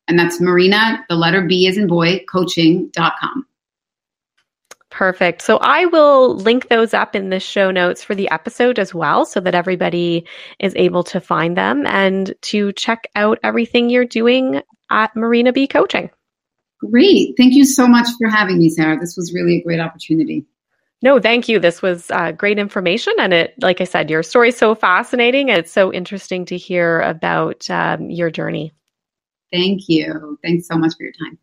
And 0.08 0.18
that's 0.18 0.40
Marina, 0.40 1.04
the 1.08 1.16
letter 1.16 1.42
B 1.42 1.66
is 1.66 1.76
in 1.76 1.88
boy, 1.88 2.24
coaching.com. 2.30 3.46
Perfect. 4.96 5.42
So 5.42 5.58
I 5.58 5.84
will 5.84 6.36
link 6.36 6.68
those 6.68 6.94
up 6.94 7.14
in 7.14 7.28
the 7.28 7.38
show 7.38 7.70
notes 7.70 8.02
for 8.02 8.14
the 8.14 8.30
episode 8.30 8.78
as 8.78 8.94
well 8.94 9.26
so 9.26 9.40
that 9.40 9.54
everybody 9.54 10.24
is 10.58 10.72
able 10.74 11.04
to 11.04 11.20
find 11.20 11.54
them 11.54 11.86
and 11.86 12.34
to 12.40 12.72
check 12.72 13.06
out 13.14 13.38
everything 13.42 13.90
you're 13.90 14.06
doing 14.06 14.62
at 14.90 15.14
Marina 15.14 15.52
B 15.52 15.66
Coaching. 15.66 16.08
Great. 16.78 17.34
Thank 17.36 17.52
you 17.52 17.66
so 17.66 17.86
much 17.86 18.08
for 18.18 18.30
having 18.30 18.56
me, 18.56 18.70
Sarah. 18.70 18.98
This 18.98 19.18
was 19.18 19.34
really 19.34 19.56
a 19.56 19.62
great 19.62 19.80
opportunity. 19.80 20.46
No, 21.02 21.20
thank 21.20 21.46
you. 21.46 21.58
This 21.58 21.82
was 21.82 22.10
uh, 22.10 22.32
great 22.32 22.58
information. 22.58 23.12
And 23.18 23.34
it, 23.34 23.54
like 23.60 23.82
I 23.82 23.84
said, 23.84 24.08
your 24.08 24.22
story 24.22 24.48
is 24.48 24.56
so 24.56 24.74
fascinating. 24.74 25.50
And 25.50 25.58
It's 25.58 25.72
so 25.72 25.92
interesting 25.92 26.46
to 26.46 26.56
hear 26.56 27.02
about 27.02 27.68
um, 27.68 28.08
your 28.08 28.30
journey. 28.30 28.72
Thank 29.52 29.90
you. 29.90 30.38
Thanks 30.42 30.66
so 30.66 30.78
much 30.78 30.94
for 30.96 31.02
your 31.02 31.12
time. 31.12 31.36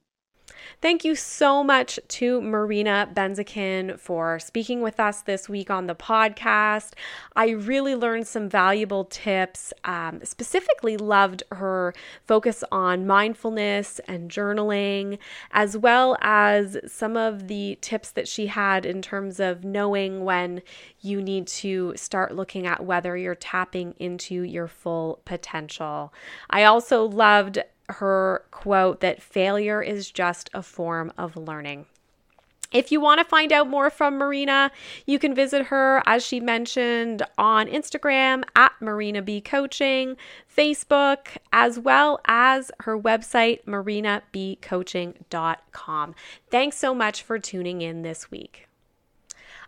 Thank 0.84 1.06
you 1.06 1.16
so 1.16 1.64
much 1.64 1.98
to 2.10 2.42
Marina 2.42 3.10
Benzikin 3.14 3.98
for 3.98 4.38
speaking 4.38 4.82
with 4.82 5.00
us 5.00 5.22
this 5.22 5.48
week 5.48 5.72
on 5.72 5.88
the 5.88 5.96
podcast. 5.96 6.92
I 7.38 7.52
really 7.52 7.96
learned 7.96 8.28
some 8.28 8.50
valuable 8.50 9.06
tips. 9.06 9.72
Um, 9.86 10.20
specifically, 10.26 10.98
loved 10.98 11.42
her 11.54 11.94
focus 12.28 12.66
on 12.70 13.08
mindfulness 13.08 14.02
and 14.10 14.30
journaling, 14.30 15.20
as 15.52 15.78
well 15.78 16.18
as 16.20 16.78
some 16.86 17.16
of 17.16 17.48
the 17.48 17.78
tips 17.80 18.12
that 18.12 18.28
she 18.28 18.48
had 18.48 18.86
in 18.86 19.02
terms 19.02 19.40
of 19.40 19.64
knowing 19.64 20.26
when 20.26 20.62
you 21.00 21.22
need 21.22 21.48
to 21.48 21.94
start 21.96 22.36
looking 22.36 22.68
at 22.68 22.84
whether 22.84 23.16
you're 23.16 23.36
tapping 23.36 23.96
into 24.00 24.42
your 24.42 24.68
full 24.68 25.22
potential. 25.24 26.14
I 26.50 26.66
also 26.66 27.06
loved 27.06 27.60
her 27.90 28.46
quote 28.52 29.02
that 29.02 29.22
failure 29.22 29.82
is 29.82 30.12
just 30.12 30.50
a 30.54 30.64
form 30.64 31.12
of 31.18 31.36
learning. 31.36 31.86
If 32.74 32.92
you 32.92 33.00
want 33.00 33.20
to 33.20 33.26
find 33.26 33.54
out 33.54 33.70
more 33.70 33.92
from 33.92 34.18
Marina, 34.18 34.72
you 35.06 35.20
can 35.20 35.36
visit 35.36 35.68
her, 35.68 36.02
as 36.08 36.26
she 36.26 36.40
mentioned, 36.40 37.22
on 37.38 37.68
Instagram 37.68 38.44
at 38.56 38.72
Marina 38.82 39.22
B 39.22 39.42
Coaching, 39.42 40.18
Facebook, 40.56 41.28
as 41.52 41.78
well 41.78 42.20
as 42.26 42.72
her 42.80 42.98
website, 43.00 43.64
marinabcoaching.com. 43.66 46.16
Thanks 46.50 46.78
so 46.78 46.96
much 46.96 47.22
for 47.22 47.38
tuning 47.38 47.84
in 47.84 48.02
this 48.02 48.32
week. 48.32 48.68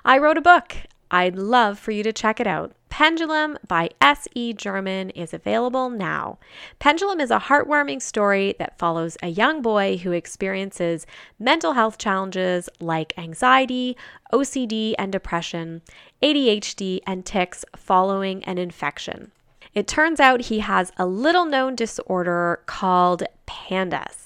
I 0.03 0.18
wrote 0.18 0.38
a 0.38 0.41
book. 0.41 0.76
I'd 1.12 1.36
love 1.36 1.78
for 1.78 1.91
you 1.91 2.03
to 2.03 2.14
check 2.14 2.39
it 2.39 2.47
out. 2.47 2.72
Pendulum 2.89 3.57
by 3.68 3.89
S.E. 3.99 4.53
German 4.53 5.09
is 5.12 5.34
available 5.34 5.89
now. 5.89 6.39
Pendulum 6.80 7.20
is 7.20 7.32
a 7.32 7.39
heartwarming 7.39 8.01
story 8.01 8.55
that 8.59 8.78
follows 8.78 9.18
a 9.22 9.28
young 9.28 9.62
boy 9.62 9.97
who 9.97 10.14
experiences 10.14 11.05
mental 11.38 11.74
health 11.74 11.97
challenges 11.97 12.70
like 12.80 13.18
anxiety, 13.18 13.97
OCD 14.34 14.93
and 14.97 15.12
depression, 15.12 15.82
ADHD, 16.24 16.99
and 17.05 17.26
tics 17.26 17.66
following 17.76 18.43
an 18.45 18.57
infection. 18.57 19.32
It 19.74 19.88
turns 19.88 20.20
out 20.20 20.41
he 20.41 20.59
has 20.59 20.91
a 20.97 21.05
little 21.05 21.45
known 21.45 21.76
disorder 21.76 22.62
called 22.66 23.24
PANDAS. 23.45 24.21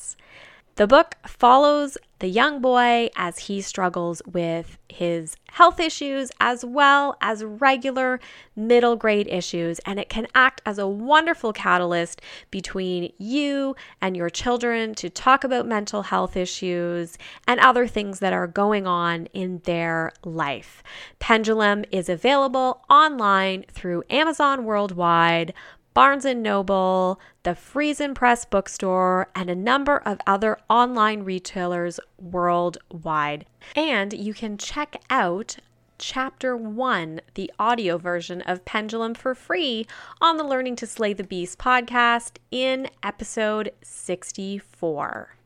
The 0.75 0.87
book 0.87 1.15
follows 1.25 1.97
the 2.19 2.27
young 2.27 2.59
boy 2.59 3.09
as 3.15 3.39
he 3.39 3.61
struggles 3.61 4.21
with 4.25 4.77
his 4.89 5.35
health 5.51 5.79
issues 5.79 6.31
as 6.39 6.65
well 6.65 7.15
as 7.21 7.43
regular 7.43 8.19
middle 8.55 8.95
grade 8.95 9.27
issues. 9.27 9.79
And 9.79 9.99
it 9.99 10.09
can 10.09 10.27
act 10.35 10.61
as 10.65 10.77
a 10.77 10.87
wonderful 10.87 11.53
catalyst 11.53 12.21
between 12.51 13.11
you 13.17 13.75
and 14.01 14.17
your 14.17 14.29
children 14.29 14.95
to 14.95 15.09
talk 15.09 15.43
about 15.43 15.65
mental 15.65 16.03
health 16.03 16.35
issues 16.35 17.17
and 17.47 17.59
other 17.59 17.87
things 17.87 18.19
that 18.19 18.33
are 18.33 18.47
going 18.47 18.85
on 18.85 19.27
in 19.27 19.59
their 19.65 20.11
life. 20.23 20.83
Pendulum 21.19 21.85
is 21.91 22.09
available 22.09 22.81
online 22.89 23.63
through 23.71 24.03
Amazon 24.09 24.65
worldwide. 24.65 25.53
Barnes 25.95 26.25
& 26.25 26.35
Noble, 26.35 27.21
the 27.43 27.51
Friesen 27.51 28.13
Press 28.13 28.43
bookstore, 28.43 29.29
and 29.33 29.49
a 29.49 29.55
number 29.55 29.99
of 29.99 30.19
other 30.27 30.59
online 30.69 31.23
retailers 31.23 32.01
worldwide. 32.19 33.45
And 33.77 34.11
you 34.11 34.33
can 34.33 34.57
check 34.57 35.01
out 35.09 35.55
Chapter 35.97 36.57
1, 36.57 37.21
the 37.35 37.49
audio 37.57 37.97
version 37.97 38.41
of 38.41 38.65
Pendulum 38.65 39.13
for 39.13 39.33
free 39.33 39.87
on 40.19 40.35
the 40.35 40.43
Learning 40.43 40.75
to 40.75 40.85
Slay 40.85 41.13
the 41.13 41.23
Beast 41.23 41.57
podcast 41.59 42.39
in 42.51 42.89
episode 43.01 43.71
64. 43.81 45.37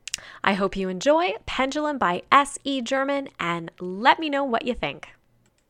I 0.43 0.54
hope 0.54 0.76
you 0.76 0.89
enjoy 0.89 1.34
Pendulum 1.45 2.00
by 2.00 2.24
S.E. 2.32 2.82
German 2.82 3.30
and 3.39 3.70
let 3.80 4.18
me 4.18 4.30
know 4.30 4.43
what 4.43 4.66
you 4.66 4.74
think. 4.74 5.10